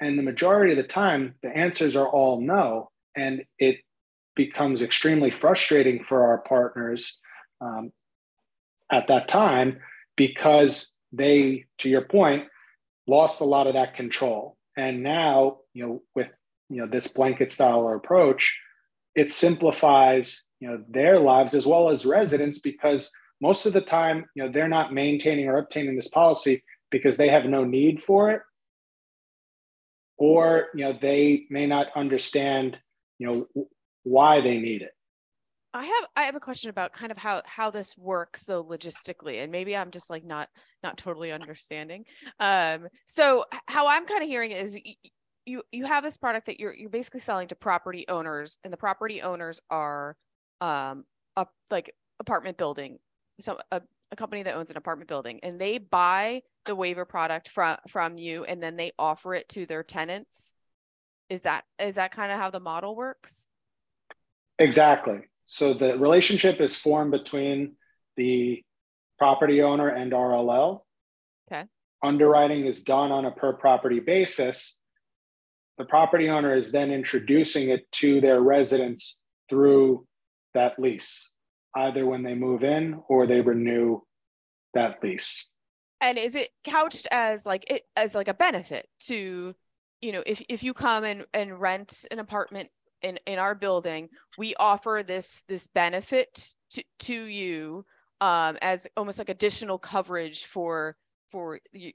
And 0.00 0.18
the 0.18 0.22
majority 0.22 0.72
of 0.72 0.76
the 0.76 0.82
time, 0.82 1.34
the 1.42 1.48
answers 1.48 1.96
are 1.96 2.08
all 2.08 2.40
no. 2.40 2.90
And 3.16 3.44
it 3.58 3.78
becomes 4.34 4.82
extremely 4.82 5.30
frustrating 5.30 6.02
for 6.02 6.26
our 6.26 6.38
partners 6.38 7.20
um, 7.60 7.92
at 8.92 9.08
that 9.08 9.28
time 9.28 9.78
because 10.16 10.92
they, 11.12 11.64
to 11.78 11.88
your 11.88 12.02
point, 12.02 12.44
lost 13.06 13.40
a 13.40 13.44
lot 13.44 13.66
of 13.66 13.74
that 13.74 13.96
control. 13.96 14.56
And 14.76 15.02
now, 15.02 15.58
you 15.72 15.86
know, 15.86 16.02
with 16.14 16.28
you 16.68 16.78
know 16.78 16.86
this 16.86 17.08
blanket 17.08 17.52
style 17.52 17.88
approach, 17.88 18.58
it 19.14 19.30
simplifies 19.30 20.46
you 20.60 20.68
know 20.68 20.82
their 20.88 21.18
lives 21.18 21.54
as 21.54 21.66
well 21.66 21.90
as 21.90 22.04
residents 22.04 22.58
because 22.58 23.10
most 23.40 23.66
of 23.66 23.72
the 23.72 23.80
time 23.80 24.26
you 24.34 24.42
know 24.42 24.50
they're 24.50 24.68
not 24.68 24.92
maintaining 24.92 25.48
or 25.48 25.56
obtaining 25.56 25.96
this 25.96 26.08
policy 26.08 26.62
because 26.90 27.16
they 27.16 27.28
have 27.28 27.44
no 27.44 27.64
need 27.64 28.02
for 28.02 28.30
it 28.30 28.42
or 30.16 30.68
you 30.74 30.84
know 30.84 30.98
they 31.00 31.46
may 31.50 31.66
not 31.66 31.88
understand 31.94 32.78
you 33.18 33.26
know 33.26 33.66
why 34.04 34.40
they 34.40 34.58
need 34.58 34.82
it 34.82 34.92
I 35.74 35.84
have 35.84 36.08
I 36.16 36.22
have 36.22 36.34
a 36.34 36.40
question 36.40 36.70
about 36.70 36.94
kind 36.94 37.12
of 37.12 37.18
how 37.18 37.42
how 37.44 37.70
this 37.70 37.98
works 37.98 38.44
though 38.44 38.64
logistically 38.64 39.42
and 39.42 39.52
maybe 39.52 39.76
I'm 39.76 39.90
just 39.90 40.08
like 40.08 40.24
not 40.24 40.48
not 40.82 40.96
totally 40.96 41.32
understanding. 41.32 42.06
Um 42.40 42.88
so 43.04 43.44
how 43.66 43.86
I'm 43.86 44.06
kind 44.06 44.22
of 44.22 44.28
hearing 44.28 44.52
it 44.52 44.64
is 44.64 44.80
you 45.44 45.62
you 45.72 45.84
have 45.84 46.02
this 46.02 46.16
product 46.16 46.46
that 46.46 46.58
you're 46.58 46.74
you're 46.74 46.88
basically 46.88 47.20
selling 47.20 47.48
to 47.48 47.56
property 47.56 48.06
owners 48.08 48.58
and 48.64 48.72
the 48.72 48.78
property 48.78 49.20
owners 49.20 49.60
are 49.68 50.16
um 50.62 51.04
up 51.36 51.52
like 51.70 51.94
apartment 52.20 52.56
building 52.56 52.98
so 53.38 53.58
a, 53.70 53.82
a 54.12 54.16
company 54.16 54.42
that 54.42 54.54
owns 54.54 54.70
an 54.70 54.76
apartment 54.76 55.08
building 55.08 55.40
and 55.42 55.60
they 55.60 55.78
buy 55.78 56.42
the 56.64 56.74
waiver 56.74 57.04
product 57.04 57.48
from 57.48 57.76
from 57.88 58.18
you 58.18 58.44
and 58.44 58.62
then 58.62 58.76
they 58.76 58.92
offer 58.98 59.34
it 59.34 59.48
to 59.48 59.66
their 59.66 59.82
tenants 59.82 60.54
is 61.28 61.42
that 61.42 61.64
is 61.80 61.96
that 61.96 62.12
kind 62.12 62.32
of 62.32 62.38
how 62.38 62.50
the 62.50 62.60
model 62.60 62.94
works 62.94 63.46
exactly 64.58 65.20
so 65.44 65.74
the 65.74 65.96
relationship 65.96 66.60
is 66.60 66.74
formed 66.74 67.12
between 67.12 67.76
the 68.16 68.64
property 69.18 69.62
owner 69.62 69.88
and 69.88 70.12
RLL. 70.12 70.80
Okay. 71.50 71.64
Underwriting 72.02 72.66
is 72.66 72.82
done 72.82 73.12
on 73.12 73.24
a 73.24 73.30
per 73.30 73.52
property 73.52 74.00
basis. 74.00 74.80
The 75.78 75.84
property 75.84 76.28
owner 76.28 76.52
is 76.52 76.72
then 76.72 76.90
introducing 76.90 77.68
it 77.68 77.90
to 77.92 78.20
their 78.20 78.40
residents 78.40 79.20
through 79.48 80.06
that 80.54 80.78
lease, 80.78 81.32
either 81.76 82.06
when 82.06 82.22
they 82.22 82.34
move 82.34 82.64
in 82.64 83.00
or 83.08 83.26
they 83.26 83.40
renew 83.40 84.00
that 84.74 85.02
lease. 85.02 85.50
And 86.00 86.18
is 86.18 86.34
it 86.34 86.50
couched 86.64 87.06
as 87.10 87.46
like 87.46 87.70
it 87.70 87.82
as 87.96 88.14
like 88.14 88.28
a 88.28 88.34
benefit 88.34 88.88
to, 89.06 89.54
you 90.00 90.12
know, 90.12 90.22
if 90.26 90.42
if 90.48 90.62
you 90.62 90.74
come 90.74 91.04
and, 91.04 91.24
and 91.32 91.60
rent 91.60 92.04
an 92.10 92.18
apartment 92.18 92.68
in 93.02 93.18
in 93.26 93.38
our 93.38 93.54
building 93.54 94.08
we 94.38 94.54
offer 94.58 95.02
this 95.06 95.42
this 95.48 95.66
benefit 95.66 96.54
to 96.70 96.82
to 96.98 97.26
you 97.26 97.84
um 98.20 98.56
as 98.62 98.86
almost 98.96 99.18
like 99.18 99.28
additional 99.28 99.78
coverage 99.78 100.44
for 100.44 100.96
for 101.28 101.60
y- 101.74 101.92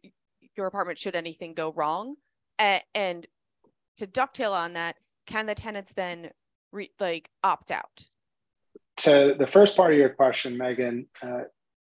your 0.56 0.68
apartment 0.68 1.00
should 1.00 1.16
anything 1.16 1.54
go 1.54 1.74
wrong 1.74 2.16
and, 2.60 2.82
and 2.94 3.28
to 3.98 4.06
ducktail 4.06 4.52
on 4.52 4.74
that 4.74 4.96
can 5.26 5.46
the 5.46 5.56
tenants 5.56 5.94
then 5.94 6.30
re- 6.72 6.92
like 7.00 7.30
opt 7.44 7.72
out 7.72 8.10
to 9.04 9.36
the 9.38 9.48
first 9.48 9.76
part 9.78 9.92
of 9.92 9.98
your 9.98 10.10
question 10.10 10.58
megan 10.58 11.08
uh, 11.24 11.42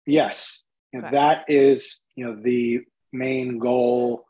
yes 0.07 0.65
you 0.93 1.01
know, 1.01 1.07
okay. 1.07 1.17
that 1.17 1.45
is 1.49 2.01
you 2.17 2.25
know 2.25 2.41
the 2.43 2.83
main 3.13 3.59
goal 3.59 4.25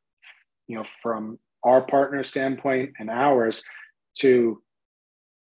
you 0.67 0.77
know 0.77 0.85
from 1.03 1.39
our 1.65 1.83
partner 1.83 2.23
standpoint 2.23 2.93
and 2.99 3.11
ours 3.11 3.65
to 4.19 4.63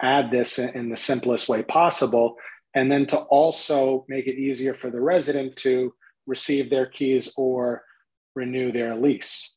add 0.00 0.30
this 0.30 0.58
in 0.58 0.88
the 0.88 0.96
simplest 0.96 1.48
way 1.48 1.62
possible. 1.62 2.36
And 2.74 2.90
then 2.90 3.06
to 3.06 3.18
also 3.18 4.04
make 4.08 4.26
it 4.26 4.38
easier 4.38 4.74
for 4.74 4.90
the 4.90 5.00
resident 5.00 5.56
to 5.56 5.94
receive 6.26 6.70
their 6.70 6.86
keys 6.86 7.32
or 7.36 7.84
renew 8.34 8.72
their 8.72 8.96
lease. 8.96 9.53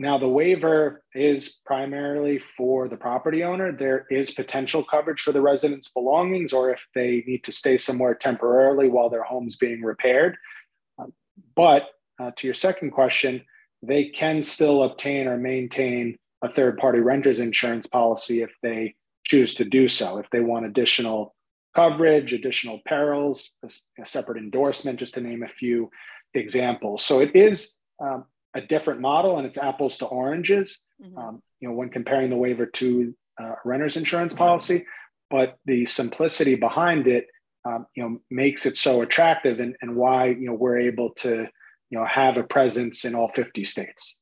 Now, 0.00 0.16
the 0.16 0.26
waiver 0.26 1.04
is 1.14 1.60
primarily 1.66 2.38
for 2.38 2.88
the 2.88 2.96
property 2.96 3.44
owner. 3.44 3.70
There 3.70 4.06
is 4.10 4.30
potential 4.30 4.82
coverage 4.82 5.20
for 5.20 5.32
the 5.32 5.42
resident's 5.42 5.92
belongings 5.92 6.54
or 6.54 6.70
if 6.70 6.88
they 6.94 7.22
need 7.26 7.44
to 7.44 7.52
stay 7.52 7.76
somewhere 7.76 8.14
temporarily 8.14 8.88
while 8.88 9.10
their 9.10 9.22
home's 9.22 9.56
being 9.56 9.82
repaired. 9.82 10.38
Um, 10.98 11.12
but 11.54 11.90
uh, 12.18 12.30
to 12.36 12.46
your 12.46 12.54
second 12.54 12.92
question, 12.92 13.44
they 13.82 14.06
can 14.06 14.42
still 14.42 14.84
obtain 14.84 15.28
or 15.28 15.36
maintain 15.36 16.16
a 16.40 16.48
third 16.48 16.78
party 16.78 17.00
renter's 17.00 17.38
insurance 17.38 17.86
policy 17.86 18.40
if 18.40 18.52
they 18.62 18.94
choose 19.24 19.52
to 19.56 19.66
do 19.66 19.86
so. 19.86 20.16
If 20.16 20.30
they 20.30 20.40
want 20.40 20.64
additional 20.64 21.34
coverage, 21.76 22.32
additional 22.32 22.80
perils, 22.86 23.50
a, 23.62 23.70
a 24.00 24.06
separate 24.06 24.38
endorsement, 24.38 24.98
just 24.98 25.12
to 25.12 25.20
name 25.20 25.42
a 25.42 25.48
few 25.48 25.90
examples. 26.32 27.04
So 27.04 27.20
it 27.20 27.36
is 27.36 27.76
um, 28.02 28.24
a 28.54 28.60
different 28.60 29.00
model 29.00 29.38
and 29.38 29.46
it's 29.46 29.58
apples 29.58 29.98
to 29.98 30.06
oranges, 30.06 30.82
mm-hmm. 31.02 31.16
um, 31.16 31.42
you 31.60 31.68
know, 31.68 31.74
when 31.74 31.88
comparing 31.88 32.30
the 32.30 32.36
waiver 32.36 32.66
to 32.66 33.14
uh, 33.40 33.52
a 33.52 33.56
renter's 33.64 33.96
insurance 33.96 34.34
policy. 34.34 34.86
But 35.30 35.56
the 35.64 35.86
simplicity 35.86 36.56
behind 36.56 37.06
it, 37.06 37.28
um, 37.64 37.86
you 37.94 38.02
know, 38.02 38.20
makes 38.30 38.66
it 38.66 38.76
so 38.76 39.02
attractive 39.02 39.60
and, 39.60 39.76
and 39.80 39.94
why, 39.94 40.26
you 40.26 40.46
know, 40.46 40.54
we're 40.54 40.78
able 40.78 41.10
to, 41.18 41.48
you 41.90 41.98
know, 41.98 42.04
have 42.04 42.36
a 42.36 42.42
presence 42.42 43.04
in 43.04 43.14
all 43.14 43.28
50 43.28 43.62
states. 43.64 44.20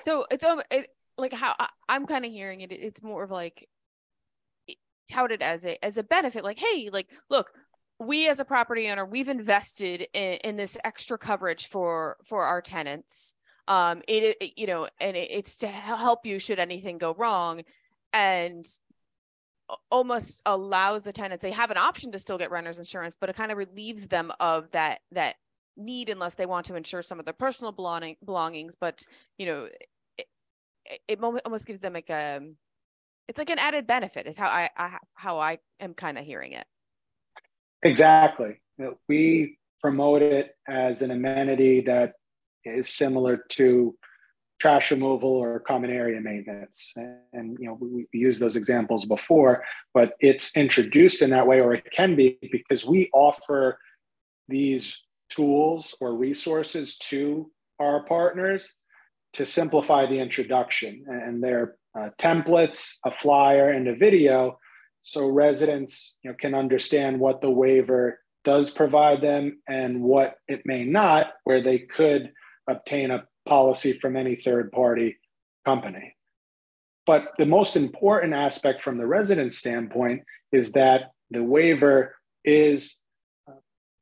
So 0.00 0.26
it's 0.30 0.44
it, 0.70 0.88
like 1.16 1.32
how 1.32 1.54
I, 1.58 1.68
I'm 1.88 2.06
kind 2.06 2.24
of 2.24 2.32
hearing 2.32 2.60
it. 2.60 2.72
It's 2.72 3.02
more 3.02 3.24
of 3.24 3.30
like 3.30 3.68
touted 5.10 5.42
as 5.42 5.64
a 5.64 5.82
as 5.84 5.96
a 5.96 6.02
benefit. 6.02 6.44
Like, 6.44 6.58
hey, 6.58 6.88
like 6.92 7.08
look, 7.30 7.50
we 7.98 8.28
as 8.28 8.40
a 8.40 8.44
property 8.44 8.88
owner, 8.88 9.04
we've 9.04 9.28
invested 9.28 10.06
in, 10.12 10.38
in 10.44 10.56
this 10.56 10.76
extra 10.84 11.18
coverage 11.18 11.66
for 11.66 12.16
for 12.24 12.44
our 12.44 12.60
tenants. 12.60 13.34
Um, 13.68 14.02
it, 14.06 14.36
it 14.40 14.52
you 14.56 14.66
know, 14.66 14.88
and 15.00 15.16
it, 15.16 15.28
it's 15.30 15.56
to 15.58 15.68
help 15.68 16.26
you 16.26 16.38
should 16.38 16.58
anything 16.58 16.98
go 16.98 17.14
wrong, 17.14 17.62
and 18.12 18.64
almost 19.90 20.42
allows 20.46 21.04
the 21.04 21.12
tenants 21.12 21.42
they 21.42 21.50
have 21.50 21.72
an 21.72 21.76
option 21.76 22.12
to 22.12 22.18
still 22.18 22.38
get 22.38 22.50
renters 22.50 22.78
insurance, 22.78 23.16
but 23.20 23.28
it 23.28 23.36
kind 23.36 23.50
of 23.50 23.58
relieves 23.58 24.08
them 24.08 24.30
of 24.40 24.70
that 24.72 25.00
that 25.12 25.36
need 25.76 26.08
unless 26.08 26.36
they 26.36 26.46
want 26.46 26.66
to 26.66 26.76
insure 26.76 27.02
some 27.02 27.18
of 27.18 27.24
their 27.24 27.34
personal 27.34 27.72
belonging, 27.72 28.16
belongings. 28.24 28.76
But 28.78 29.02
you 29.38 29.46
know, 29.46 29.68
it 31.08 31.18
almost 31.20 31.66
gives 31.66 31.80
them 31.80 31.94
like 31.94 32.10
a 32.10 32.36
um, 32.36 32.56
it's 33.28 33.38
like 33.38 33.50
an 33.50 33.58
added 33.58 33.86
benefit 33.86 34.26
is 34.26 34.38
how 34.38 34.48
I, 34.48 34.68
I 34.76 34.98
how 35.14 35.38
I 35.38 35.58
am 35.80 35.94
kind 35.94 36.18
of 36.18 36.24
hearing 36.24 36.52
it. 36.52 36.66
Exactly. 37.86 38.60
We 39.08 39.58
promote 39.80 40.22
it 40.22 40.56
as 40.68 41.02
an 41.02 41.10
amenity 41.10 41.80
that 41.82 42.14
is 42.64 42.88
similar 42.88 43.36
to 43.50 43.96
trash 44.58 44.90
removal 44.90 45.30
or 45.30 45.60
common 45.60 45.90
area 45.90 46.20
maintenance. 46.20 46.94
And, 46.96 47.18
and 47.32 47.56
you 47.60 47.66
know, 47.66 47.78
we, 47.80 48.06
we 48.12 48.18
used 48.18 48.40
those 48.40 48.56
examples 48.56 49.04
before, 49.04 49.64
but 49.92 50.14
it's 50.20 50.56
introduced 50.56 51.22
in 51.22 51.30
that 51.30 51.46
way, 51.46 51.60
or 51.60 51.74
it 51.74 51.90
can 51.92 52.16
be 52.16 52.38
because 52.50 52.84
we 52.84 53.10
offer 53.12 53.78
these 54.48 55.04
tools 55.28 55.94
or 56.00 56.16
resources 56.16 56.96
to 56.98 57.50
our 57.78 58.04
partners 58.04 58.78
to 59.34 59.44
simplify 59.44 60.06
the 60.06 60.18
introduction. 60.18 61.04
And 61.06 61.42
they're 61.42 61.76
uh, 61.98 62.10
templates, 62.18 62.96
a 63.04 63.10
flyer, 63.10 63.70
and 63.70 63.88
a 63.88 63.94
video, 63.94 64.58
so 65.06 65.28
residents 65.28 66.18
you 66.24 66.30
know, 66.30 66.36
can 66.36 66.52
understand 66.52 67.20
what 67.20 67.40
the 67.40 67.50
waiver 67.50 68.18
does 68.44 68.72
provide 68.72 69.20
them 69.20 69.62
and 69.68 70.02
what 70.02 70.34
it 70.48 70.62
may 70.64 70.84
not, 70.84 71.28
where 71.44 71.62
they 71.62 71.78
could 71.78 72.32
obtain 72.68 73.12
a 73.12 73.24
policy 73.46 73.92
from 73.92 74.16
any 74.16 74.34
third 74.34 74.72
party 74.72 75.16
company. 75.64 76.16
But 77.06 77.28
the 77.38 77.46
most 77.46 77.76
important 77.76 78.34
aspect 78.34 78.82
from 78.82 78.98
the 78.98 79.06
resident 79.06 79.54
standpoint 79.54 80.22
is 80.50 80.72
that 80.72 81.12
the 81.30 81.42
waiver 81.42 82.16
is 82.44 83.00
uh, 83.48 83.52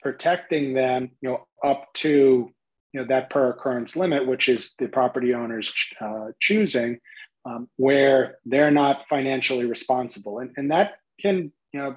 protecting 0.00 0.72
them, 0.72 1.10
you 1.20 1.28
know, 1.28 1.46
up 1.62 1.92
to 1.94 2.50
you 2.94 3.00
know 3.00 3.06
that 3.08 3.28
per 3.28 3.50
occurrence 3.50 3.94
limit, 3.94 4.26
which 4.26 4.48
is 4.48 4.74
the 4.78 4.86
property 4.86 5.34
owner's 5.34 5.74
uh, 6.00 6.28
choosing, 6.40 6.98
um, 7.44 7.68
where 7.76 8.38
they're 8.44 8.70
not 8.70 9.06
financially 9.08 9.66
responsible, 9.66 10.38
and 10.38 10.52
and 10.56 10.70
that 10.70 10.94
can 11.20 11.52
you 11.72 11.80
know 11.80 11.96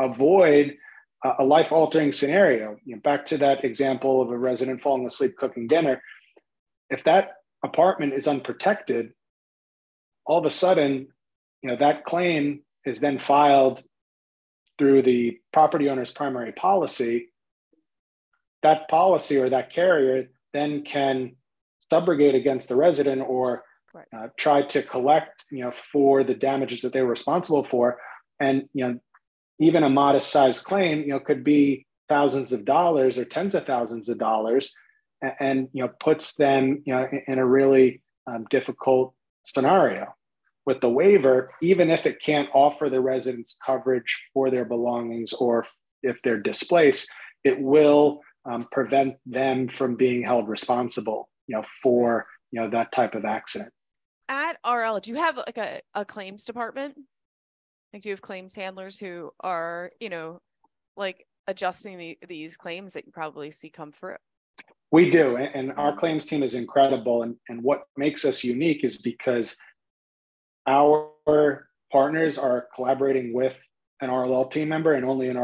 avoid 0.00 0.76
a 1.38 1.44
life 1.44 1.70
altering 1.70 2.12
scenario. 2.12 2.76
You 2.84 2.96
know, 2.96 3.00
back 3.02 3.26
to 3.26 3.38
that 3.38 3.64
example 3.64 4.20
of 4.20 4.30
a 4.30 4.38
resident 4.38 4.82
falling 4.82 5.06
asleep 5.06 5.36
cooking 5.36 5.68
dinner 5.68 6.02
if 6.92 7.04
that 7.04 7.36
apartment 7.64 8.12
is 8.12 8.28
unprotected, 8.28 9.14
all 10.26 10.38
of 10.38 10.44
a 10.44 10.50
sudden, 10.50 11.08
you 11.62 11.70
know, 11.70 11.76
that 11.76 12.04
claim 12.04 12.60
is 12.84 13.00
then 13.00 13.18
filed 13.18 13.82
through 14.78 15.02
the 15.02 15.38
property 15.52 15.88
owner's 15.88 16.10
primary 16.10 16.52
policy. 16.52 17.32
That 18.62 18.88
policy 18.88 19.38
or 19.38 19.48
that 19.48 19.72
carrier 19.72 20.28
then 20.52 20.84
can 20.84 21.36
subrogate 21.90 22.36
against 22.36 22.68
the 22.68 22.76
resident 22.76 23.22
or 23.26 23.64
right. 23.94 24.06
uh, 24.16 24.28
try 24.38 24.62
to 24.62 24.82
collect, 24.82 25.44
you 25.50 25.64
know, 25.64 25.72
for 25.92 26.24
the 26.24 26.34
damages 26.34 26.82
that 26.82 26.92
they 26.92 27.02
were 27.02 27.10
responsible 27.10 27.64
for. 27.64 27.98
And 28.40 28.68
you 28.72 28.86
know, 28.86 28.98
even 29.60 29.82
a 29.82 29.90
modest 29.90 30.30
sized 30.30 30.64
claim, 30.64 31.00
you 31.02 31.08
know, 31.08 31.20
could 31.20 31.44
be 31.44 31.86
thousands 32.08 32.52
of 32.52 32.64
dollars 32.64 33.18
or 33.18 33.24
tens 33.24 33.54
of 33.54 33.64
thousands 33.64 34.08
of 34.08 34.18
dollars 34.18 34.74
and 35.40 35.68
you 35.72 35.82
know 35.82 35.90
puts 36.00 36.34
them 36.34 36.82
you 36.84 36.94
know 36.94 37.06
in 37.26 37.38
a 37.38 37.46
really 37.46 38.02
um, 38.26 38.44
difficult 38.50 39.14
scenario 39.44 40.06
with 40.66 40.80
the 40.80 40.88
waiver 40.88 41.50
even 41.62 41.90
if 41.90 42.06
it 42.06 42.22
can't 42.22 42.48
offer 42.54 42.88
the 42.88 43.00
residents 43.00 43.56
coverage 43.64 44.24
for 44.32 44.50
their 44.50 44.64
belongings 44.64 45.32
or 45.32 45.66
if 46.02 46.20
they're 46.22 46.40
displaced 46.40 47.10
it 47.44 47.60
will 47.60 48.20
um, 48.44 48.66
prevent 48.72 49.14
them 49.26 49.68
from 49.68 49.96
being 49.96 50.22
held 50.22 50.48
responsible 50.48 51.28
you 51.46 51.56
know 51.56 51.64
for 51.82 52.26
you 52.50 52.60
know 52.60 52.68
that 52.68 52.92
type 52.92 53.14
of 53.14 53.24
accident 53.24 53.72
at 54.28 54.56
rl 54.66 54.98
do 54.98 55.10
you 55.10 55.16
have 55.16 55.36
like 55.36 55.58
a, 55.58 55.80
a 55.94 56.04
claims 56.04 56.44
department 56.44 56.96
like 57.92 58.04
you 58.04 58.10
have 58.12 58.22
claims 58.22 58.54
handlers 58.54 58.98
who 58.98 59.30
are 59.40 59.90
you 60.00 60.08
know 60.08 60.40
like 60.96 61.26
adjusting 61.48 61.98
the, 61.98 62.18
these 62.28 62.56
claims 62.56 62.92
that 62.92 63.04
you 63.04 63.12
probably 63.12 63.50
see 63.50 63.68
come 63.68 63.92
through 63.92 64.16
we 64.92 65.08
do. 65.08 65.38
And 65.38 65.72
our 65.72 65.90
mm-hmm. 65.90 65.98
claims 65.98 66.26
team 66.26 66.42
is 66.42 66.54
incredible. 66.54 67.22
And, 67.22 67.36
and 67.48 67.62
what 67.62 67.84
makes 67.96 68.24
us 68.24 68.44
unique 68.44 68.84
is 68.84 68.98
because 68.98 69.56
our 70.66 71.66
partners 71.90 72.38
are 72.38 72.68
collaborating 72.74 73.32
with 73.32 73.58
an 74.02 74.10
RLL 74.10 74.50
team 74.50 74.68
member 74.68 74.92
and 74.92 75.04
only 75.04 75.28
an 75.28 75.36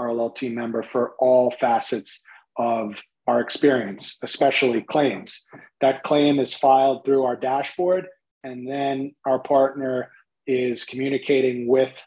RLL 0.00 0.34
team 0.34 0.54
member 0.56 0.82
for 0.82 1.12
all 1.20 1.52
facets 1.52 2.22
of 2.56 3.00
our 3.28 3.40
experience, 3.40 4.18
especially 4.22 4.82
claims. 4.82 5.46
That 5.80 6.02
claim 6.02 6.40
is 6.40 6.52
filed 6.52 7.04
through 7.04 7.22
our 7.22 7.36
dashboard, 7.36 8.08
and 8.44 8.68
then 8.68 9.14
our 9.26 9.38
partner 9.38 10.10
is 10.46 10.84
communicating 10.84 11.66
with 11.66 12.06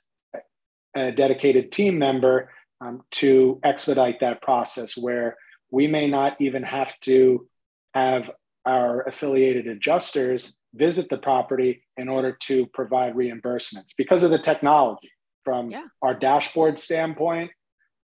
a 0.95 1.11
dedicated 1.11 1.71
team 1.71 1.97
member 1.97 2.49
um, 2.81 3.01
to 3.11 3.59
expedite 3.63 4.19
that 4.19 4.41
process 4.41 4.97
where 4.97 5.37
we 5.69 5.87
may 5.87 6.07
not 6.07 6.35
even 6.39 6.63
have 6.63 6.99
to 7.01 7.47
have 7.93 8.31
our 8.65 9.01
affiliated 9.07 9.67
adjusters 9.67 10.57
visit 10.73 11.09
the 11.09 11.17
property 11.17 11.83
in 11.97 12.07
order 12.07 12.37
to 12.41 12.65
provide 12.67 13.15
reimbursements 13.15 13.93
because 13.97 14.23
of 14.23 14.31
the 14.31 14.39
technology 14.39 15.11
from 15.43 15.71
yeah. 15.71 15.85
our 16.01 16.13
dashboard 16.13 16.79
standpoint 16.79 17.51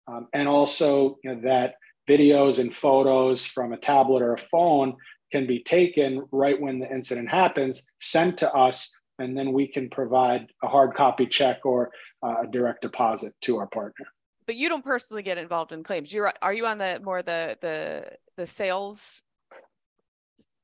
um, 0.07 0.27
and 0.33 0.47
also 0.47 1.17
you 1.23 1.35
know, 1.35 1.41
that 1.41 1.75
videos 2.09 2.59
and 2.59 2.73
photos 2.75 3.45
from 3.45 3.73
a 3.73 3.77
tablet 3.77 4.21
or 4.21 4.33
a 4.33 4.37
phone 4.37 4.95
can 5.31 5.45
be 5.45 5.61
taken 5.61 6.25
right 6.31 6.59
when 6.59 6.79
the 6.79 6.91
incident 6.91 7.29
happens 7.29 7.85
sent 7.99 8.37
to 8.37 8.51
us 8.53 8.89
and 9.19 9.37
then 9.37 9.51
we 9.51 9.67
can 9.67 9.89
provide 9.89 10.47
a 10.63 10.67
hard 10.67 10.93
copy 10.93 11.25
check 11.25 11.65
or 11.65 11.91
uh, 12.23 12.43
a 12.43 12.47
direct 12.47 12.81
deposit 12.81 13.33
to 13.41 13.57
our 13.57 13.67
partner 13.67 14.05
but 14.47 14.55
you 14.55 14.69
don't 14.69 14.83
personally 14.83 15.21
get 15.21 15.37
involved 15.37 15.73
in 15.73 15.83
claims. 15.83 16.11
You're 16.11 16.33
are 16.41 16.53
you 16.53 16.65
on 16.65 16.79
the 16.79 16.99
more 17.03 17.21
the 17.21 17.57
the 17.61 18.05
the 18.37 18.47
sales 18.47 19.25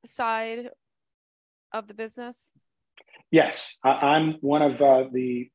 side 0.06 0.70
of 1.74 1.88
the 1.88 1.94
business? 1.94 2.54
Yes, 3.30 3.78
I'm 3.84 4.36
one 4.42 4.62
of 4.62 4.82
uh, 4.82 5.06
the 5.12 5.50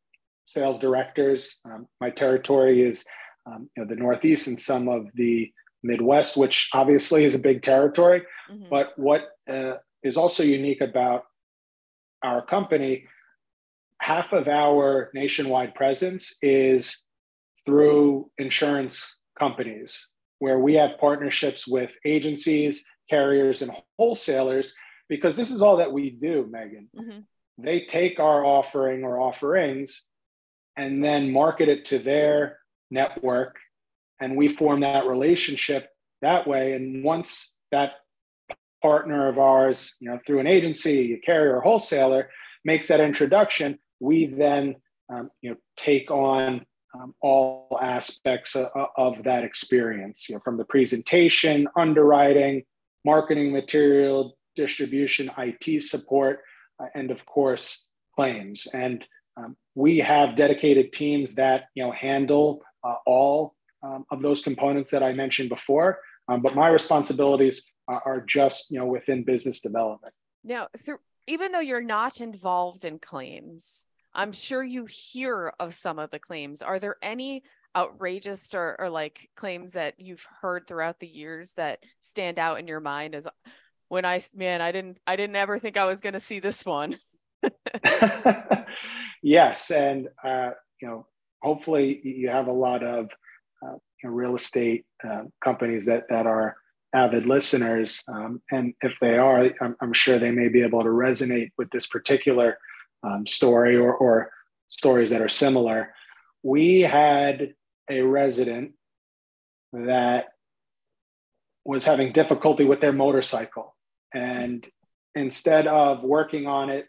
sales 0.46 0.78
directors. 0.78 1.61
Um, 1.64 1.86
my 2.00 2.11
territory 2.11 2.82
is 2.82 3.04
um, 3.46 3.70
you 3.76 3.82
know 3.82 3.88
the 3.88 3.96
Northeast 3.96 4.46
and 4.46 4.61
some 4.61 4.88
of 4.88 5.06
the 5.14 5.50
Midwest, 5.89 6.36
which 6.36 6.68
obviously 6.72 7.24
is 7.24 7.34
a 7.34 7.39
big 7.39 7.62
territory. 7.62 8.22
Mm-hmm. 8.51 8.68
But 8.70 8.86
what 8.97 9.22
uh, 9.51 9.74
is 10.03 10.16
also 10.16 10.43
unique 10.43 10.80
about 10.80 11.24
our 12.22 12.45
company, 12.45 13.07
half 14.01 14.32
of 14.32 14.47
our 14.49 15.11
nationwide 15.14 15.74
presence 15.74 16.36
is 16.43 17.05
through 17.66 18.30
insurance 18.39 19.20
companies 19.39 20.09
where 20.39 20.59
we 20.59 20.74
have 20.74 20.99
partnerships 20.99 21.66
with 21.66 21.97
agencies, 22.05 22.84
carriers, 23.11 23.62
and 23.62 23.72
wholesalers 23.99 24.74
because 25.09 25.36
this 25.36 25.51
is 25.51 25.62
all 25.62 25.78
that 25.78 25.93
we 25.93 26.11
do, 26.11 26.47
Megan. 26.51 26.89
Mm-hmm. 26.97 27.20
They 27.59 27.80
take 27.80 28.20
our 28.20 28.45
offering 28.45 29.05
or 29.05 29.20
offerings 29.20 30.07
and 30.76 31.03
then 31.03 31.32
market 31.32 31.68
it 31.68 31.86
to 31.86 31.99
their 31.99 32.59
network, 32.91 33.57
and 34.20 34.36
we 34.36 34.48
form 34.48 34.80
that 34.80 35.06
relationship 35.06 35.88
that 36.22 36.46
way. 36.46 36.72
And 36.72 37.04
once 37.04 37.54
that 37.70 37.92
partner 38.82 39.28
of 39.28 39.38
ours, 39.38 39.96
you 40.00 40.10
know, 40.10 40.18
through 40.26 40.40
an 40.40 40.46
agency, 40.46 41.14
a 41.14 41.18
carrier, 41.18 41.56
or 41.56 41.60
wholesaler, 41.60 42.30
makes 42.64 42.88
that 42.88 43.00
introduction, 43.00 43.78
we 44.00 44.26
then, 44.26 44.76
um, 45.12 45.30
you 45.40 45.50
know, 45.50 45.56
take 45.76 46.10
on 46.10 46.64
um, 46.94 47.14
all 47.20 47.78
aspects 47.82 48.56
of, 48.56 48.68
of, 48.96 49.22
that 49.24 49.44
experience, 49.44 50.28
you 50.28 50.34
know, 50.34 50.40
from 50.44 50.56
the 50.56 50.64
presentation, 50.64 51.68
underwriting, 51.76 52.62
marketing 53.04 53.52
material, 53.52 54.36
distribution, 54.56 55.30
IT 55.38 55.82
support, 55.82 56.40
uh, 56.80 56.86
and 56.94 57.10
of 57.10 57.24
course, 57.26 57.90
claims. 58.14 58.66
And 58.72 59.04
um, 59.36 59.56
we 59.74 59.98
have 59.98 60.34
dedicated 60.34 60.92
teams 60.92 61.34
that 61.34 61.66
you 61.74 61.84
know 61.84 61.92
handle 61.92 62.62
uh, 62.82 62.96
all 63.06 63.54
um, 63.82 64.04
of 64.10 64.22
those 64.22 64.42
components 64.42 64.90
that 64.90 65.02
I 65.02 65.12
mentioned 65.12 65.48
before. 65.48 66.00
Um, 66.28 66.42
but 66.42 66.54
my 66.54 66.68
responsibilities 66.68 67.70
are, 67.86 68.02
are, 68.04 68.20
just 68.20 68.70
you 68.70 68.78
know 68.78 68.86
within 68.86 69.24
business 69.24 69.60
development. 69.60 70.12
Now, 70.44 70.68
through, 70.76 70.98
even 71.26 71.52
though 71.52 71.60
you're 71.60 71.82
not 71.82 72.20
involved 72.20 72.84
in 72.84 72.98
claims, 72.98 73.86
I'm 74.14 74.32
sure 74.32 74.62
you 74.62 74.86
hear 74.86 75.52
of 75.58 75.74
some 75.74 75.98
of 75.98 76.10
the 76.10 76.18
claims. 76.18 76.62
Are 76.62 76.78
there 76.78 76.96
any 77.02 77.42
outrageous 77.76 78.54
or, 78.54 78.76
or 78.78 78.90
like 78.90 79.28
claims 79.36 79.74
that 79.74 79.94
you've 79.98 80.26
heard 80.40 80.66
throughout 80.66 80.98
the 81.00 81.08
years 81.08 81.52
that 81.54 81.78
stand 82.00 82.38
out 82.38 82.58
in 82.58 82.66
your 82.66 82.80
mind 82.80 83.14
as 83.14 83.28
when 83.88 84.04
I 84.04 84.20
man, 84.34 84.60
I 84.60 84.72
didn't 84.72 84.98
I 85.06 85.16
didn't 85.16 85.36
ever 85.36 85.58
think 85.58 85.76
I 85.76 85.86
was 85.86 86.00
gonna 86.00 86.20
see 86.20 86.40
this 86.40 86.66
one. 86.66 86.96
yes. 89.22 89.70
And 89.70 90.08
uh, 90.22 90.50
you 90.80 90.88
know, 90.88 91.06
hopefully 91.40 92.00
you 92.02 92.28
have 92.28 92.48
a 92.48 92.52
lot 92.52 92.82
of 92.82 93.10
you 94.03 94.09
know, 94.09 94.14
real 94.14 94.36
estate 94.36 94.84
uh, 95.09 95.22
companies 95.42 95.86
that 95.86 96.09
that 96.09 96.26
are 96.26 96.57
avid 96.94 97.26
listeners. 97.26 98.03
Um, 98.09 98.40
and 98.51 98.74
if 98.80 98.99
they 99.01 99.18
are, 99.18 99.51
I'm, 99.61 99.76
I'm, 99.80 99.92
sure 99.92 100.18
they 100.18 100.30
may 100.30 100.49
be 100.49 100.62
able 100.62 100.82
to 100.82 100.88
resonate 100.88 101.51
with 101.59 101.70
this 101.70 101.86
particular 101.86 102.59
um, 103.03 103.26
story 103.26 103.76
or, 103.76 103.94
or 103.94 104.30
stories 104.68 105.11
that 105.11 105.20
are 105.20 105.28
similar. 105.28 105.92
We 106.42 106.80
had 106.80 107.55
a 107.90 108.01
resident 108.01 108.72
that 109.72 110.28
was 111.64 111.84
having 111.84 112.12
difficulty 112.12 112.64
with 112.64 112.80
their 112.80 112.92
motorcycle. 112.92 113.76
And 114.14 114.66
instead 115.14 115.66
of 115.66 116.03
working 116.03 116.46
on 116.46 116.70
it 116.70 116.86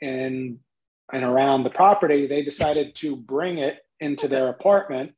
in 0.00 0.58
and 1.12 1.22
around 1.22 1.62
the 1.62 1.70
property, 1.70 2.26
they 2.26 2.42
decided 2.42 2.96
to 2.96 3.14
bring 3.14 3.58
it 3.58 3.78
into 4.00 4.26
their 4.26 4.48
apartment. 4.48 5.14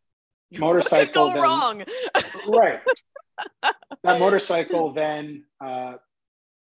Motorcycle 0.52 1.12
go 1.12 1.32
then, 1.34 1.42
wrong. 1.42 1.84
right. 2.48 2.80
That 4.04 4.20
motorcycle 4.20 4.92
then, 4.92 5.44
uh, 5.60 5.94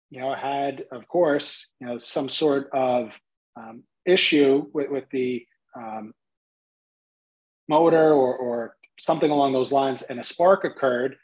you 0.10 0.20
know, 0.20 0.34
had, 0.34 0.86
of 0.92 1.08
course, 1.08 1.72
you 1.80 1.88
know, 1.88 1.98
some 1.98 2.28
sort 2.30 2.70
of 2.74 3.18
um, 3.56 3.84
issue 4.06 4.66
with, 4.74 4.90
with 4.90 5.06
the 5.12 5.46
um, 5.76 6.14
motor 7.68 8.14
or, 8.14 8.36
or 8.36 8.76
something 9.00 9.32
along 9.32 9.54
those 9.54 9.72
lines, 9.72 10.02
and 10.02 10.20
a 10.20 10.24
spark 10.24 10.66
occurred, 10.66 11.16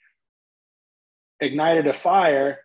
ignited 1.41 1.87
a 1.87 1.93
fire, 1.93 2.59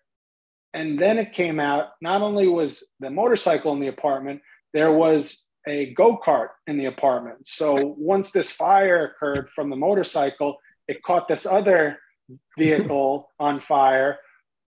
and 0.72 0.98
then 0.98 1.18
it 1.18 1.32
came 1.32 1.60
out 1.60 1.90
not 2.00 2.22
only 2.22 2.48
was 2.48 2.90
the 3.00 3.10
motorcycle 3.10 3.72
in 3.72 3.80
the 3.80 3.88
apartment, 3.88 4.40
there 4.72 4.92
was 4.92 5.48
a 5.66 5.92
go 5.94 6.18
kart 6.18 6.48
in 6.66 6.76
the 6.76 6.86
apartment. 6.86 7.46
So 7.46 7.94
once 7.98 8.32
this 8.32 8.50
fire 8.50 9.04
occurred 9.06 9.50
from 9.50 9.70
the 9.70 9.76
motorcycle, 9.76 10.58
it 10.88 11.02
caught 11.02 11.28
this 11.28 11.46
other 11.46 11.98
vehicle 12.58 13.30
on 13.38 13.60
fire 13.60 14.18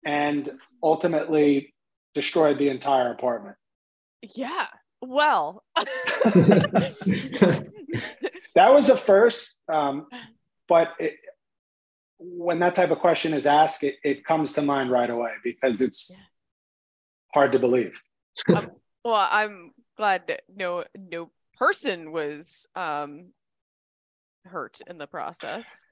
and 0.05 0.51
ultimately 0.81 1.73
destroyed 2.13 2.57
the 2.57 2.69
entire 2.69 3.11
apartment. 3.11 3.57
Yeah. 4.35 4.67
Well, 5.01 5.63
that 5.75 7.63
was 8.55 8.89
a 8.89 8.97
first. 8.97 9.59
Um, 9.71 10.07
but 10.67 10.93
it, 10.99 11.17
when 12.19 12.59
that 12.59 12.75
type 12.75 12.91
of 12.91 12.99
question 12.99 13.33
is 13.33 13.45
asked, 13.45 13.83
it, 13.83 13.97
it 14.03 14.25
comes 14.25 14.53
to 14.53 14.61
mind 14.61 14.89
right 14.91 15.09
away 15.09 15.33
because 15.43 15.81
it's 15.81 16.17
yeah. 16.17 16.23
hard 17.33 17.51
to 17.51 17.59
believe. 17.59 18.01
um, 18.49 18.71
well, 19.03 19.27
I'm 19.31 19.71
glad 19.97 20.39
no 20.55 20.83
no 20.95 21.31
person 21.57 22.11
was 22.11 22.67
um, 22.75 23.33
hurt 24.45 24.79
in 24.87 24.97
the 24.97 25.07
process. 25.07 25.85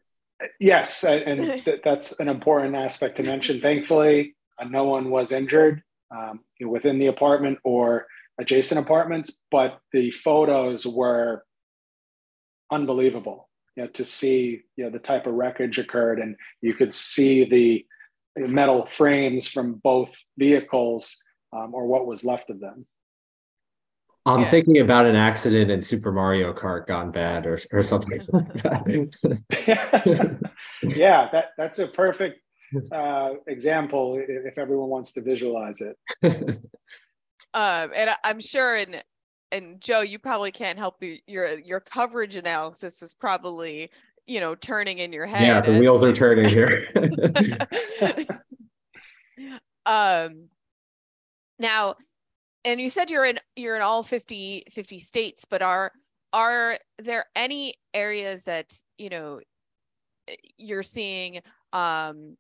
Yes, 0.60 1.04
and 1.04 1.40
th- 1.66 1.82
that's 1.84 2.20
an 2.20 2.30
important 2.30 2.76
aspect 2.76 3.18
to 3.18 3.24
mention. 3.24 3.62
Thankfully, 3.62 4.36
uh, 4.60 4.66
no 4.66 4.86
one 4.86 5.10
was 5.10 5.32
injured 5.32 5.82
um, 6.16 6.42
within 6.66 7.00
the 7.00 7.08
apartment 7.08 7.60
or 7.64 8.06
adjacent 8.40 8.80
apartments, 8.80 9.40
but 9.50 9.80
the 9.92 10.12
photos 10.12 10.86
were 10.86 11.44
unbelievable. 12.72 13.50
You 13.76 13.84
know, 13.84 13.90
to 13.90 14.06
see 14.06 14.62
you 14.78 14.86
know 14.86 14.90
the 14.90 15.00
type 15.00 15.28
of 15.28 15.34
wreckage 15.34 15.80
occurred, 15.80 16.20
and 16.20 16.36
you 16.62 16.74
could 16.74 16.94
see 16.94 17.46
the 17.46 17.86
metal 18.38 18.86
frames 18.86 19.48
from 19.48 19.76
both 19.76 20.14
vehicles 20.38 21.24
um, 21.54 21.74
or 21.74 21.88
what 21.88 22.06
was 22.06 22.24
left 22.24 22.50
of 22.50 22.60
them. 22.60 22.86
I'm 24.28 24.40
yeah. 24.40 24.50
thinking 24.50 24.80
about 24.80 25.06
an 25.06 25.16
accident 25.16 25.70
in 25.70 25.84
Super 25.84 26.12
Mario 26.12 26.52
Kart 26.52 26.88
gone 26.88 27.12
bad 27.12 27.46
or, 27.46 27.60
or 27.72 27.84
something. 27.84 28.22
yeah, 30.82 31.30
that, 31.32 31.50
that's 31.58 31.78
a 31.78 31.88
perfect 31.88 32.40
uh, 32.92 33.34
example 33.48 34.20
if 34.28 34.58
everyone 34.58 34.90
wants 34.90 35.14
to 35.14 35.22
visualize 35.22 35.82
it. 35.82 35.96
um, 37.54 37.92
and 37.96 38.10
I'm 38.24 38.40
sure, 38.40 38.76
and 38.76 39.04
and 39.52 39.80
Joe, 39.80 40.02
you 40.02 40.18
probably 40.18 40.52
can't 40.52 40.80
help 40.80 40.96
you. 41.02 41.18
Your 41.28 41.60
your 41.60 41.80
coverage 41.80 42.36
analysis 42.36 43.04
is 43.04 43.14
probably 43.14 43.92
you 44.26 44.40
know 44.40 44.56
turning 44.56 44.98
in 44.98 45.14
your 45.14 45.28
head. 45.28 45.46
Yeah, 45.46 45.62
the 45.62 45.74
as, 45.74 45.80
wheels 45.80 46.04
are 46.04 46.14
turning 46.14 46.50
here. 46.50 46.88
um, 49.86 50.50
now 51.60 51.96
and 52.66 52.82
you 52.82 52.90
said 52.90 53.10
you're 53.10 53.24
in 53.24 53.40
you're 53.56 53.78
in 53.78 53.82
all 53.82 54.04
50 54.04 54.64
50 54.70 55.00
states 55.00 55.46
but 55.50 55.62
are 55.62 55.92
are 56.34 56.78
there 56.98 57.26
any 57.36 57.76
areas 57.94 58.44
that 58.46 58.74
you 58.98 59.10
know 59.10 59.40
you're 60.58 60.84
seeing 60.84 61.40
um 61.72 62.36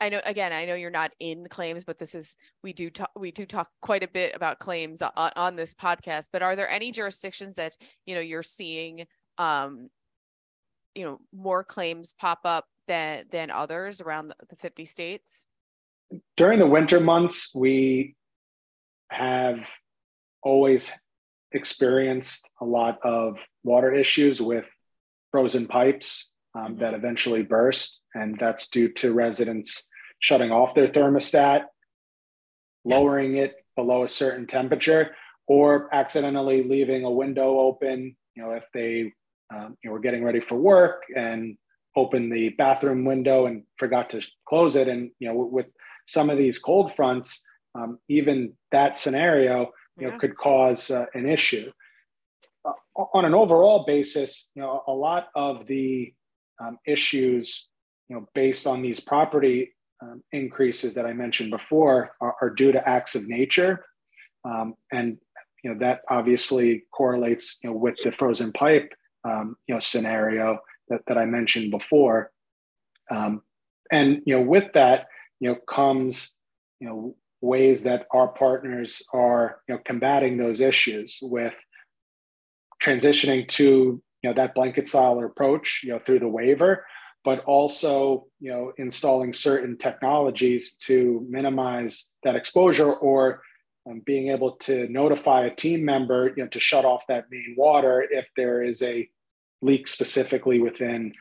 I 0.00 0.08
know 0.08 0.20
again 0.26 0.52
I 0.52 0.64
know 0.64 0.74
you're 0.74 0.90
not 0.90 1.12
in 1.20 1.46
claims 1.48 1.84
but 1.84 1.98
this 1.98 2.14
is 2.14 2.36
we 2.62 2.72
do 2.72 2.90
talk 2.90 3.10
we 3.16 3.30
do 3.30 3.46
talk 3.46 3.70
quite 3.80 4.02
a 4.02 4.08
bit 4.08 4.34
about 4.34 4.58
claims 4.58 5.00
on, 5.00 5.30
on 5.36 5.56
this 5.56 5.72
podcast 5.72 6.28
but 6.32 6.42
are 6.42 6.56
there 6.56 6.68
any 6.68 6.90
jurisdictions 6.90 7.54
that 7.54 7.76
you 8.04 8.16
know 8.16 8.20
you're 8.20 8.42
seeing 8.42 9.06
um 9.38 9.88
you 10.96 11.04
know 11.04 11.20
more 11.32 11.62
claims 11.62 12.14
pop 12.18 12.40
up 12.44 12.66
than 12.88 13.24
than 13.30 13.50
others 13.50 14.00
around 14.00 14.34
the 14.50 14.56
50 14.56 14.84
states? 14.84 15.46
During 16.36 16.58
the 16.58 16.66
winter 16.66 17.00
months 17.00 17.54
we 17.54 18.16
have 19.12 19.70
always 20.42 20.92
experienced 21.52 22.50
a 22.60 22.64
lot 22.64 22.98
of 23.04 23.38
water 23.62 23.92
issues 23.92 24.40
with 24.40 24.64
frozen 25.30 25.66
pipes 25.66 26.30
um, 26.54 26.72
mm-hmm. 26.72 26.80
that 26.80 26.94
eventually 26.94 27.42
burst. 27.42 28.02
And 28.14 28.38
that's 28.38 28.68
due 28.68 28.88
to 28.94 29.12
residents 29.12 29.88
shutting 30.18 30.50
off 30.50 30.74
their 30.74 30.88
thermostat, 30.88 31.64
lowering 32.84 33.36
it 33.36 33.54
below 33.76 34.04
a 34.04 34.08
certain 34.08 34.46
temperature, 34.46 35.14
or 35.46 35.92
accidentally 35.94 36.62
leaving 36.62 37.04
a 37.04 37.10
window 37.10 37.58
open. 37.58 38.16
You 38.34 38.42
know, 38.42 38.52
if 38.52 38.64
they 38.72 39.12
um, 39.54 39.76
you 39.82 39.90
know, 39.90 39.94
were 39.94 40.00
getting 40.00 40.24
ready 40.24 40.40
for 40.40 40.56
work 40.56 41.02
and 41.14 41.56
opened 41.96 42.32
the 42.32 42.50
bathroom 42.50 43.04
window 43.04 43.46
and 43.46 43.64
forgot 43.76 44.10
to 44.10 44.26
close 44.48 44.76
it. 44.76 44.88
And, 44.88 45.10
you 45.18 45.28
know, 45.28 45.34
with 45.34 45.66
some 46.06 46.30
of 46.30 46.38
these 46.38 46.58
cold 46.58 46.94
fronts, 46.94 47.44
um, 47.74 47.98
even 48.08 48.52
that 48.70 48.96
scenario 48.96 49.72
you 49.98 50.10
know, 50.10 50.18
could 50.18 50.36
cause 50.36 50.90
uh, 50.90 51.06
an 51.14 51.28
issue. 51.28 51.70
Uh, 52.64 52.72
on 53.14 53.24
an 53.24 53.34
overall 53.34 53.84
basis, 53.86 54.52
you 54.54 54.62
know, 54.62 54.82
a 54.86 54.92
lot 54.92 55.28
of 55.34 55.66
the 55.66 56.12
um, 56.60 56.78
issues, 56.86 57.70
you 58.08 58.16
know, 58.16 58.28
based 58.34 58.66
on 58.66 58.82
these 58.82 59.00
property 59.00 59.72
um, 60.02 60.22
increases 60.32 60.94
that 60.94 61.06
I 61.06 61.12
mentioned 61.12 61.50
before, 61.50 62.12
are, 62.20 62.34
are, 62.40 62.50
due 62.50 62.72
to 62.72 62.88
acts 62.88 63.14
of 63.14 63.28
nature, 63.28 63.84
um, 64.44 64.74
and 64.90 65.18
you 65.62 65.72
know 65.72 65.78
that 65.78 66.02
obviously 66.10 66.84
correlates, 66.92 67.58
you 67.62 67.70
know, 67.70 67.76
with 67.76 67.96
the 68.02 68.10
frozen 68.10 68.52
pipe, 68.52 68.92
um, 69.24 69.56
you 69.66 69.74
know, 69.74 69.78
scenario 69.78 70.58
that 70.88 71.02
that 71.06 71.18
I 71.18 71.24
mentioned 71.24 71.70
before, 71.70 72.32
um, 73.10 73.42
and 73.90 74.22
you 74.26 74.36
know, 74.36 74.42
with 74.42 74.72
that, 74.74 75.06
you 75.40 75.50
know, 75.50 75.56
comes 75.68 76.34
you 76.80 76.88
know 76.88 77.16
ways 77.42 77.82
that 77.82 78.06
our 78.12 78.28
partners 78.28 79.02
are 79.12 79.60
you 79.68 79.74
know, 79.74 79.80
combating 79.84 80.38
those 80.38 80.60
issues 80.60 81.18
with 81.20 81.58
transitioning 82.82 83.46
to 83.48 84.02
you 84.22 84.30
know 84.30 84.34
that 84.34 84.54
blanket 84.54 84.88
style 84.88 85.22
approach 85.22 85.82
you 85.84 85.90
know 85.90 85.98
through 85.98 86.18
the 86.18 86.28
waiver 86.28 86.86
but 87.24 87.40
also 87.44 88.26
you 88.40 88.50
know 88.50 88.72
installing 88.78 89.32
certain 89.32 89.76
technologies 89.76 90.76
to 90.76 91.24
minimize 91.28 92.10
that 92.22 92.36
exposure 92.36 92.92
or 92.92 93.42
um, 93.88 94.00
being 94.06 94.30
able 94.30 94.52
to 94.52 94.88
notify 94.88 95.44
a 95.44 95.54
team 95.54 95.84
member 95.84 96.28
you 96.36 96.42
know 96.42 96.48
to 96.48 96.60
shut 96.60 96.84
off 96.84 97.04
that 97.08 97.26
main 97.30 97.54
water 97.56 98.04
if 98.08 98.26
there 98.36 98.62
is 98.62 98.82
a 98.82 99.08
leak 99.60 99.86
specifically 99.86 100.60
within 100.60 101.12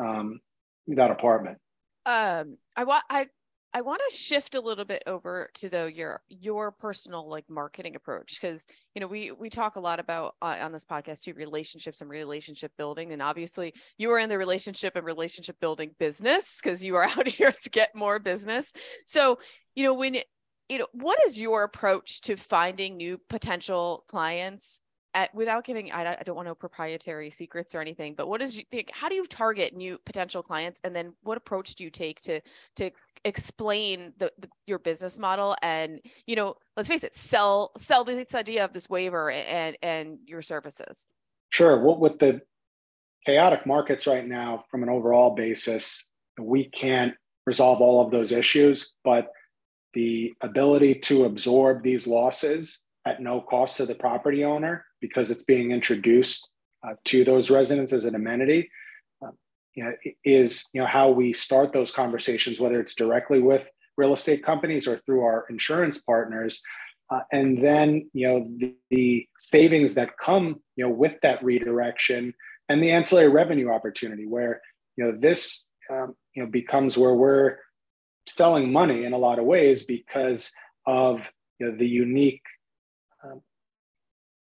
um, 0.00 0.40
that 0.86 1.10
apartment. 1.10 1.58
Um, 2.06 2.56
I 2.76 2.84
want 2.84 3.04
I 3.10 3.26
I 3.74 3.82
want 3.82 4.00
to 4.08 4.16
shift 4.16 4.54
a 4.54 4.60
little 4.60 4.84
bit 4.84 5.02
over 5.06 5.50
to 5.54 5.68
though 5.68 5.86
your 5.86 6.22
your 6.28 6.72
personal 6.72 7.28
like 7.28 7.44
marketing 7.50 7.96
approach 7.96 8.40
because 8.40 8.66
you 8.94 9.00
know 9.00 9.06
we 9.06 9.30
we 9.30 9.50
talk 9.50 9.76
a 9.76 9.80
lot 9.80 10.00
about 10.00 10.36
uh, 10.40 10.56
on 10.60 10.72
this 10.72 10.86
podcast 10.86 11.20
too 11.20 11.34
relationships 11.34 12.00
and 12.00 12.08
relationship 12.08 12.72
building 12.78 13.12
and 13.12 13.20
obviously 13.20 13.74
you 13.98 14.10
are 14.10 14.18
in 14.18 14.30
the 14.30 14.38
relationship 14.38 14.96
and 14.96 15.04
relationship 15.04 15.60
building 15.60 15.94
business 15.98 16.60
because 16.62 16.82
you 16.82 16.96
are 16.96 17.04
out 17.18 17.28
here 17.28 17.52
to 17.52 17.70
get 17.70 17.94
more 17.94 18.18
business. 18.18 18.72
So 19.04 19.38
you 19.74 19.84
know 19.84 19.94
when 19.94 20.14
you 20.68 20.78
know 20.78 20.88
what 20.92 21.18
is 21.26 21.38
your 21.38 21.64
approach 21.64 22.22
to 22.22 22.36
finding 22.36 22.96
new 22.96 23.20
potential 23.28 24.04
clients 24.08 24.80
at, 25.18 25.34
without 25.34 25.64
giving 25.64 25.90
I, 25.90 26.16
I 26.20 26.22
don't 26.24 26.36
want 26.36 26.48
to 26.48 26.54
proprietary 26.54 27.30
secrets 27.30 27.74
or 27.74 27.80
anything 27.80 28.14
but 28.14 28.28
what 28.28 28.40
is 28.40 28.62
how 28.92 29.08
do 29.08 29.16
you 29.16 29.26
target 29.26 29.74
new 29.74 29.98
potential 30.06 30.42
clients? 30.42 30.80
And 30.84 30.94
then 30.94 31.14
what 31.22 31.36
approach 31.36 31.74
do 31.74 31.84
you 31.84 31.90
take 31.90 32.20
to 32.22 32.40
to 32.76 32.90
explain 33.24 34.12
the, 34.18 34.30
the, 34.38 34.48
your 34.66 34.78
business 34.78 35.18
model? 35.18 35.56
And 35.62 36.00
you 36.26 36.36
know 36.36 36.54
let's 36.76 36.88
face 36.88 37.04
it 37.04 37.16
sell 37.16 37.72
sell 37.76 38.04
this 38.04 38.34
idea 38.34 38.64
of 38.64 38.72
this 38.72 38.88
waiver 38.88 39.30
and 39.30 39.76
and 39.82 40.18
your 40.26 40.42
services. 40.42 41.08
Sure. 41.50 41.82
Well, 41.82 41.98
with 41.98 42.18
the 42.18 42.42
chaotic 43.26 43.66
markets 43.66 44.06
right 44.06 44.26
now 44.26 44.64
from 44.70 44.82
an 44.82 44.88
overall 44.88 45.34
basis 45.34 46.12
we 46.40 46.64
can't 46.64 47.14
resolve 47.46 47.80
all 47.80 48.04
of 48.04 48.12
those 48.12 48.30
issues 48.30 48.92
but 49.02 49.32
the 49.94 50.32
ability 50.40 50.94
to 50.94 51.24
absorb 51.24 51.82
these 51.82 52.06
losses 52.06 52.84
at 53.08 53.22
no 53.22 53.40
cost 53.40 53.78
to 53.78 53.86
the 53.86 53.94
property 53.94 54.44
owner 54.44 54.84
because 55.00 55.30
it's 55.30 55.44
being 55.44 55.72
introduced 55.72 56.50
uh, 56.86 56.94
to 57.04 57.24
those 57.24 57.50
residents 57.50 57.92
as 57.92 58.04
an 58.04 58.14
amenity 58.14 58.70
uh, 59.24 59.30
you 59.74 59.84
know, 59.84 59.92
is 60.24 60.68
you 60.74 60.80
know 60.80 60.86
how 60.86 61.10
we 61.10 61.32
start 61.32 61.72
those 61.72 61.90
conversations, 61.90 62.60
whether 62.60 62.80
it's 62.80 62.94
directly 62.94 63.40
with 63.40 63.68
real 63.96 64.12
estate 64.12 64.44
companies 64.44 64.86
or 64.86 64.98
through 65.06 65.22
our 65.22 65.46
insurance 65.48 66.00
partners. 66.00 66.60
Uh, 67.10 67.20
and 67.32 67.64
then 67.64 68.10
you 68.12 68.28
know 68.28 68.46
the, 68.58 68.74
the, 68.90 69.26
savings 69.38 69.94
that 69.94 70.18
come 70.22 70.56
you 70.76 70.84
know 70.84 70.90
with 70.90 71.14
that 71.22 71.42
redirection 71.42 72.34
and 72.68 72.82
the 72.82 72.90
ancillary 72.90 73.28
revenue 73.28 73.70
opportunity 73.70 74.26
where 74.26 74.60
you 74.96 75.04
know 75.04 75.12
this 75.12 75.68
um, 75.90 76.14
you 76.34 76.42
know 76.42 76.50
becomes 76.50 76.98
where 76.98 77.14
we're 77.14 77.56
selling 78.26 78.70
money 78.70 79.04
in 79.04 79.14
a 79.14 79.18
lot 79.18 79.38
of 79.38 79.46
ways 79.46 79.84
because 79.84 80.50
of 80.86 81.32
you 81.58 81.66
know, 81.66 81.76
the 81.76 81.88
unique 81.88 82.42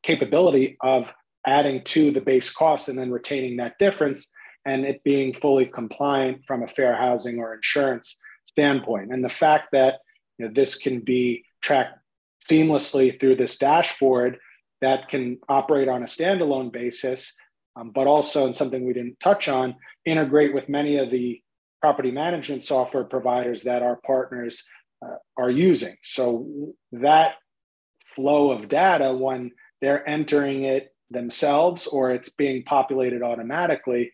capability 0.04 0.78
of 0.82 1.12
adding 1.46 1.84
to 1.84 2.12
the 2.12 2.22
base 2.22 2.52
cost 2.52 2.90
and 2.90 2.98
then 2.98 3.12
retaining 3.12 3.58
that 3.58 3.78
difference 3.80 4.32
and 4.66 4.86
it 4.86 5.04
being 5.04 5.34
fully 5.34 5.66
compliant 5.66 6.42
from 6.46 6.64
a 6.64 6.68
fair 6.68 6.96
housing 6.96 7.40
or 7.40 7.54
insurance 7.54 8.18
standpoint. 8.46 9.12
And 9.12 9.24
the 9.24 9.30
fact 9.30 9.70
that 9.72 10.00
you 10.38 10.46
know, 10.46 10.54
this 10.54 10.78
can 10.78 11.00
be 11.00 11.46
tracked 11.62 11.98
seamlessly 12.42 13.20
through 13.20 13.36
this 13.36 13.58
dashboard 13.58 14.40
that 14.82 15.10
can 15.10 15.38
operate 15.48 15.88
on 15.88 16.02
a 16.02 16.08
standalone 16.08 16.72
basis, 16.72 17.36
um, 17.76 17.92
but 17.92 18.08
also, 18.08 18.48
and 18.48 18.58
something 18.58 18.86
we 18.86 18.94
didn't 18.94 19.20
touch 19.20 19.48
on, 19.48 19.76
integrate 20.06 20.54
with 20.54 20.68
many 20.68 20.98
of 20.98 21.12
the 21.12 21.42
property 21.82 22.12
management 22.12 22.64
software 22.64 23.04
providers 23.04 23.64
that 23.64 23.84
our 23.84 23.98
partners 23.98 24.64
uh, 25.04 25.16
are 25.38 25.50
using. 25.50 25.96
So 26.04 26.74
that 26.92 27.36
flow 28.16 28.52
of 28.52 28.68
data, 28.68 29.14
when 29.14 29.52
they're 29.82 30.08
entering 30.08 30.64
it 30.64 30.94
themselves 31.10 31.88
or 31.88 32.12
it's 32.12 32.30
being 32.30 32.64
populated 32.64 33.22
automatically, 33.22 34.12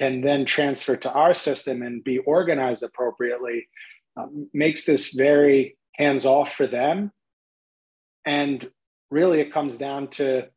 and 0.00 0.22
then 0.22 0.44
transfer 0.44 0.96
to 0.96 1.12
our 1.12 1.34
system 1.34 1.82
and 1.82 2.04
be 2.04 2.18
organized 2.18 2.82
appropriately 2.82 3.68
um, 4.16 4.48
makes 4.52 4.84
this 4.84 5.12
very 5.12 5.76
hands 5.94 6.26
off 6.26 6.52
for 6.54 6.66
them. 6.66 7.12
And 8.24 8.70
really, 9.10 9.40
it 9.40 9.52
comes 9.52 9.76
down 9.78 10.08
to 10.08 10.48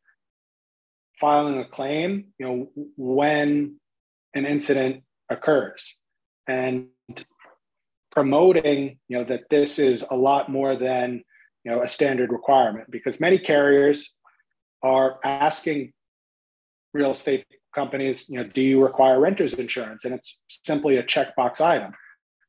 filing 1.20 1.60
a 1.60 1.66
claim, 1.66 2.26
you 2.38 2.46
know, 2.46 2.72
when 2.98 3.80
an 4.34 4.46
incident 4.46 5.04
occurs 5.30 6.00
and 6.48 6.88
promoting, 8.12 9.00
you 9.08 9.18
know, 9.18 9.24
that 9.24 9.44
this 9.50 9.80
is 9.80 10.06
a 10.10 10.16
lot 10.16 10.50
more 10.50 10.76
than, 10.76 11.24
you 11.64 11.72
know, 11.72 11.82
a 11.82 11.88
standard 11.88 12.32
requirement 12.32 12.90
because 12.92 13.20
many 13.20 13.38
carriers 13.38 14.14
are 14.84 15.20
asking 15.24 15.94
real 16.94 17.12
estate 17.12 17.46
companies, 17.74 18.30
you 18.30 18.38
know, 18.38 18.44
do 18.44 18.62
you 18.62 18.84
require 18.84 19.20
renter's 19.20 19.54
insurance? 19.54 20.06
And 20.06 20.14
it's 20.14 20.42
simply 20.50 20.98
a 20.98 21.04
checkbox 21.04 21.62
item. 21.62 21.94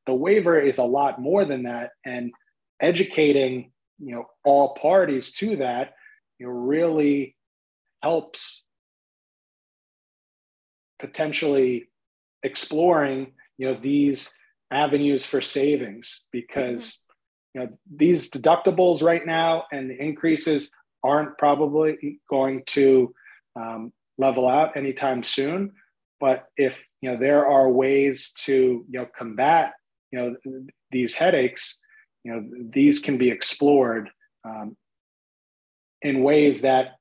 The 0.06 0.14
waiver 0.14 0.58
is 0.58 0.78
a 0.78 0.84
lot 0.84 1.20
more 1.20 1.44
than 1.44 1.62
that, 1.64 1.90
and 2.04 2.32
educating, 2.80 3.70
you 4.00 4.14
know, 4.14 4.24
all 4.44 4.74
parties 4.74 5.32
to 5.34 5.56
that, 5.56 5.94
you 6.38 6.46
know, 6.46 6.52
really 6.52 7.36
helps 8.02 8.64
potentially 10.98 11.88
exploring, 12.42 13.34
you 13.58 13.68
know, 13.68 13.78
these 13.80 14.36
avenues 14.72 15.24
for 15.24 15.40
savings 15.40 16.26
because 16.32 17.02
you 17.54 17.60
know 17.60 17.68
these 17.94 18.30
deductibles 18.30 19.02
right 19.02 19.26
now 19.26 19.64
and 19.70 19.90
the 19.90 20.02
increases 20.02 20.70
aren't 21.02 21.36
probably 21.38 22.20
going 22.28 22.62
to 22.66 23.14
um, 23.56 23.92
level 24.18 24.48
out 24.48 24.76
anytime 24.76 25.22
soon. 25.22 25.72
But 26.20 26.46
if 26.56 26.84
you 27.00 27.10
know 27.10 27.18
there 27.18 27.46
are 27.46 27.68
ways 27.68 28.32
to 28.44 28.52
you 28.88 28.98
know 28.98 29.06
combat 29.16 29.72
you 30.10 30.18
know 30.18 30.36
these 30.90 31.14
headaches, 31.14 31.80
you 32.24 32.32
know 32.32 32.44
these 32.72 33.00
can 33.00 33.18
be 33.18 33.30
explored 33.30 34.10
um, 34.44 34.76
in 36.02 36.22
ways 36.22 36.62
that 36.62 36.96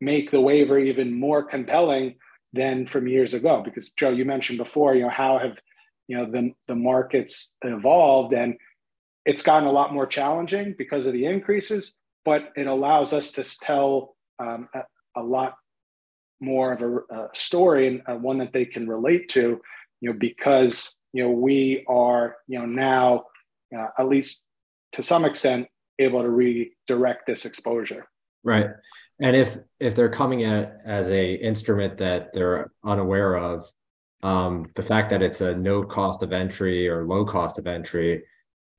make 0.00 0.30
the 0.30 0.40
waiver 0.40 0.78
even 0.78 1.18
more 1.18 1.42
compelling 1.42 2.16
than 2.52 2.86
from 2.86 3.08
years 3.08 3.34
ago. 3.34 3.62
Because 3.64 3.90
Joe, 3.92 4.10
you 4.10 4.24
mentioned 4.24 4.58
before, 4.58 4.94
you 4.94 5.02
know 5.02 5.08
how 5.08 5.38
have 5.38 5.58
you 6.06 6.16
know 6.16 6.26
the 6.26 6.52
the 6.68 6.74
markets 6.74 7.54
evolved 7.62 8.34
and 8.34 8.56
it's 9.26 9.42
gotten 9.42 9.68
a 9.68 9.72
lot 9.72 9.92
more 9.92 10.06
challenging 10.06 10.74
because 10.76 11.06
of 11.06 11.12
the 11.12 11.26
increases, 11.26 11.96
but 12.24 12.50
it 12.56 12.66
allows 12.66 13.12
us 13.12 13.32
to 13.32 13.58
tell 13.60 14.16
um, 14.38 14.68
a, 14.74 14.82
a, 15.20 15.22
lot 15.22 15.54
more 16.40 16.72
of 16.72 16.82
a, 16.82 17.14
a 17.14 17.28
story 17.34 17.86
and 17.86 18.02
uh, 18.06 18.14
one 18.14 18.38
that 18.38 18.52
they 18.52 18.64
can 18.64 18.88
relate 18.88 19.28
to, 19.30 19.60
you 20.00 20.10
know, 20.10 20.16
because 20.18 20.98
you 21.12 21.24
know 21.24 21.30
we 21.30 21.84
are 21.88 22.36
you 22.46 22.58
know 22.58 22.66
now 22.66 23.24
uh, 23.76 23.88
at 23.98 24.08
least 24.08 24.44
to 24.92 25.02
some 25.02 25.24
extent 25.24 25.66
able 25.98 26.22
to 26.22 26.30
redirect 26.30 27.26
this 27.26 27.44
exposure. 27.44 28.06
Right, 28.42 28.68
and 29.20 29.36
if 29.36 29.58
if 29.78 29.94
they're 29.94 30.08
coming 30.08 30.44
at 30.44 30.78
as 30.84 31.10
a 31.10 31.34
instrument 31.34 31.98
that 31.98 32.32
they're 32.32 32.70
unaware 32.84 33.36
of, 33.36 33.70
um, 34.22 34.66
the 34.74 34.82
fact 34.82 35.10
that 35.10 35.22
it's 35.22 35.40
a 35.40 35.54
no 35.54 35.82
cost 35.82 36.22
of 36.22 36.32
entry 36.32 36.88
or 36.88 37.06
low 37.06 37.24
cost 37.24 37.58
of 37.58 37.66
entry, 37.66 38.24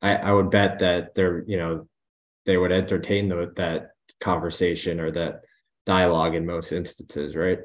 I, 0.01 0.15
I 0.15 0.31
would 0.31 0.49
bet 0.49 0.79
that 0.79 1.13
they're 1.13 1.43
you 1.47 1.57
know 1.57 1.87
they 2.45 2.57
would 2.57 2.71
entertain 2.71 3.29
the, 3.29 3.51
that 3.57 3.91
conversation 4.19 4.99
or 4.99 5.11
that 5.11 5.41
dialogue 5.85 6.35
in 6.35 6.45
most 6.45 6.71
instances, 6.71 7.35
right? 7.35 7.59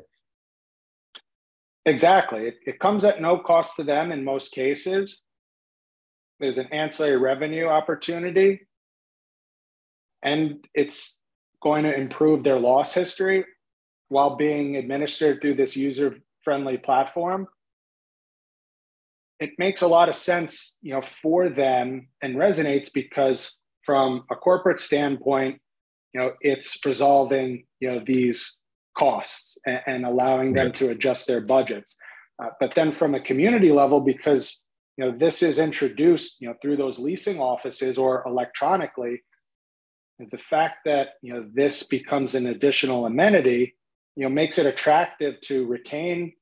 Exactly. 1.85 2.49
It, 2.49 2.55
it 2.67 2.81
comes 2.81 3.05
at 3.05 3.21
no 3.21 3.39
cost 3.39 3.77
to 3.77 3.85
them 3.85 4.11
in 4.11 4.25
most 4.25 4.53
cases. 4.53 5.25
There's 6.41 6.59
an 6.59 6.69
ancillary 6.73 7.17
revenue 7.17 7.67
opportunity, 7.67 8.67
and 10.23 10.65
it's 10.75 11.23
going 11.63 11.85
to 11.85 11.95
improve 11.95 12.45
their 12.45 12.59
loss 12.59 12.93
history 12.93 13.45
while 14.09 14.37
being 14.37 14.77
administered 14.77 15.41
through 15.41 15.55
this 15.55 15.77
user 15.77 16.17
friendly 16.43 16.77
platform. 16.77 17.49
It 19.41 19.51
makes 19.59 19.83
a 19.83 19.89
lot 19.89 20.09
of 20.09 20.17
sense, 20.17 20.77
you 20.83 20.93
know, 20.93 21.03
for 21.03 21.49
them 21.49 22.09
and 22.23 22.37
resonates 22.37 22.91
because 22.93 23.59
from 23.87 24.25
a 24.31 24.37
corporate 24.37 24.81
standpoint, 24.81 25.61
you 26.13 26.21
know 26.21 26.33
it's 26.41 26.85
resolving 26.85 27.65
you 27.81 27.91
know 27.91 28.03
these 28.05 28.59
costs 28.99 29.59
and, 29.67 29.81
and 29.87 30.07
allowing 30.07 30.55
them 30.55 30.73
to 30.73 30.91
adjust 30.91 31.27
their 31.27 31.41
budgets. 31.41 31.97
Uh, 32.43 32.49
but 32.61 32.75
then 32.75 32.93
from 32.93 33.15
a 33.15 33.21
community 33.21 33.73
level 33.73 34.01
because 34.01 34.65
you 34.97 35.05
know 35.05 35.11
this 35.11 35.43
is 35.43 35.59
introduced 35.59 36.41
you 36.41 36.49
know 36.49 36.55
through 36.61 36.77
those 36.77 36.99
leasing 36.99 37.39
offices 37.39 37.99
or 37.99 38.23
electronically 38.27 39.23
the 40.31 40.39
fact 40.39 40.79
that 40.85 41.11
you 41.23 41.33
know 41.33 41.47
this 41.53 41.83
becomes 41.83 42.35
an 42.35 42.47
additional 42.47 43.07
amenity 43.07 43.77
you 44.17 44.23
know 44.23 44.31
makes 44.31 44.59
it 44.59 44.67
attractive 44.67 45.41
to 45.43 45.67
retain 45.67 46.33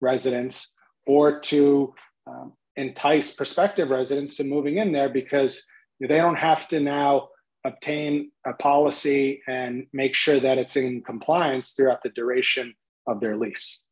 residents 0.00 0.72
or 1.06 1.40
to 1.40 1.94
um, 2.26 2.52
entice 2.76 3.34
prospective 3.34 3.90
residents 3.90 4.34
to 4.36 4.44
moving 4.44 4.78
in 4.78 4.92
there 4.92 5.08
because 5.08 5.66
they 6.00 6.16
don't 6.16 6.38
have 6.38 6.68
to 6.68 6.80
now 6.80 7.28
obtain 7.64 8.30
a 8.44 8.52
policy 8.54 9.42
and 9.48 9.86
make 9.92 10.14
sure 10.14 10.38
that 10.38 10.58
it's 10.58 10.76
in 10.76 11.02
compliance 11.02 11.72
throughout 11.72 12.02
the 12.02 12.10
duration 12.10 12.74
of 13.06 13.20
their 13.20 13.36
lease. 13.36 13.82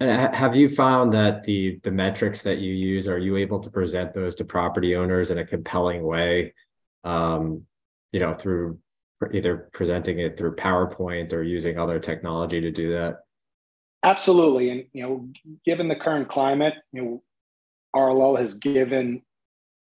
And 0.00 0.34
have 0.34 0.54
you 0.54 0.68
found 0.68 1.12
that 1.14 1.42
the 1.42 1.80
the 1.82 1.90
metrics 1.90 2.42
that 2.42 2.58
you 2.58 2.72
use 2.72 3.08
are 3.08 3.18
you 3.18 3.36
able 3.36 3.58
to 3.58 3.70
present 3.70 4.14
those 4.14 4.36
to 4.36 4.44
property 4.44 4.94
owners 4.94 5.32
in 5.32 5.38
a 5.38 5.44
compelling 5.44 6.04
way? 6.04 6.54
Um, 7.02 7.64
you 8.12 8.20
know, 8.20 8.32
through 8.32 8.78
either 9.32 9.68
presenting 9.72 10.20
it 10.20 10.36
through 10.36 10.54
PowerPoint 10.54 11.32
or 11.32 11.42
using 11.42 11.78
other 11.78 11.98
technology 11.98 12.60
to 12.60 12.70
do 12.70 12.92
that. 12.92 13.20
Absolutely, 14.04 14.70
and 14.70 14.84
you 14.92 15.02
know, 15.02 15.28
given 15.64 15.88
the 15.88 15.96
current 15.96 16.28
climate, 16.28 16.74
you 16.92 17.02
know, 17.02 17.22
RLL 17.96 18.38
has 18.38 18.54
given 18.54 19.22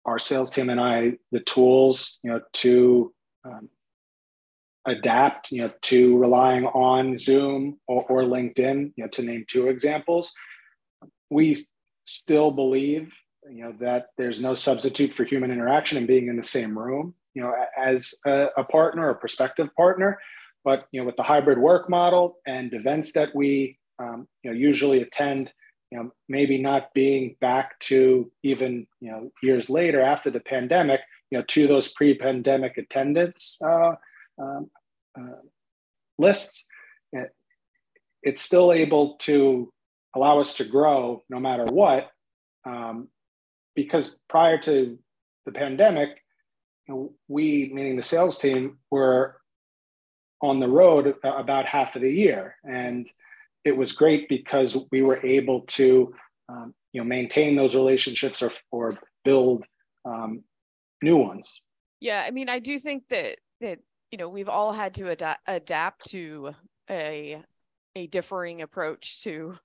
our 0.05 0.19
sales 0.19 0.53
team 0.53 0.69
and 0.69 0.79
I 0.79 1.13
the 1.31 1.39
tools, 1.41 2.19
you 2.23 2.31
know, 2.31 2.41
to 2.53 3.13
um, 3.43 3.69
adapt, 4.85 5.51
you 5.51 5.61
know, 5.61 5.71
to 5.83 6.17
relying 6.17 6.65
on 6.67 7.17
Zoom 7.17 7.79
or, 7.87 8.03
or 8.03 8.21
LinkedIn, 8.23 8.93
you 8.95 9.03
know, 9.03 9.09
to 9.09 9.23
name 9.23 9.45
two 9.47 9.67
examples. 9.67 10.33
We 11.29 11.67
still 12.05 12.51
believe, 12.51 13.11
you 13.51 13.63
know, 13.63 13.73
that 13.79 14.07
there's 14.17 14.41
no 14.41 14.55
substitute 14.55 15.11
for 15.11 15.23
human 15.23 15.51
interaction 15.51 15.97
and 15.97 16.07
being 16.07 16.27
in 16.27 16.37
the 16.37 16.43
same 16.43 16.77
room, 16.77 17.15
you 17.33 17.41
know, 17.41 17.53
as 17.77 18.13
a, 18.25 18.47
a 18.57 18.63
partner 18.63 19.09
a 19.09 19.15
prospective 19.15 19.73
partner. 19.75 20.19
But 20.63 20.87
you 20.91 20.99
know, 20.99 21.05
with 21.05 21.15
the 21.15 21.23
hybrid 21.23 21.59
work 21.59 21.89
model 21.89 22.37
and 22.47 22.73
events 22.73 23.13
that 23.13 23.35
we 23.35 23.77
um, 23.99 24.27
you 24.43 24.51
know 24.51 24.57
usually 24.57 25.01
attend 25.01 25.51
you 25.91 25.97
know, 25.97 26.11
maybe 26.27 26.57
not 26.57 26.93
being 26.93 27.35
back 27.39 27.79
to 27.79 28.31
even, 28.43 28.87
you 28.99 29.11
know, 29.11 29.31
years 29.43 29.69
later 29.69 30.01
after 30.01 30.31
the 30.31 30.39
pandemic, 30.39 31.01
you 31.29 31.37
know, 31.37 31.43
to 31.47 31.67
those 31.67 31.93
pre-pandemic 31.93 32.77
attendance 32.77 33.57
uh, 33.63 33.93
um, 34.41 34.69
uh, 35.17 35.41
lists, 36.17 36.65
it, 37.11 37.29
it's 38.23 38.41
still 38.41 38.73
able 38.73 39.15
to 39.17 39.71
allow 40.15 40.39
us 40.39 40.55
to 40.55 40.65
grow 40.65 41.23
no 41.29 41.39
matter 41.39 41.65
what. 41.65 42.09
Um, 42.65 43.09
because 43.75 44.17
prior 44.27 44.57
to 44.59 44.97
the 45.45 45.51
pandemic, 45.51 46.09
you 46.87 46.93
know, 46.93 47.13
we, 47.27 47.71
meaning 47.73 47.95
the 47.95 48.03
sales 48.03 48.39
team, 48.39 48.77
were 48.89 49.39
on 50.41 50.59
the 50.59 50.67
road 50.67 51.15
about 51.23 51.65
half 51.65 51.95
of 51.95 52.01
the 52.01 52.11
year, 52.11 52.55
and 52.63 53.07
it 53.65 53.75
was 53.75 53.91
great 53.91 54.29
because 54.29 54.77
we 54.91 55.01
were 55.01 55.19
able 55.25 55.61
to, 55.61 56.13
um, 56.47 56.73
you 56.93 57.01
know, 57.01 57.05
maintain 57.05 57.55
those 57.55 57.75
relationships 57.75 58.41
or 58.41 58.51
or 58.71 58.97
build 59.23 59.65
um, 60.05 60.43
new 61.01 61.17
ones. 61.17 61.61
Yeah, 61.99 62.23
I 62.25 62.31
mean, 62.31 62.47
I 62.47 62.59
do 62.59 62.77
think 62.79 63.07
that 63.09 63.37
that 63.61 63.79
you 64.11 64.17
know 64.17 64.29
we've 64.29 64.49
all 64.49 64.71
had 64.71 64.93
to 64.95 65.09
adapt 65.09 65.41
adapt 65.47 66.09
to 66.11 66.53
a 66.89 67.43
a 67.95 68.07
differing 68.07 68.61
approach 68.61 69.23
to 69.23 69.55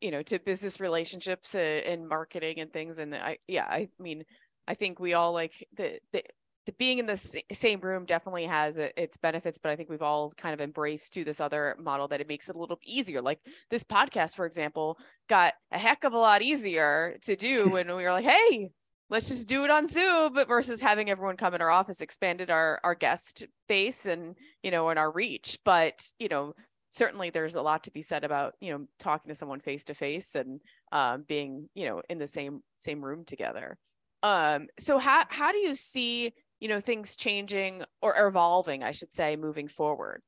you 0.00 0.10
know 0.10 0.22
to 0.22 0.38
business 0.38 0.80
relationships 0.80 1.54
uh, 1.54 1.58
and 1.58 2.08
marketing 2.08 2.58
and 2.60 2.72
things 2.72 2.98
and 2.98 3.14
i 3.14 3.36
yeah 3.46 3.66
i 3.68 3.88
mean 3.98 4.24
i 4.66 4.74
think 4.74 4.98
we 4.98 5.14
all 5.14 5.32
like 5.32 5.66
the 5.76 5.98
the, 6.12 6.22
the 6.66 6.72
being 6.72 6.98
in 6.98 7.06
the 7.06 7.16
same 7.52 7.80
room 7.80 8.04
definitely 8.04 8.44
has 8.44 8.78
its 8.78 9.16
benefits 9.16 9.58
but 9.58 9.70
i 9.70 9.76
think 9.76 9.88
we've 9.88 10.02
all 10.02 10.30
kind 10.36 10.54
of 10.54 10.60
embraced 10.60 11.12
to 11.14 11.24
this 11.24 11.40
other 11.40 11.76
model 11.78 12.08
that 12.08 12.20
it 12.20 12.28
makes 12.28 12.48
it 12.48 12.56
a 12.56 12.58
little 12.58 12.78
easier. 12.84 13.22
Like 13.22 13.40
this 13.70 13.84
podcast 13.84 14.36
for 14.36 14.46
example 14.46 14.98
got 15.28 15.54
a 15.72 15.78
heck 15.78 16.04
of 16.04 16.12
a 16.12 16.18
lot 16.18 16.42
easier 16.42 17.16
to 17.22 17.36
do 17.36 17.68
when 17.70 17.86
we 17.88 18.02
were 18.02 18.12
like 18.12 18.24
hey 18.24 18.70
let's 19.10 19.28
just 19.28 19.48
do 19.48 19.64
it 19.64 19.70
on 19.70 19.88
zoom 19.88 20.34
versus 20.46 20.80
having 20.80 21.10
everyone 21.10 21.36
come 21.36 21.54
in 21.54 21.60
our 21.60 21.70
office 21.70 22.00
expanded 22.00 22.50
our 22.50 22.80
our 22.84 22.94
guest 22.94 23.46
base 23.68 24.06
and 24.06 24.36
you 24.62 24.70
know 24.70 24.88
and 24.88 24.98
our 24.98 25.10
reach. 25.10 25.58
But 25.64 26.02
you 26.18 26.28
know 26.28 26.54
certainly 26.90 27.30
there's 27.30 27.54
a 27.54 27.62
lot 27.62 27.84
to 27.84 27.90
be 27.90 28.02
said 28.02 28.24
about 28.24 28.54
you 28.60 28.72
know 28.72 28.86
talking 28.98 29.28
to 29.28 29.34
someone 29.34 29.60
face 29.60 29.84
to 29.84 29.94
face 29.94 30.34
and 30.34 30.60
um, 30.92 31.24
being 31.26 31.68
you 31.74 31.86
know 31.86 32.02
in 32.08 32.18
the 32.18 32.26
same 32.26 32.62
same 32.78 33.04
room 33.04 33.24
together. 33.24 33.78
Um, 34.22 34.68
so 34.78 34.98
how 34.98 35.24
how 35.28 35.52
do 35.52 35.58
you 35.58 35.74
see 35.74 36.32
you 36.60 36.68
know 36.68 36.80
things 36.80 37.16
changing 37.16 37.82
or 38.02 38.14
evolving 38.26 38.82
i 38.82 38.90
should 38.90 39.12
say 39.12 39.36
moving 39.36 39.68
forward 39.68 40.22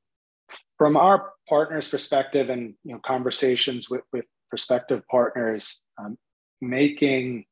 from 0.78 0.96
our 0.96 1.32
partners 1.48 1.88
perspective 1.88 2.50
and 2.50 2.74
you 2.84 2.92
know 2.92 3.00
conversations 3.04 3.88
with 3.88 4.02
with 4.12 4.24
prospective 4.50 5.02
partners 5.08 5.80
um, 5.98 6.18
making 6.60 7.44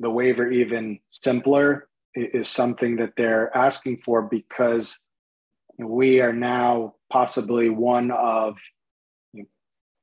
the 0.00 0.10
waiver 0.10 0.50
even 0.50 0.98
simpler 1.10 1.88
is 2.14 2.48
something 2.48 2.96
that 2.96 3.12
they're 3.16 3.56
asking 3.56 3.98
for 4.04 4.22
because 4.22 5.00
we 5.78 6.20
are 6.20 6.32
now 6.32 6.94
possibly 7.10 7.68
one 7.68 8.10
of 8.10 8.56
you 9.32 9.42
know, 9.42 9.48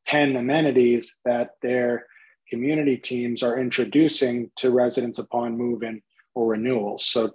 10 0.08 0.36
amenities 0.36 1.18
that 1.26 1.52
their 1.62 2.06
community 2.50 2.98
teams 2.98 3.44
are 3.44 3.60
introducing 3.60 4.50
to 4.56 4.72
residents 4.72 5.20
upon 5.20 5.58
move-in 5.58 6.02
or 6.36 6.52
renewal. 6.52 6.98
So 7.00 7.34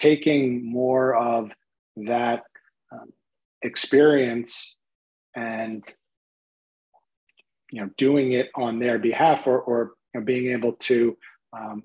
taking 0.00 0.64
more 0.64 1.14
of 1.14 1.50
that 1.96 2.42
um, 2.92 3.12
experience 3.62 4.76
and 5.36 5.84
you 7.70 7.80
know 7.80 7.90
doing 7.98 8.32
it 8.32 8.48
on 8.56 8.78
their 8.78 8.98
behalf 8.98 9.46
or, 9.46 9.60
or 9.60 9.92
you 10.14 10.20
know, 10.20 10.26
being 10.26 10.52
able 10.52 10.72
to 10.72 11.16
um, 11.56 11.82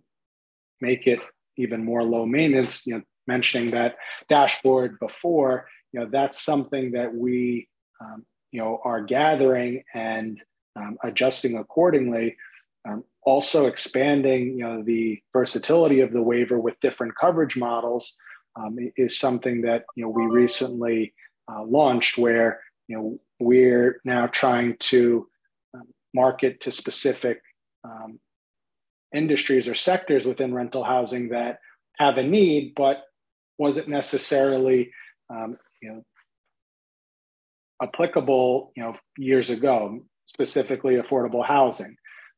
make 0.81 1.05
it 1.05 1.19
even 1.57 1.83
more 1.83 2.03
low 2.03 2.25
maintenance 2.25 2.87
you 2.87 2.95
know 2.95 3.01
mentioning 3.27 3.71
that 3.71 3.95
dashboard 4.29 4.97
before 4.99 5.67
you 5.91 5.99
know 5.99 6.07
that's 6.11 6.43
something 6.43 6.91
that 6.91 7.13
we 7.13 7.67
um, 8.01 8.25
you 8.51 8.59
know 8.59 8.79
are 8.83 9.01
gathering 9.01 9.83
and 9.93 10.41
um, 10.77 10.97
adjusting 11.03 11.57
accordingly 11.57 12.35
um, 12.87 13.03
also 13.23 13.65
expanding 13.65 14.57
you 14.57 14.63
know 14.63 14.83
the 14.83 15.21
versatility 15.33 16.01
of 16.01 16.13
the 16.13 16.21
waiver 16.21 16.59
with 16.59 16.79
different 16.79 17.13
coverage 17.19 17.57
models 17.57 18.17
um, 18.55 18.77
is 18.95 19.17
something 19.17 19.61
that 19.61 19.85
you 19.95 20.03
know 20.03 20.09
we 20.09 20.25
recently 20.25 21.13
uh, 21.51 21.63
launched 21.63 22.17
where 22.17 22.61
you 22.87 22.97
know 22.97 23.19
we're 23.39 23.99
now 24.05 24.27
trying 24.27 24.77
to 24.77 25.27
um, 25.73 25.87
market 26.13 26.61
to 26.61 26.71
specific 26.71 27.41
um, 27.83 28.19
industries 29.13 29.67
or 29.67 29.75
sectors 29.75 30.25
within 30.25 30.53
rental 30.53 30.83
housing 30.83 31.29
that 31.29 31.59
have 31.97 32.17
a 32.17 32.23
need 32.23 32.73
but 32.75 33.03
wasn't 33.57 33.87
necessarily 33.87 34.91
um, 35.29 35.57
you 35.81 35.89
know 35.89 36.03
applicable 37.81 38.71
you 38.75 38.83
know 38.83 38.95
years 39.17 39.49
ago 39.49 40.01
specifically 40.25 40.95
affordable 40.95 41.45
housing 41.45 41.95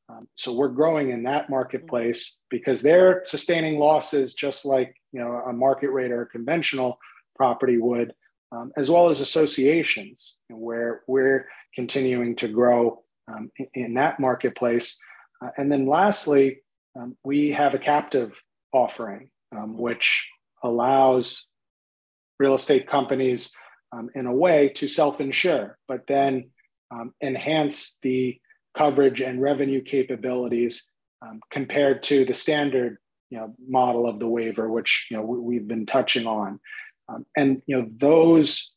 um, 0.10 0.28
so 0.36 0.54
we're 0.54 0.70
growing 0.70 1.10
in 1.10 1.24
that 1.24 1.50
marketplace 1.50 2.40
because 2.50 2.82
they're 2.82 3.24
sustaining 3.26 3.78
losses 3.80 4.34
just 4.34 4.66
like 4.66 4.96
you 5.12 5.20
know 5.20 5.42
a 5.48 5.54
market 5.54 5.90
rate 5.90 6.12
or 6.12 6.24
a 6.24 6.28
conventional 6.28 6.98
property 7.36 7.78
would 7.78 8.14
um, 8.52 8.72
as 8.78 8.90
well 8.90 9.10
as 9.10 9.22
associations 9.22 10.40
where 10.50 11.02
we're 11.08 11.48
continuing 11.76 12.36
to 12.38 12.48
grow 12.48 13.04
um, 13.28 13.52
in, 13.58 13.68
in, 13.74 13.94
that 13.96 14.20
marketplace. 14.20 15.00
Uh, 15.44 15.50
and 15.58 15.72
then 15.72 15.86
lastly 15.86 16.62
um, 16.98 17.16
we 17.24 17.52
have 17.52 17.74
a 17.74 17.80
captive 17.80 18.32
offering 18.74 19.30
um, 19.56 19.78
which 19.78 20.28
allows 20.64 21.48
real 22.40 22.54
estate 22.54 22.88
companies 22.88 23.54
um, 23.92 24.10
in 24.16 24.26
a 24.26 24.34
way 24.34 24.70
to 24.70 24.88
self-insure, 24.88 25.78
but 25.88 26.02
then 26.08 26.50
um, 26.92 27.14
enhance 27.22 27.98
the 28.02 28.40
coverage 28.78 29.22
and 29.22 29.42
revenue 29.42 29.82
capabilities 29.82 30.90
um, 31.22 31.40
compared 31.52 32.04
to 32.04 32.26
the 32.26 32.34
standard 32.34 32.98
you 33.30 33.38
know, 33.38 33.54
model 33.68 34.08
of 34.08 34.20
the 34.20 34.28
waiver, 34.28 34.70
which 34.70 35.08
you 35.12 35.18
know 35.18 35.24
we've 35.24 35.68
been 35.68 35.86
touching 35.86 36.26
on, 36.28 36.60
um, 37.10 37.26
and 37.36 37.62
you 37.66 37.78
know 37.78 37.90
those 38.00 38.74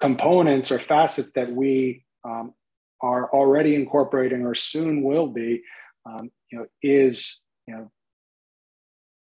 components 0.00 0.70
or 0.70 0.78
facets 0.78 1.32
that 1.32 1.52
we 1.52 2.04
um, 2.24 2.52
are 3.00 3.30
already 3.32 3.74
incorporating 3.74 4.44
or 4.44 4.54
soon 4.54 5.02
will 5.02 5.28
be, 5.28 5.62
um, 6.06 6.30
you 6.50 6.58
know, 6.58 6.66
is 6.82 7.40
you 7.66 7.74
know 7.74 7.90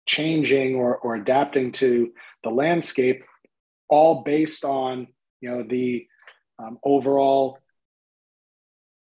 changing 0.08 0.76
or, 0.76 0.98
or 0.98 1.16
adapting 1.16 1.72
to 1.72 2.12
the 2.44 2.50
landscape, 2.50 3.24
all 3.90 4.24
based 4.24 4.66
on 4.66 5.08
you 5.40 5.52
know 5.52 5.64
the 5.68 6.08
um, 6.58 6.80
overall 6.84 7.60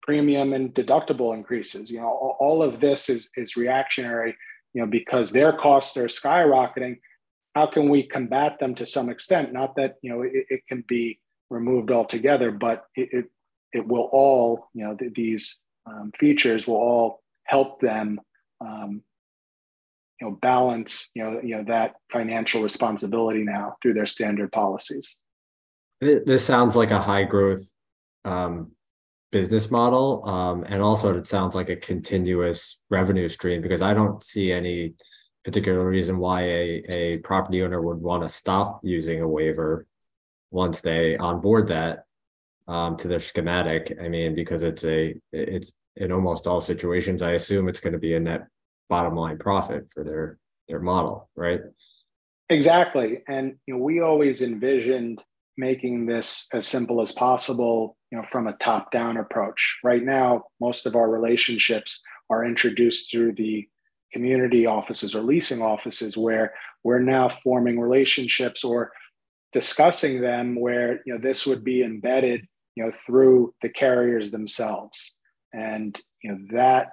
premium 0.02 0.52
and 0.52 0.74
deductible 0.74 1.34
increases. 1.34 1.90
You 1.90 2.00
know, 2.00 2.36
all 2.38 2.62
of 2.62 2.80
this 2.80 3.08
is 3.08 3.30
is 3.36 3.56
reactionary. 3.56 4.36
You 4.74 4.82
know, 4.82 4.88
because 4.88 5.32
their 5.32 5.52
costs 5.52 5.96
are 5.96 6.06
skyrocketing. 6.06 6.98
How 7.54 7.66
can 7.66 7.90
we 7.90 8.04
combat 8.04 8.58
them 8.58 8.74
to 8.76 8.86
some 8.86 9.10
extent? 9.10 9.52
Not 9.52 9.76
that 9.76 9.96
you 10.02 10.10
know 10.10 10.22
it, 10.22 10.46
it 10.48 10.60
can 10.68 10.84
be 10.88 11.20
removed 11.50 11.90
altogether, 11.90 12.50
but 12.50 12.84
it 12.94 13.08
it, 13.12 13.24
it 13.72 13.86
will 13.86 14.08
all 14.12 14.68
you 14.74 14.84
know 14.84 14.96
th- 14.96 15.14
these 15.14 15.60
um, 15.86 16.12
features 16.18 16.66
will 16.66 16.76
all 16.76 17.22
help 17.44 17.80
them 17.80 18.20
um, 18.60 19.02
you 20.20 20.28
know 20.28 20.38
balance 20.40 21.10
you 21.14 21.22
know 21.22 21.40
you 21.42 21.56
know 21.56 21.64
that 21.64 21.96
financial 22.10 22.62
responsibility 22.62 23.42
now 23.42 23.76
through 23.82 23.92
their 23.92 24.06
standard 24.06 24.50
policies 24.52 25.18
this 26.00 26.44
sounds 26.44 26.76
like 26.76 26.90
a 26.90 27.00
high 27.00 27.24
growth 27.24 27.70
um, 28.24 28.70
business 29.32 29.70
model 29.70 30.22
um, 30.28 30.64
and 30.68 30.80
also 30.80 31.16
it 31.16 31.26
sounds 31.26 31.54
like 31.54 31.70
a 31.70 31.76
continuous 31.76 32.80
revenue 32.90 33.28
stream 33.28 33.60
because 33.60 33.82
i 33.82 33.92
don't 33.92 34.22
see 34.22 34.52
any 34.52 34.94
particular 35.44 35.84
reason 35.84 36.18
why 36.18 36.42
a, 36.42 36.84
a 36.88 37.18
property 37.18 37.62
owner 37.62 37.80
would 37.80 37.98
want 37.98 38.22
to 38.22 38.28
stop 38.28 38.80
using 38.84 39.20
a 39.20 39.28
waiver 39.28 39.86
once 40.50 40.80
they 40.80 41.16
onboard 41.16 41.68
that 41.68 42.04
um, 42.68 42.96
to 42.96 43.08
their 43.08 43.20
schematic 43.20 43.96
i 44.00 44.08
mean 44.08 44.34
because 44.34 44.62
it's 44.62 44.84
a 44.84 45.14
it's 45.32 45.72
in 45.96 46.12
almost 46.12 46.46
all 46.46 46.60
situations 46.60 47.22
i 47.22 47.32
assume 47.32 47.68
it's 47.68 47.80
going 47.80 47.92
to 47.92 47.98
be 47.98 48.14
a 48.14 48.20
net 48.20 48.46
bottom 48.88 49.16
line 49.16 49.38
profit 49.38 49.88
for 49.92 50.04
their 50.04 50.38
their 50.68 50.80
model, 50.80 51.28
right? 51.36 51.60
Exactly. 52.48 53.22
And 53.28 53.56
you 53.66 53.74
know, 53.74 53.80
we 53.82 54.00
always 54.00 54.42
envisioned 54.42 55.22
making 55.56 56.06
this 56.06 56.48
as 56.52 56.66
simple 56.66 57.02
as 57.02 57.12
possible, 57.12 57.96
you 58.10 58.18
know, 58.18 58.24
from 58.30 58.46
a 58.46 58.54
top-down 58.54 59.16
approach. 59.16 59.78
Right 59.84 60.02
now, 60.02 60.44
most 60.60 60.86
of 60.86 60.96
our 60.96 61.10
relationships 61.10 62.02
are 62.30 62.44
introduced 62.44 63.10
through 63.10 63.34
the 63.34 63.68
community 64.12 64.66
offices 64.66 65.14
or 65.14 65.22
leasing 65.22 65.62
offices 65.62 66.16
where 66.16 66.52
we're 66.84 66.98
now 66.98 67.28
forming 67.28 67.80
relationships 67.80 68.64
or 68.64 68.92
discussing 69.52 70.20
them 70.20 70.54
where 70.58 71.00
you 71.06 71.12
know 71.12 71.18
this 71.18 71.46
would 71.46 71.64
be 71.64 71.82
embedded 71.82 72.46
you 72.74 72.84
know 72.84 72.92
through 73.06 73.54
the 73.62 73.68
carriers 73.68 74.30
themselves 74.30 75.18
and 75.52 76.00
you 76.22 76.32
know 76.32 76.38
that 76.52 76.90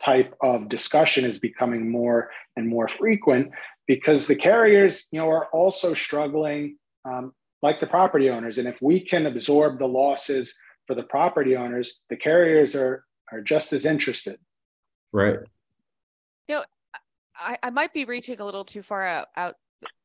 type 0.00 0.34
of 0.40 0.68
discussion 0.68 1.24
is 1.24 1.38
becoming 1.38 1.90
more 1.90 2.30
and 2.56 2.68
more 2.68 2.86
frequent 2.86 3.50
because 3.86 4.26
the 4.26 4.36
carriers 4.36 5.08
you 5.10 5.20
know 5.20 5.28
are 5.28 5.46
also 5.46 5.94
struggling 5.94 6.76
um, 7.04 7.32
like 7.62 7.80
the 7.80 7.86
property 7.86 8.30
owners 8.30 8.58
and 8.58 8.68
if 8.68 8.80
we 8.80 9.00
can 9.00 9.26
absorb 9.26 9.78
the 9.78 9.86
losses 9.86 10.54
for 10.86 10.94
the 10.94 11.02
property 11.04 11.54
owners, 11.54 12.00
the 12.10 12.16
carriers 12.16 12.74
are 12.74 13.04
are 13.30 13.40
just 13.42 13.72
as 13.72 13.84
interested. 13.84 14.38
Right. 15.12 15.38
You 16.48 16.56
know, 16.56 16.64
I, 17.36 17.58
I 17.62 17.70
might 17.70 17.92
be 17.92 18.06
reaching 18.06 18.40
a 18.40 18.44
little 18.44 18.64
too 18.64 18.82
far 18.82 19.04
out, 19.04 19.26
out 19.36 19.54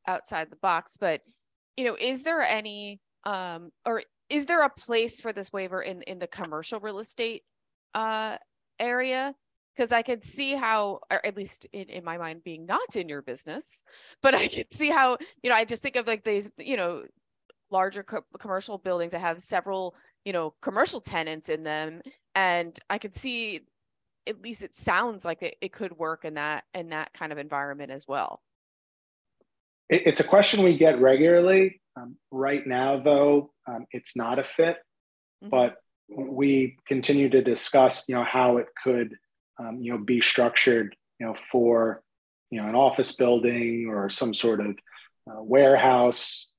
outside 0.07 0.49
the 0.49 0.57
box, 0.57 0.97
but 0.99 1.21
you 1.77 1.85
know, 1.85 1.95
is 1.99 2.23
there 2.23 2.41
any 2.41 2.99
um 3.23 3.71
or 3.85 4.03
is 4.29 4.45
there 4.45 4.63
a 4.63 4.69
place 4.69 5.21
for 5.21 5.31
this 5.31 5.51
waiver 5.53 5.81
in 5.81 6.01
in 6.03 6.19
the 6.19 6.27
commercial 6.27 6.79
real 6.79 6.99
estate 6.99 7.43
uh 7.95 8.37
area? 8.79 9.33
Because 9.75 9.91
I 9.91 10.01
could 10.01 10.23
see 10.23 10.55
how, 10.55 10.99
or 11.11 11.25
at 11.25 11.35
least 11.35 11.65
in, 11.73 11.89
in 11.89 12.03
my 12.03 12.17
mind, 12.17 12.43
being 12.43 12.65
not 12.65 12.95
in 12.95 13.09
your 13.09 13.21
business, 13.21 13.83
but 14.21 14.35
I 14.35 14.47
can 14.47 14.65
see 14.71 14.89
how, 14.89 15.17
you 15.41 15.49
know, 15.49 15.55
I 15.55 15.65
just 15.65 15.81
think 15.81 15.95
of 15.95 16.07
like 16.07 16.23
these, 16.23 16.49
you 16.57 16.77
know, 16.77 17.03
larger 17.71 18.03
co- 18.03 18.25
commercial 18.39 18.77
buildings 18.77 19.13
that 19.13 19.21
have 19.21 19.41
several, 19.41 19.95
you 20.25 20.33
know, 20.33 20.53
commercial 20.61 21.01
tenants 21.01 21.49
in 21.49 21.63
them. 21.63 22.01
And 22.35 22.77
I 22.89 22.99
could 22.99 23.15
see 23.15 23.61
at 24.27 24.41
least 24.41 24.63
it 24.63 24.75
sounds 24.75 25.25
like 25.25 25.41
it, 25.41 25.55
it 25.61 25.71
could 25.71 25.97
work 25.97 26.25
in 26.25 26.35
that 26.35 26.63
in 26.73 26.89
that 26.89 27.13
kind 27.13 27.31
of 27.31 27.37
environment 27.37 27.91
as 27.91 28.07
well 28.07 28.41
it's 29.89 30.19
a 30.19 30.23
question 30.23 30.63
we 30.63 30.77
get 30.77 30.99
regularly 30.99 31.81
um, 31.95 32.15
right 32.31 32.65
now 32.65 32.97
though 32.99 33.51
um, 33.67 33.85
it's 33.91 34.15
not 34.15 34.39
a 34.39 34.43
fit 34.43 34.77
mm-hmm. 35.43 35.49
but 35.49 35.75
we 36.09 36.77
continue 36.87 37.29
to 37.29 37.41
discuss 37.41 38.07
you 38.07 38.15
know 38.15 38.23
how 38.23 38.57
it 38.57 38.67
could 38.83 39.15
um, 39.59 39.79
you 39.81 39.91
know 39.91 39.97
be 39.97 40.21
structured 40.21 40.95
you 41.19 41.25
know 41.25 41.35
for 41.51 42.01
you 42.49 42.61
know 42.61 42.67
an 42.67 42.75
office 42.75 43.15
building 43.15 43.87
or 43.89 44.09
some 44.09 44.33
sort 44.33 44.59
of 44.59 44.77
uh, 45.29 45.41
warehouse 45.41 46.49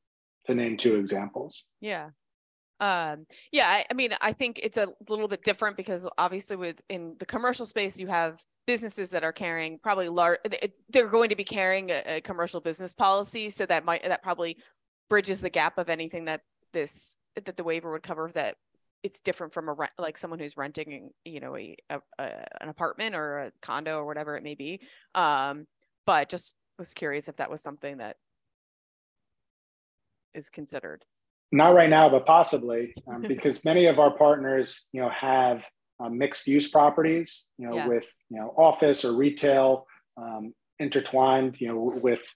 to 0.47 0.55
name 0.55 0.77
two 0.77 0.97
examples. 0.97 1.65
Yeah. 1.81 2.11
Um 2.81 3.27
yeah 3.53 3.69
I, 3.69 3.85
I, 3.89 3.95
mean 3.95 4.15
i 4.21 4.33
think 4.33 4.59
it's 4.61 4.79
a 4.79 4.89
little 5.09 5.29
bit 5.29 5.45
different 5.45 5.77
because 5.77 6.09
obviously 6.19 6.57
with 6.57 6.83
in 6.89 7.15
the 7.21 7.25
commercial 7.25 7.67
space 7.67 8.01
you 8.01 8.09
have 8.09 8.43
businesses 8.67 9.11
that 9.11 9.23
are 9.23 9.33
carrying 9.33 9.79
probably 9.79 10.09
large 10.09 10.41
they're 10.89 11.09
going 11.09 11.29
to 11.29 11.37
be 11.37 11.45
carrying 11.45 11.91
a, 11.91 12.17
a, 12.17 12.21
commercial 12.21 12.61
business 12.61 12.93
policy 12.93 13.49
so 13.49 13.65
that 13.65 13.85
might 13.85 14.03
that 14.03 14.25
probably 14.25 14.57
bridges 15.09 15.41
the 15.41 15.51
gap 15.51 15.79
of 15.79 15.89
anything 15.89 16.25
that 16.25 16.41
this 16.73 17.17
that 17.37 17.57
the 17.57 17.63
waiver 17.63 17.93
would 17.93 18.03
cover 18.03 18.29
that 18.35 18.57
it's 19.05 19.21
different 19.21 19.53
from 19.53 19.69
a 19.69 19.73
rent 19.73 19.93
like 19.99 20.19
someone 20.19 20.41
who's 20.41 20.57
renting 20.57 21.11
you 21.25 21.39
know 21.39 21.57
a, 21.57 21.77
a, 21.91 22.01
a 22.19 22.63
an 22.63 22.69
apartment 22.69 23.15
or 23.15 23.39
a 23.39 23.53
condo 23.63 23.99
or 23.99 24.07
whatever 24.07 24.37
it 24.37 24.43
may 24.43 24.57
be 24.57 24.81
um 25.15 25.67
but 26.07 26.29
just 26.29 26.57
was 26.79 26.93
curious 26.93 27.29
if 27.29 27.37
that 27.37 27.51
was 27.51 27.63
something 27.63 27.99
that 27.99 28.17
is 30.35 30.51
considered 30.51 31.05
not 31.55 31.75
right 31.75 31.89
now, 31.89 32.09
but 32.09 32.27
possibly 32.27 32.95
um, 33.07 33.23
because 33.29 33.65
many 33.65 33.87
of 33.87 33.99
our 33.99 34.11
partners, 34.11 34.89
you 34.93 35.01
know, 35.01 35.09
have 35.11 35.63
uh, 36.01 36.09
mixed 36.09 36.47
use 36.49 36.69
properties, 36.69 37.51
you 37.59 37.69
know, 37.69 37.77
yeah. 37.77 37.87
with 37.87 38.05
you 38.29 38.39
know 38.39 38.53
office 38.59 39.05
or 39.05 39.13
retail 39.13 39.87
um, 40.17 40.53
intertwined, 40.79 41.61
you 41.61 41.69
know, 41.69 41.93
with 42.03 42.27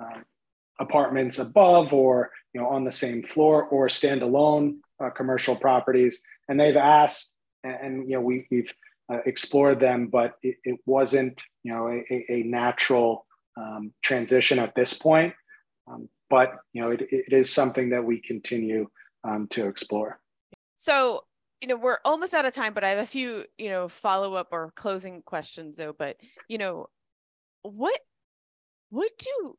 uh, 0.00 0.20
apartments 0.78 1.40
above 1.40 1.92
or 1.92 2.30
you 2.54 2.60
know 2.60 2.68
on 2.68 2.84
the 2.84 2.92
same 2.92 3.24
floor 3.24 3.64
or 3.64 3.88
standalone 3.88 4.76
uh, 5.00 5.10
commercial 5.10 5.56
properties, 5.56 6.22
and 6.48 6.58
they've 6.58 6.76
asked, 6.76 7.36
and, 7.64 7.76
and 7.82 8.08
you 8.08 8.16
know 8.16 8.20
we, 8.20 8.46
we've 8.50 8.72
uh, 9.12 9.18
explored 9.26 9.80
them, 9.80 10.08
but 10.08 10.34
it, 10.42 10.56
it, 10.64 10.78
wasn't 10.86 11.40
you 11.62 11.72
know 11.72 11.88
a, 11.88 12.24
a 12.28 12.42
natural 12.42 13.26
um, 13.56 13.92
transition 14.02 14.58
at 14.58 14.74
this 14.74 14.94
point. 14.94 15.34
Um, 15.86 16.08
but 16.30 16.56
you 16.72 16.82
know, 16.82 16.90
it, 16.90 17.02
it 17.10 17.32
is 17.32 17.52
something 17.52 17.90
that 17.90 18.04
we 18.04 18.20
continue 18.20 18.88
um, 19.24 19.48
to 19.48 19.66
explore. 19.66 20.20
So, 20.76 21.22
you 21.60 21.68
know, 21.68 21.76
we're 21.76 21.98
almost 22.04 22.34
out 22.34 22.44
of 22.44 22.52
time, 22.52 22.74
but 22.74 22.84
I 22.84 22.90
have 22.90 22.98
a 22.98 23.06
few, 23.06 23.44
you 23.56 23.68
know, 23.68 23.88
follow 23.88 24.34
up 24.34 24.48
or 24.52 24.72
closing 24.76 25.22
questions 25.22 25.76
though. 25.76 25.92
But 25.92 26.16
you 26.48 26.58
know, 26.58 26.86
what 27.62 27.98
what 28.90 29.10
do 29.18 29.28
you 29.28 29.58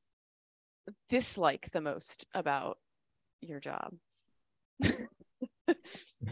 dislike 1.10 1.70
the 1.72 1.82
most 1.82 2.26
about 2.34 2.78
your 3.42 3.60
job? 3.60 3.96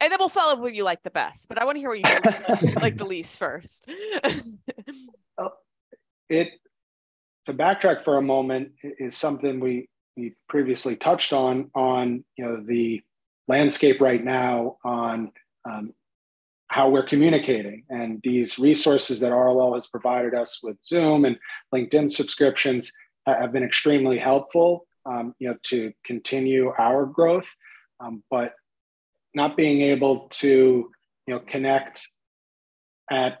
and 0.00 0.10
then 0.12 0.16
we'll 0.18 0.28
follow 0.28 0.54
up 0.54 0.60
with 0.60 0.74
you 0.74 0.84
like 0.84 1.02
the 1.02 1.10
best. 1.10 1.48
But 1.48 1.60
I 1.60 1.64
want 1.64 1.76
to 1.76 1.80
hear 1.80 1.90
what 1.90 1.98
you 1.98 2.74
like, 2.80 2.96
the 2.96 3.06
least 3.06 3.38
first. 3.38 3.90
it 6.30 6.48
to 7.46 7.54
backtrack 7.54 8.04
for 8.04 8.16
a 8.16 8.22
moment 8.22 8.72
is 8.82 9.16
something 9.16 9.60
we 9.60 9.88
we 10.16 10.34
previously 10.48 10.96
touched 10.96 11.32
on 11.32 11.70
on 11.74 12.24
you 12.36 12.44
know 12.44 12.62
the 12.64 13.02
landscape 13.48 14.00
right 14.00 14.24
now 14.24 14.76
on 14.84 15.32
um, 15.68 15.92
how 16.68 16.88
we're 16.88 17.06
communicating 17.06 17.84
and 17.90 18.20
these 18.22 18.58
resources 18.58 19.18
that 19.20 19.32
RLL 19.32 19.74
has 19.74 19.88
provided 19.88 20.34
us 20.34 20.60
with 20.62 20.76
Zoom 20.84 21.24
and 21.24 21.36
LinkedIn 21.74 22.10
subscriptions 22.10 22.92
have 23.26 23.52
been 23.52 23.64
extremely 23.64 24.18
helpful 24.18 24.86
um, 25.06 25.34
you 25.38 25.48
know 25.48 25.56
to 25.64 25.92
continue 26.04 26.72
our 26.78 27.06
growth 27.06 27.48
um, 28.00 28.22
but 28.30 28.54
not 29.34 29.56
being 29.56 29.80
able 29.82 30.28
to 30.30 30.90
you 31.26 31.34
know 31.34 31.40
connect 31.40 32.08
at 33.10 33.40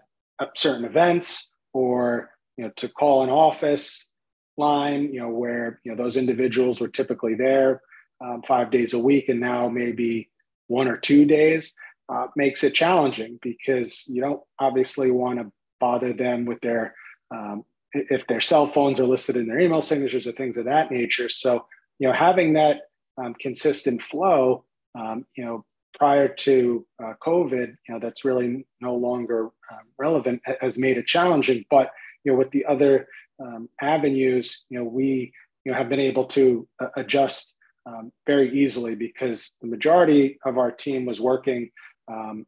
certain 0.56 0.84
events 0.84 1.52
or 1.72 2.30
you 2.60 2.66
know, 2.66 2.72
to 2.76 2.88
call 2.88 3.22
an 3.22 3.30
office 3.30 4.12
line, 4.58 5.12
you 5.12 5.18
know, 5.18 5.30
where, 5.30 5.80
you 5.82 5.90
know, 5.90 6.02
those 6.02 6.18
individuals 6.18 6.78
were 6.78 6.88
typically 6.88 7.34
there 7.34 7.80
um, 8.20 8.42
five 8.46 8.70
days 8.70 8.92
a 8.92 8.98
week 8.98 9.30
and 9.30 9.40
now 9.40 9.66
maybe 9.68 10.28
one 10.66 10.86
or 10.86 10.98
two 10.98 11.24
days 11.24 11.74
uh, 12.12 12.26
makes 12.36 12.62
it 12.62 12.74
challenging 12.74 13.38
because 13.40 14.06
you 14.08 14.20
don't 14.20 14.42
obviously 14.58 15.10
want 15.10 15.38
to 15.38 15.50
bother 15.80 16.12
them 16.12 16.44
with 16.44 16.60
their, 16.60 16.94
um, 17.34 17.64
if 17.94 18.26
their 18.26 18.42
cell 18.42 18.70
phones 18.70 19.00
are 19.00 19.06
listed 19.06 19.36
in 19.36 19.46
their 19.46 19.58
email 19.58 19.80
signatures 19.80 20.26
or 20.26 20.32
things 20.32 20.58
of 20.58 20.66
that 20.66 20.90
nature. 20.90 21.30
So, 21.30 21.64
you 21.98 22.08
know, 22.08 22.12
having 22.12 22.52
that 22.52 22.82
um, 23.16 23.34
consistent 23.40 24.02
flow, 24.02 24.64
um, 24.94 25.24
you 25.34 25.46
know, 25.46 25.64
prior 25.98 26.28
to 26.28 26.86
uh, 27.02 27.12
COVID, 27.24 27.68
you 27.88 27.94
know, 27.94 28.00
that's 28.00 28.24
really 28.24 28.66
no 28.80 28.94
longer 28.94 29.48
uh, 29.70 29.76
relevant 29.98 30.42
has 30.60 30.78
made 30.78 30.98
it 30.98 31.06
challenging. 31.06 31.64
But 31.70 31.90
you 32.24 32.32
know, 32.32 32.38
with 32.38 32.50
the 32.50 32.64
other 32.66 33.06
um, 33.40 33.68
avenues, 33.80 34.64
you 34.68 34.78
know, 34.78 34.84
we 34.84 35.32
you 35.64 35.72
know 35.72 35.78
have 35.78 35.88
been 35.88 36.00
able 36.00 36.24
to 36.26 36.68
uh, 36.80 36.88
adjust 36.96 37.56
um, 37.86 38.12
very 38.26 38.52
easily 38.52 38.94
because 38.94 39.52
the 39.60 39.68
majority 39.68 40.38
of 40.44 40.58
our 40.58 40.70
team 40.70 41.06
was 41.06 41.20
working 41.20 41.70
um, 42.08 42.46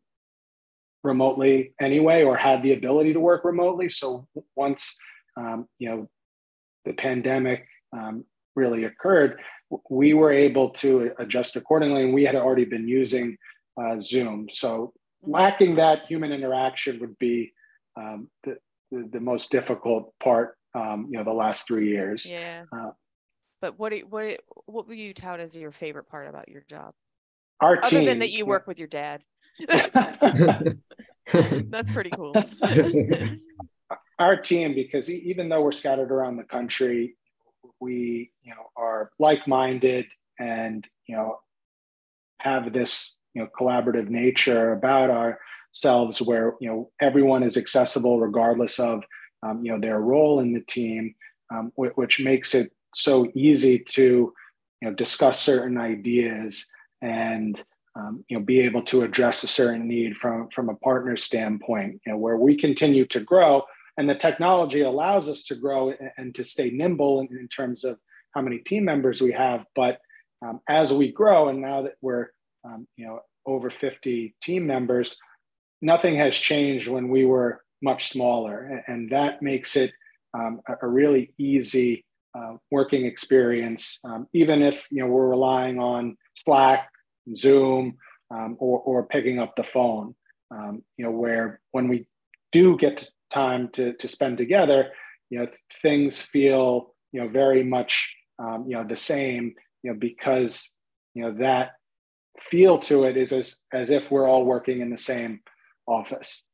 remotely 1.03 1.74
anyway, 1.80 2.22
or 2.22 2.36
had 2.36 2.62
the 2.62 2.74
ability 2.74 3.12
to 3.12 3.20
work 3.20 3.45
remotely. 3.45 3.88
So 3.88 4.26
once 4.57 4.99
um, 5.36 5.66
you 5.78 5.88
know 5.88 6.09
the 6.84 6.93
pandemic 6.93 7.66
um, 7.93 8.24
really 8.55 8.84
occurred, 8.84 9.40
we 9.88 10.14
were 10.14 10.32
able 10.32 10.70
to 10.70 11.12
adjust 11.18 11.57
accordingly, 11.57 12.05
and 12.05 12.14
we 12.14 12.24
had 12.24 12.36
already 12.36 12.64
been 12.64 12.88
using 12.88 13.36
uh, 13.80 13.98
Zoom. 13.98 14.48
So 14.50 14.92
lacking 15.22 15.76
that 15.76 16.07
human 16.07 16.32
interaction 16.32 17.00
would 17.00 17.18
be 17.18 17.53
um, 17.96 18.28
the, 18.44 18.57
the, 18.90 19.09
the 19.12 19.20
most 19.20 19.50
difficult 19.50 20.12
part 20.22 20.57
um, 20.74 21.09
you 21.11 21.18
know 21.18 21.24
the 21.24 21.32
last 21.32 21.66
three 21.66 21.88
years. 21.88 22.30
Yeah. 22.30 22.64
Uh, 22.72 22.90
but 23.61 23.78
what 23.78 23.92
what 24.09 24.40
what 24.66 24.88
would 24.88 24.98
you 24.98 25.14
tout 25.14 25.40
as 25.40 25.57
your 25.57 25.70
favorite 25.70 26.09
part 26.09 26.28
about 26.28 26.48
your 26.48 26.62
job? 26.62 26.94
Our 27.61 27.78
other 27.78 27.88
team, 27.88 28.07
than 28.07 28.18
that 28.20 28.30
you 28.30 28.46
work 28.46 28.66
with 28.66 28.78
your 28.78 28.88
dad. 28.88 29.22
That's 31.32 31.92
pretty 31.92 32.11
cool. 32.11 32.34
Our 34.18 34.36
team 34.36 34.74
because 34.74 35.09
even 35.11 35.48
though 35.48 35.62
we're 35.62 35.72
scattered 35.72 36.11
around 36.11 36.36
the 36.36 36.44
country 36.44 37.16
we 37.83 38.30
you 38.43 38.55
know 38.55 38.70
are 38.76 39.11
like-minded 39.18 40.07
and 40.39 40.87
you 41.07 41.16
know 41.16 41.41
have 42.39 42.72
this 42.72 43.18
you 43.35 43.43
know 43.43 43.49
collaborative 43.59 44.09
nature 44.09 44.72
about 44.72 45.11
ourselves 45.11 46.22
where 46.22 46.55
you 46.61 46.68
know 46.68 46.91
everyone 47.01 47.43
is 47.43 47.57
accessible 47.57 48.20
regardless 48.20 48.78
of 48.78 49.03
um, 49.43 49.64
you 49.64 49.72
know 49.72 49.80
their 49.80 50.01
role 50.01 50.41
in 50.41 50.53
the 50.53 50.61
team 50.61 51.14
um, 51.53 51.72
which 51.74 52.20
makes 52.20 52.55
it 52.55 52.72
so 52.95 53.30
easy 53.35 53.78
to 53.78 54.33
you 54.80 54.89
know 54.89 54.95
discuss 54.95 55.41
certain 55.41 55.76
ideas 55.76 56.70
and 57.03 57.64
um, 57.97 58.24
you 58.28 58.39
know 58.39 58.45
be 58.45 58.61
able 58.61 58.83
to 58.83 59.03
address 59.03 59.43
a 59.43 59.49
certain 59.49 59.89
need 59.89 60.16
from 60.16 60.49
from 60.55 60.68
a 60.68 60.76
partner 60.76 61.16
standpoint 61.16 62.01
you 62.07 62.12
know 62.12 62.18
where 62.18 62.37
we 62.37 62.57
continue 62.57 63.05
to 63.07 63.18
grow 63.20 63.62
and 63.97 64.09
the 64.09 64.14
technology 64.14 64.82
allows 64.82 65.28
us 65.28 65.45
to 65.45 65.55
grow 65.55 65.90
and, 65.90 66.11
and 66.16 66.34
to 66.34 66.45
stay 66.45 66.70
nimble 66.70 67.20
in, 67.20 67.28
in, 67.38 67.49
terms 67.49 67.84
of 67.84 67.99
how 68.34 68.40
many 68.40 68.59
team 68.59 68.84
members 68.84 69.20
we 69.20 69.32
have 69.32 69.64
but 69.74 70.01
um, 70.45 70.61
as 70.68 70.93
we 70.93 71.12
grow 71.12 71.49
and 71.49 71.61
now 71.61 71.82
that 71.82 71.95
we're 72.01 72.28
um, 72.64 72.86
you 72.97 73.07
know 73.07 73.20
over 73.47 73.70
50 73.70 74.34
team 74.43 74.66
members 74.66 75.18
nothing 75.82 76.16
has 76.16 76.34
changed 76.34 76.88
when 76.88 77.09
we 77.09 77.24
were 77.24 77.62
much 77.82 78.11
smaller, 78.11 78.82
and 78.86 79.11
that 79.11 79.43
makes 79.43 79.76
it 79.76 79.93
um, 80.32 80.61
a, 80.80 80.86
really 80.86 81.34
easy 81.36 82.07
uh, 82.34 82.55
working 82.70 83.05
experience. 83.05 83.99
Um, 84.05 84.28
even 84.32 84.62
if 84.62 84.86
you 84.90 85.03
know 85.03 85.09
we're 85.09 85.28
relying 85.28 85.78
on 85.78 86.16
Slack, 86.34 86.88
Zoom, 87.36 87.97
um, 88.30 88.57
or, 88.59 88.78
or 88.80 89.03
picking 89.05 89.38
up 89.38 89.57
the 89.57 89.64
phone. 89.64 90.14
Um, 90.51 90.82
you 90.97 91.05
know, 91.05 91.11
where 91.11 91.61
when 91.72 91.88
we 91.88 92.07
do 92.53 92.76
get 92.76 93.11
time 93.33 93.68
to, 93.72 93.95
to 93.95 94.09
spend 94.09 94.39
together, 94.39 94.91
you 95.30 95.39
know, 95.39 95.47
things 95.80 96.20
feel, 96.20 96.95
you 97.12 97.20
know, 97.20 97.28
very 97.28 97.62
much, 97.62 98.14
um, 98.39 98.64
you 98.68 98.76
know, 98.76 98.85
the 98.85 98.97
same, 98.97 99.55
you 99.83 99.93
know, 99.93 99.99
because, 99.99 100.74
you 101.14 101.22
know, 101.22 101.33
that 101.39 101.72
feel 102.39 102.78
to 102.78 103.05
it 103.05 103.16
is 103.16 103.33
as, 103.33 103.62
as 103.72 103.91
if 103.91 104.11
we're 104.11 104.28
all 104.28 104.45
working 104.45 104.80
in 104.80 104.91
the 104.91 104.97
same 104.97 105.41
office. 105.87 106.45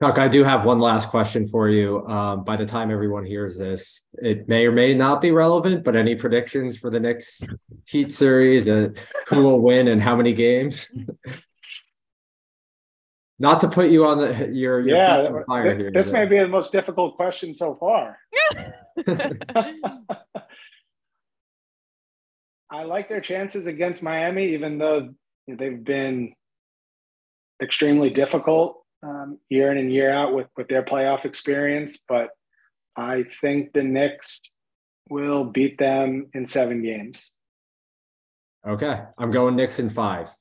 Chuck, 0.00 0.16
I 0.18 0.28
do 0.28 0.44
have 0.44 0.64
one 0.64 0.78
last 0.78 1.08
question 1.08 1.44
for 1.48 1.68
you. 1.68 2.06
Um, 2.06 2.44
by 2.44 2.56
the 2.56 2.64
time 2.64 2.92
everyone 2.92 3.24
hears 3.24 3.58
this, 3.58 4.04
it 4.22 4.48
may 4.48 4.66
or 4.66 4.70
may 4.70 4.94
not 4.94 5.20
be 5.20 5.32
relevant, 5.32 5.82
but 5.82 5.96
any 5.96 6.14
predictions 6.14 6.76
for 6.76 6.88
the 6.88 7.00
next 7.00 7.48
Heat 7.84 8.12
series? 8.12 8.68
Uh, 8.68 8.90
who 9.26 9.42
will 9.42 9.60
win 9.60 9.88
and 9.88 10.00
how 10.00 10.14
many 10.14 10.32
games? 10.32 10.88
not 13.38 13.60
to 13.60 13.68
put 13.68 13.90
you 13.90 14.04
on 14.04 14.18
the 14.18 14.50
your, 14.52 14.80
your 14.80 14.96
yeah. 14.96 15.30
Fire 15.46 15.76
here, 15.76 15.90
this 15.92 16.12
may 16.12 16.26
be 16.26 16.38
the 16.38 16.48
most 16.48 16.72
difficult 16.72 17.16
question 17.16 17.54
so 17.54 17.76
far. 17.76 18.18
I 22.70 22.82
like 22.84 23.08
their 23.08 23.20
chances 23.20 23.66
against 23.66 24.02
Miami, 24.02 24.52
even 24.54 24.78
though 24.78 25.14
they've 25.46 25.82
been 25.82 26.34
extremely 27.62 28.10
difficult 28.10 28.82
um, 29.02 29.38
year 29.48 29.70
in 29.72 29.78
and 29.78 29.92
year 29.92 30.10
out 30.10 30.34
with, 30.34 30.48
with 30.56 30.68
their 30.68 30.82
playoff 30.82 31.24
experience. 31.24 32.02
But 32.06 32.30
I 32.96 33.24
think 33.40 33.72
the 33.72 33.82
Knicks 33.82 34.40
will 35.08 35.44
beat 35.44 35.78
them 35.78 36.28
in 36.34 36.46
seven 36.46 36.82
games. 36.82 37.32
Okay. 38.66 39.02
I'm 39.16 39.30
going 39.30 39.56
Knicks 39.56 39.78
in 39.78 39.88
five. 39.88 40.34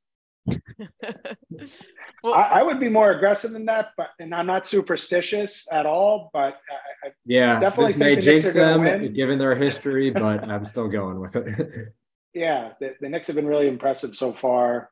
well, 2.24 2.34
I, 2.34 2.60
I, 2.60 2.64
would 2.64 2.80
be 2.80 2.90
more 2.90 3.12
aggressive 3.12 3.52
than 3.52 3.66
that, 3.66 3.90
but 3.98 4.10
and 4.20 4.34
I'm 4.34 4.48
not 4.48 4.68
superstitious 4.68 5.68
at 5.72 5.86
all. 5.86 6.30
But 6.34 6.60
I, 7.04 7.10
yeah, 7.26 7.60
definitely 7.60 7.94
think 7.94 8.20
the 8.20 8.22
jinx 8.22 8.54
them 8.54 8.82
win. 8.82 9.14
given 9.14 9.38
their 9.40 9.56
history, 9.56 10.10
but 10.12 10.44
I'm 10.50 10.66
still 10.66 10.88
going 10.88 11.20
with 11.20 11.36
it. 11.36 11.94
yeah, 12.34 12.74
the, 12.80 12.96
the 13.02 13.10
Knicks 13.10 13.28
have 13.28 13.36
been 13.36 13.48
really 13.48 13.68
impressive 13.68 14.16
so 14.16 14.34
far. 14.34 14.90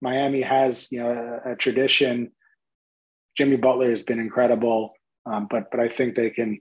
Miami 0.00 0.42
has, 0.42 0.90
you 0.90 1.02
know, 1.02 1.40
a, 1.44 1.52
a 1.52 1.56
tradition. 1.56 2.32
Jimmy 3.36 3.56
Butler 3.56 3.90
has 3.90 4.02
been 4.02 4.18
incredible, 4.18 4.94
um, 5.26 5.48
but 5.50 5.70
but 5.70 5.80
I 5.80 5.88
think 5.88 6.14
they 6.14 6.30
can 6.30 6.60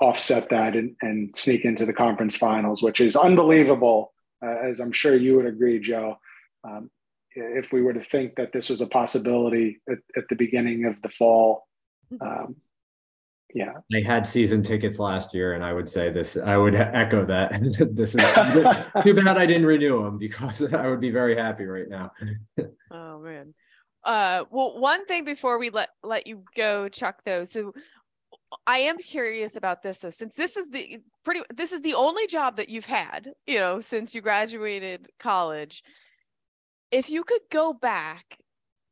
offset 0.00 0.48
that 0.50 0.76
and, 0.76 0.94
and 1.02 1.34
sneak 1.36 1.64
into 1.64 1.86
the 1.86 1.92
conference 1.92 2.36
finals, 2.36 2.82
which 2.82 3.00
is 3.00 3.16
unbelievable, 3.16 4.12
uh, 4.44 4.56
as 4.64 4.80
I'm 4.80 4.92
sure 4.92 5.16
you 5.16 5.36
would 5.36 5.46
agree, 5.46 5.80
Joe. 5.80 6.18
Um, 6.66 6.90
if 7.34 7.70
we 7.70 7.82
were 7.82 7.92
to 7.92 8.02
think 8.02 8.36
that 8.36 8.52
this 8.52 8.70
was 8.70 8.80
a 8.80 8.86
possibility 8.86 9.80
at, 9.90 9.98
at 10.16 10.24
the 10.30 10.36
beginning 10.36 10.86
of 10.86 11.00
the 11.02 11.10
fall, 11.10 11.68
um, 12.20 12.56
yeah. 13.54 13.72
I 13.94 14.00
had 14.00 14.26
season 14.26 14.62
tickets 14.62 14.98
last 14.98 15.34
year 15.34 15.54
and 15.54 15.64
i 15.64 15.72
would 15.72 15.88
say 15.88 16.10
this 16.10 16.36
i 16.36 16.56
would 16.56 16.74
echo 16.74 17.24
that. 17.26 17.52
This 17.94 18.14
is 18.14 18.22
too 19.02 19.14
bad 19.14 19.38
i 19.38 19.46
didn't 19.46 19.66
renew 19.66 20.04
them 20.04 20.18
because 20.18 20.62
i 20.74 20.86
would 20.88 21.00
be 21.00 21.10
very 21.10 21.36
happy 21.36 21.64
right 21.64 21.88
now. 21.88 22.10
Oh 22.90 23.18
man. 23.20 23.54
Uh 24.04 24.44
well 24.50 24.78
one 24.78 25.06
thing 25.06 25.24
before 25.24 25.58
we 25.58 25.70
let 25.70 25.90
let 26.02 26.26
you 26.26 26.44
go 26.56 26.88
chuck 26.88 27.22
though 27.24 27.44
so 27.44 27.72
i 28.66 28.78
am 28.78 28.98
curious 28.98 29.56
about 29.56 29.82
this 29.82 30.00
though. 30.00 30.10
Since 30.10 30.34
this 30.34 30.56
is 30.56 30.70
the 30.70 30.98
pretty 31.24 31.40
this 31.54 31.72
is 31.72 31.82
the 31.82 31.94
only 31.94 32.26
job 32.26 32.56
that 32.56 32.68
you've 32.68 32.86
had 32.86 33.32
you 33.46 33.58
know 33.58 33.80
since 33.80 34.14
you 34.14 34.20
graduated 34.20 35.08
college 35.18 35.82
if 36.90 37.10
you 37.10 37.24
could 37.24 37.42
go 37.50 37.72
back 37.72 38.38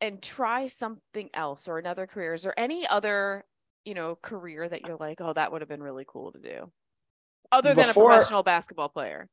and 0.01 0.23
try 0.23 0.67
something 0.67 1.31
else 1.33 1.69
or 1.69 1.79
another 1.79 2.07
career 2.07 2.35
is 2.35 2.43
there 2.43 2.59
any 2.59 2.87
other 2.87 3.45
you 3.85 3.95
know 3.95 4.17
career 4.21 4.69
that 4.69 4.83
you're 4.83 4.97
like 4.97 5.21
oh 5.21 5.33
that 5.33 5.53
would 5.53 5.63
have 5.63 5.69
been 5.69 5.83
really 5.83 6.05
cool 6.07 6.33
to 6.33 6.39
do 6.39 6.71
other 7.53 7.75
than 7.75 7.87
Before, 7.87 8.05
a 8.05 8.15
professional 8.15 8.43
basketball 8.43 8.89
player? 8.89 9.29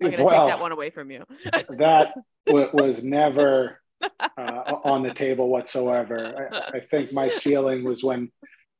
I'm 0.00 0.08
going 0.08 0.18
to 0.18 0.24
well, 0.24 0.46
take 0.46 0.54
that 0.54 0.60
one 0.60 0.72
away 0.72 0.90
from 0.90 1.10
you. 1.10 1.24
that 1.70 2.12
w- 2.46 2.68
was 2.72 3.02
never 3.02 3.80
uh, 4.02 4.72
on 4.84 5.02
the 5.02 5.12
table 5.12 5.48
whatsoever. 5.48 6.50
I, 6.52 6.78
I, 6.78 6.80
think 6.80 7.12
my 7.12 7.30
ceiling 7.30 7.82
was 7.82 8.04
when 8.04 8.30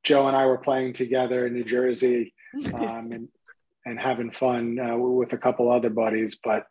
joe 0.02 0.28
and 0.28 0.36
i 0.36 0.44
were 0.44 0.58
playing 0.58 0.92
together 0.92 1.46
in 1.46 1.54
new 1.54 1.64
jersey 1.64 2.34
um, 2.74 3.10
and, 3.12 3.28
and 3.86 3.98
having 3.98 4.30
fun 4.30 4.78
uh, 4.78 4.94
with 4.94 5.32
a 5.32 5.38
couple 5.38 5.72
other 5.72 5.88
buddies 5.88 6.38
but 6.44 6.64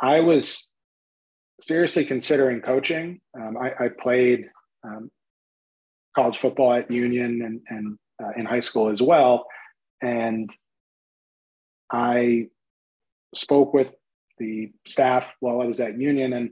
i 0.00 0.20
was 0.20 0.70
seriously 1.60 2.04
considering 2.04 2.60
coaching 2.60 3.20
um, 3.38 3.56
I, 3.56 3.72
I, 3.84 3.88
played 3.88 4.48
um, 4.84 5.10
college 6.14 6.38
football 6.38 6.72
at 6.72 6.90
Union 6.90 7.42
and, 7.42 7.60
and 7.68 7.98
uh, 8.22 8.32
in 8.36 8.46
high 8.46 8.60
school 8.60 8.90
as 8.90 9.00
well. 9.00 9.46
And 10.00 10.50
I 11.90 12.48
spoke 13.34 13.74
with 13.74 13.92
the 14.38 14.72
staff 14.86 15.28
while 15.40 15.60
I 15.60 15.64
was 15.64 15.80
at 15.80 15.98
Union. 15.98 16.32
And 16.32 16.50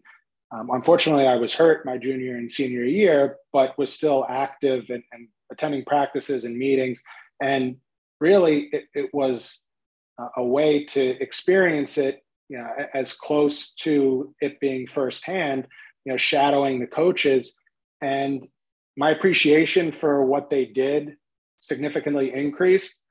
um, 0.52 0.70
unfortunately, 0.72 1.26
I 1.26 1.36
was 1.36 1.54
hurt 1.54 1.86
my 1.86 1.98
junior 1.98 2.36
and 2.36 2.50
senior 2.50 2.84
year, 2.84 3.36
but 3.52 3.76
was 3.78 3.92
still 3.92 4.26
active 4.28 4.84
and, 4.88 5.02
and 5.12 5.28
attending 5.50 5.84
practices 5.84 6.44
and 6.44 6.56
meetings. 6.56 7.02
And 7.40 7.76
really, 8.20 8.68
it, 8.72 8.84
it 8.94 9.14
was 9.14 9.62
a 10.36 10.44
way 10.44 10.84
to 10.84 11.20
experience 11.20 11.98
it 11.98 12.22
you 12.48 12.58
know, 12.58 12.68
as 12.94 13.12
close 13.12 13.72
to 13.74 14.34
it 14.40 14.60
being 14.60 14.86
firsthand, 14.86 15.66
you 16.04 16.12
know, 16.12 16.16
shadowing 16.16 16.80
the 16.80 16.86
coaches. 16.86 17.58
And 18.00 18.46
my 18.96 19.10
appreciation 19.10 19.92
for 19.92 20.24
what 20.24 20.50
they 20.50 20.64
did 20.64 21.16
significantly 21.58 22.32
increased. 22.32 23.02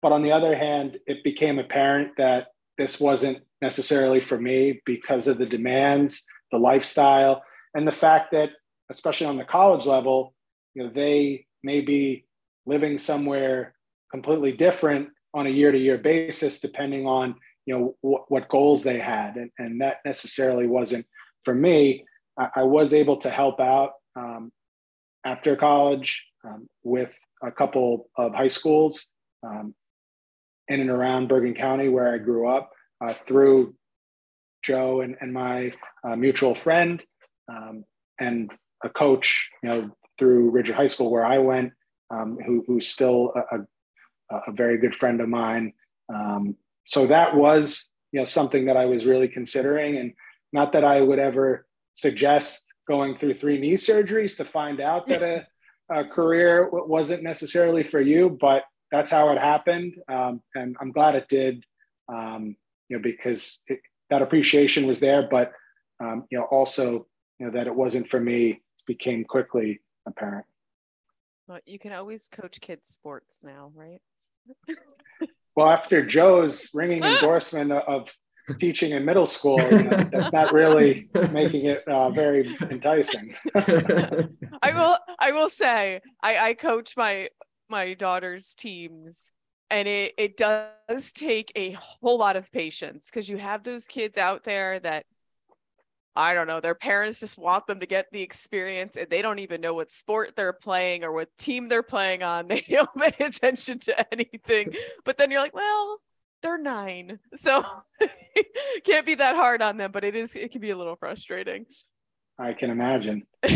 But 0.00 0.12
on 0.12 0.22
the 0.22 0.32
other 0.32 0.54
hand, 0.54 0.98
it 1.06 1.24
became 1.24 1.58
apparent 1.58 2.16
that 2.18 2.48
this 2.78 3.00
wasn't 3.00 3.38
necessarily 3.60 4.20
for 4.20 4.38
me 4.38 4.80
because 4.84 5.28
of 5.28 5.38
the 5.38 5.46
demands, 5.46 6.24
the 6.50 6.58
lifestyle, 6.58 7.42
and 7.74 7.86
the 7.86 7.92
fact 7.92 8.32
that, 8.32 8.50
especially 8.90 9.26
on 9.26 9.36
the 9.36 9.44
college 9.44 9.86
level, 9.86 10.34
you 10.74 10.82
know, 10.82 10.90
they 10.94 11.46
may 11.62 11.80
be 11.80 12.26
living 12.66 12.98
somewhere 12.98 13.74
completely 14.10 14.52
different 14.52 15.08
on 15.34 15.46
a 15.46 15.50
year-to-year 15.50 15.98
basis, 15.98 16.60
depending 16.60 17.06
on 17.06 17.34
you 17.66 17.78
know 17.78 17.96
what, 18.00 18.30
what 18.30 18.48
goals 18.48 18.82
they 18.82 18.98
had, 18.98 19.36
and, 19.36 19.50
and 19.58 19.80
that 19.80 19.98
necessarily 20.04 20.66
wasn't 20.66 21.06
for 21.44 21.54
me. 21.54 22.04
I, 22.38 22.48
I 22.56 22.62
was 22.62 22.94
able 22.94 23.18
to 23.18 23.30
help 23.30 23.60
out 23.60 23.92
um, 24.16 24.52
after 25.24 25.56
college 25.56 26.24
um, 26.44 26.68
with 26.82 27.12
a 27.42 27.50
couple 27.50 28.08
of 28.16 28.34
high 28.34 28.48
schools 28.48 29.06
um, 29.42 29.74
in 30.68 30.80
and 30.80 30.90
around 30.90 31.28
Bergen 31.28 31.54
County, 31.54 31.88
where 31.88 32.14
I 32.14 32.18
grew 32.18 32.48
up, 32.48 32.70
uh, 33.04 33.14
through 33.26 33.74
Joe 34.62 35.00
and, 35.00 35.16
and 35.20 35.32
my 35.32 35.72
uh, 36.04 36.16
mutual 36.16 36.54
friend 36.54 37.02
um, 37.48 37.84
and 38.20 38.50
a 38.84 38.88
coach, 38.88 39.50
you 39.62 39.68
know, 39.68 39.90
through 40.18 40.50
Ridge 40.50 40.70
High 40.70 40.86
School, 40.86 41.10
where 41.10 41.24
I 41.24 41.38
went, 41.38 41.72
um, 42.10 42.38
who, 42.44 42.64
who's 42.66 42.88
still 42.88 43.32
a, 43.34 43.56
a, 43.56 44.36
a, 44.48 44.52
very 44.52 44.78
good 44.78 44.94
friend 44.94 45.20
of 45.20 45.28
mine. 45.28 45.72
Um, 46.12 46.56
so 46.84 47.06
that 47.06 47.36
was, 47.36 47.90
you 48.12 48.20
know, 48.20 48.24
something 48.24 48.66
that 48.66 48.76
I 48.76 48.86
was 48.86 49.06
really 49.06 49.28
considering, 49.28 49.96
and 49.96 50.12
not 50.52 50.72
that 50.72 50.84
I 50.84 51.00
would 51.00 51.18
ever 51.18 51.66
suggest 51.94 52.72
going 52.88 53.16
through 53.16 53.34
three 53.34 53.58
knee 53.58 53.74
surgeries 53.74 54.36
to 54.36 54.44
find 54.44 54.80
out 54.80 55.06
that 55.06 55.22
a, 55.22 55.46
a 55.90 56.04
career 56.04 56.68
wasn't 56.70 57.22
necessarily 57.22 57.82
for 57.82 58.00
you, 58.00 58.36
but 58.40 58.64
that's 58.90 59.10
how 59.10 59.30
it 59.30 59.38
happened. 59.38 59.94
Um, 60.08 60.42
and 60.54 60.76
I'm 60.80 60.92
glad 60.92 61.14
it 61.14 61.28
did, 61.28 61.64
um, 62.12 62.56
you 62.88 62.96
know, 62.96 63.02
because 63.02 63.60
it, 63.68 63.80
that 64.10 64.22
appreciation 64.22 64.86
was 64.86 65.00
there, 65.00 65.28
but, 65.30 65.52
um, 66.00 66.24
you 66.30 66.38
know, 66.38 66.44
also, 66.44 67.06
you 67.38 67.46
know, 67.46 67.52
that 67.52 67.66
it 67.66 67.74
wasn't 67.74 68.10
for 68.10 68.20
me 68.20 68.60
became 68.86 69.24
quickly 69.24 69.80
apparent. 70.06 70.44
Well, 71.46 71.60
you 71.64 71.78
can 71.78 71.92
always 71.92 72.28
coach 72.28 72.60
kids 72.60 72.88
sports 72.88 73.40
now, 73.42 73.72
right? 73.74 74.00
well, 75.56 75.68
after 75.68 76.04
Joe's 76.04 76.70
ringing 76.74 77.04
endorsement 77.04 77.72
of 77.72 78.12
teaching 78.58 78.92
in 78.92 79.04
middle 79.04 79.26
school, 79.26 79.60
you 79.60 79.82
know, 79.84 80.08
that's 80.12 80.32
not 80.32 80.52
really 80.52 81.08
making 81.30 81.66
it 81.66 81.86
uh, 81.86 82.10
very 82.10 82.56
enticing. 82.70 83.34
I 83.54 84.72
will. 84.72 84.96
I 85.18 85.32
will 85.32 85.48
say, 85.48 86.00
I, 86.22 86.48
I 86.48 86.54
coach 86.54 86.96
my 86.96 87.28
my 87.68 87.94
daughter's 87.94 88.54
teams, 88.54 89.32
and 89.70 89.86
it 89.86 90.14
it 90.18 90.36
does 90.36 91.12
take 91.12 91.52
a 91.54 91.72
whole 91.72 92.18
lot 92.18 92.36
of 92.36 92.50
patience 92.52 93.10
because 93.10 93.28
you 93.28 93.36
have 93.36 93.62
those 93.62 93.86
kids 93.86 94.18
out 94.18 94.44
there 94.44 94.78
that 94.80 95.04
I 96.14 96.34
don't 96.34 96.46
know, 96.46 96.60
their 96.60 96.74
parents 96.74 97.20
just 97.20 97.38
want 97.38 97.66
them 97.66 97.80
to 97.80 97.86
get 97.86 98.06
the 98.12 98.22
experience 98.22 98.96
and 98.96 99.08
they 99.08 99.22
don't 99.22 99.38
even 99.38 99.60
know 99.60 99.74
what 99.74 99.90
sport 99.90 100.36
they're 100.36 100.52
playing 100.52 101.04
or 101.04 101.12
what 101.12 101.28
team 101.38 101.68
they're 101.68 101.82
playing 101.82 102.22
on. 102.22 102.48
They 102.52 102.64
don't 102.68 102.88
pay 102.94 103.24
attention 103.24 103.78
to 103.80 104.12
anything. 104.12 104.74
But 105.04 105.16
then 105.16 105.30
you're 105.30 105.40
like, 105.40 105.54
well, 105.54 106.00
they're 106.42 106.58
nine. 106.58 107.18
So 107.34 107.64
can't 108.84 109.06
be 109.06 109.14
that 109.14 109.36
hard 109.36 109.62
on 109.62 109.78
them, 109.78 109.90
but 109.90 110.04
it 110.04 110.14
is 110.14 110.34
it 110.34 110.52
can 110.52 110.60
be 110.60 110.70
a 110.70 110.76
little 110.76 110.96
frustrating. 110.96 111.66
I 112.38 112.52
can 112.52 112.70
imagine. 112.70 113.22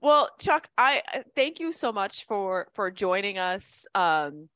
well, 0.00 0.28
Chuck, 0.38 0.68
I 0.78 1.02
thank 1.34 1.58
you 1.58 1.72
so 1.72 1.92
much 1.92 2.24
for 2.24 2.68
for 2.74 2.90
joining 2.90 3.38
us. 3.38 3.86
Um, 3.94 4.48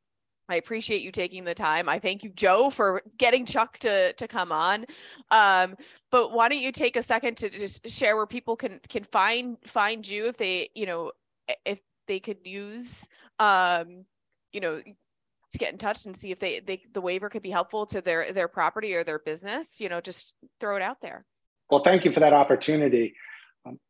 I 0.49 0.57
appreciate 0.57 1.03
you 1.03 1.13
taking 1.13 1.45
the 1.45 1.55
time. 1.55 1.89
I 1.89 1.99
thank 1.99 2.25
you, 2.25 2.31
Joe, 2.31 2.71
for 2.71 3.03
getting 3.19 3.45
Chuck 3.45 3.79
to 3.81 4.13
to 4.15 4.29
come 4.29 4.53
on. 4.53 4.87
Um, 5.31 5.77
but 6.11 6.33
why 6.33 6.49
don't 6.49 6.61
you 6.61 6.73
take 6.73 6.97
a 6.97 7.03
second 7.03 7.37
to 7.39 7.51
just 7.51 7.89
share 7.89 8.17
where 8.17 8.27
people 8.27 8.57
can 8.57 8.81
can 8.89 9.05
find 9.05 9.59
find 9.65 10.09
you 10.09 10.27
if 10.27 10.39
they, 10.39 10.69
you 10.75 10.87
know, 10.87 11.13
if 11.65 11.81
they 12.07 12.21
could 12.21 12.39
use 12.45 13.09
um, 13.39 14.05
you 14.53 14.61
know, 14.61 14.83
to 15.51 15.59
get 15.59 15.73
in 15.73 15.79
touch 15.79 16.05
and 16.07 16.17
see 16.17 16.31
if 16.31 16.39
they, 16.39 16.61
they 16.61 16.83
the 16.93 17.01
waiver 17.01 17.31
could 17.31 17.43
be 17.43 17.51
helpful 17.51 17.87
to 17.87 18.01
their 18.01 18.33
their 18.33 18.47
property 18.49 18.95
or 18.95 19.03
their 19.05 19.19
business, 19.19 19.81
you 19.81 19.89
know, 19.89 20.01
just 20.01 20.35
throw 20.61 20.77
it 20.77 20.83
out 20.83 21.01
there. 21.01 21.25
Well, 21.71 21.83
thank 21.83 22.05
you 22.05 22.13
for 22.13 22.21
that 22.21 22.35
opportunity. 22.35 23.15
Um, 23.67 23.81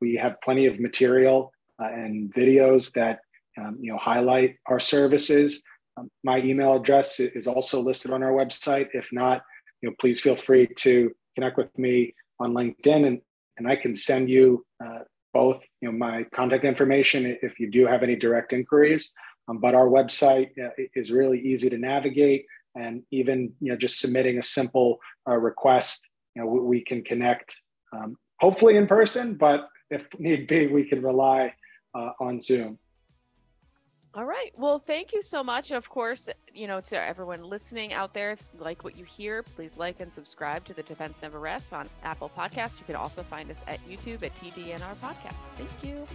We 0.00 0.14
have 0.16 0.40
plenty 0.42 0.66
of 0.66 0.80
material 0.80 1.52
uh, 1.80 1.88
and 1.88 2.32
videos 2.32 2.92
that 2.92 3.20
um, 3.58 3.76
you 3.80 3.92
know 3.92 3.98
highlight 3.98 4.56
our 4.66 4.80
services. 4.80 5.62
Um, 5.96 6.10
my 6.24 6.38
email 6.40 6.74
address 6.76 7.20
is 7.20 7.46
also 7.46 7.80
listed 7.80 8.12
on 8.12 8.22
our 8.22 8.32
website. 8.32 8.88
If 8.94 9.12
not, 9.12 9.42
you 9.82 9.88
know, 9.88 9.94
please 10.00 10.20
feel 10.20 10.36
free 10.36 10.68
to 10.78 11.10
connect 11.34 11.56
with 11.56 11.76
me 11.78 12.14
on 12.38 12.52
LinkedIn, 12.52 13.06
and 13.06 13.20
and 13.58 13.68
I 13.68 13.76
can 13.76 13.94
send 13.94 14.30
you 14.30 14.64
uh, 14.84 15.00
both 15.34 15.62
you 15.80 15.90
know 15.90 15.96
my 15.96 16.24
contact 16.34 16.64
information 16.64 17.38
if 17.42 17.60
you 17.60 17.70
do 17.70 17.86
have 17.86 18.02
any 18.02 18.16
direct 18.16 18.52
inquiries. 18.52 19.12
Um, 19.48 19.58
but 19.58 19.74
our 19.74 19.86
website 19.86 20.50
uh, 20.62 20.70
is 20.94 21.10
really 21.10 21.40
easy 21.40 21.68
to 21.70 21.78
navigate, 21.78 22.46
and 22.76 23.02
even 23.10 23.52
you 23.60 23.72
know 23.72 23.76
just 23.76 23.98
submitting 23.98 24.38
a 24.38 24.42
simple 24.42 24.98
uh, 25.28 25.36
request, 25.36 26.09
know 26.40 26.46
we, 26.46 26.60
we 26.60 26.80
can 26.84 27.02
connect, 27.02 27.56
um, 27.92 28.16
hopefully 28.38 28.76
in 28.76 28.86
person, 28.86 29.34
but 29.34 29.68
if 29.90 30.06
need 30.18 30.46
be, 30.46 30.66
we 30.66 30.84
can 30.84 31.02
rely 31.02 31.54
uh, 31.94 32.12
on 32.20 32.40
Zoom. 32.40 32.78
All 34.12 34.24
right. 34.24 34.50
Well, 34.56 34.80
thank 34.80 35.12
you 35.12 35.22
so 35.22 35.44
much. 35.44 35.70
Of 35.70 35.88
course, 35.88 36.28
you 36.52 36.66
know, 36.66 36.80
to 36.80 37.00
everyone 37.00 37.44
listening 37.44 37.92
out 37.92 38.12
there, 38.12 38.32
if 38.32 38.42
you 38.52 38.64
like 38.64 38.82
what 38.82 38.96
you 38.96 39.04
hear, 39.04 39.44
please 39.44 39.78
like 39.78 40.00
and 40.00 40.12
subscribe 40.12 40.64
to 40.64 40.74
the 40.74 40.82
Defense 40.82 41.22
Never 41.22 41.38
Rests 41.38 41.72
on 41.72 41.88
Apple 42.02 42.30
Podcasts. 42.36 42.80
You 42.80 42.86
can 42.86 42.96
also 42.96 43.22
find 43.22 43.48
us 43.50 43.64
at 43.68 43.78
YouTube 43.88 44.24
at 44.24 44.34
TDNR 44.34 44.96
Podcast. 44.96 45.54
Thank 45.56 45.70
you. 45.84 46.06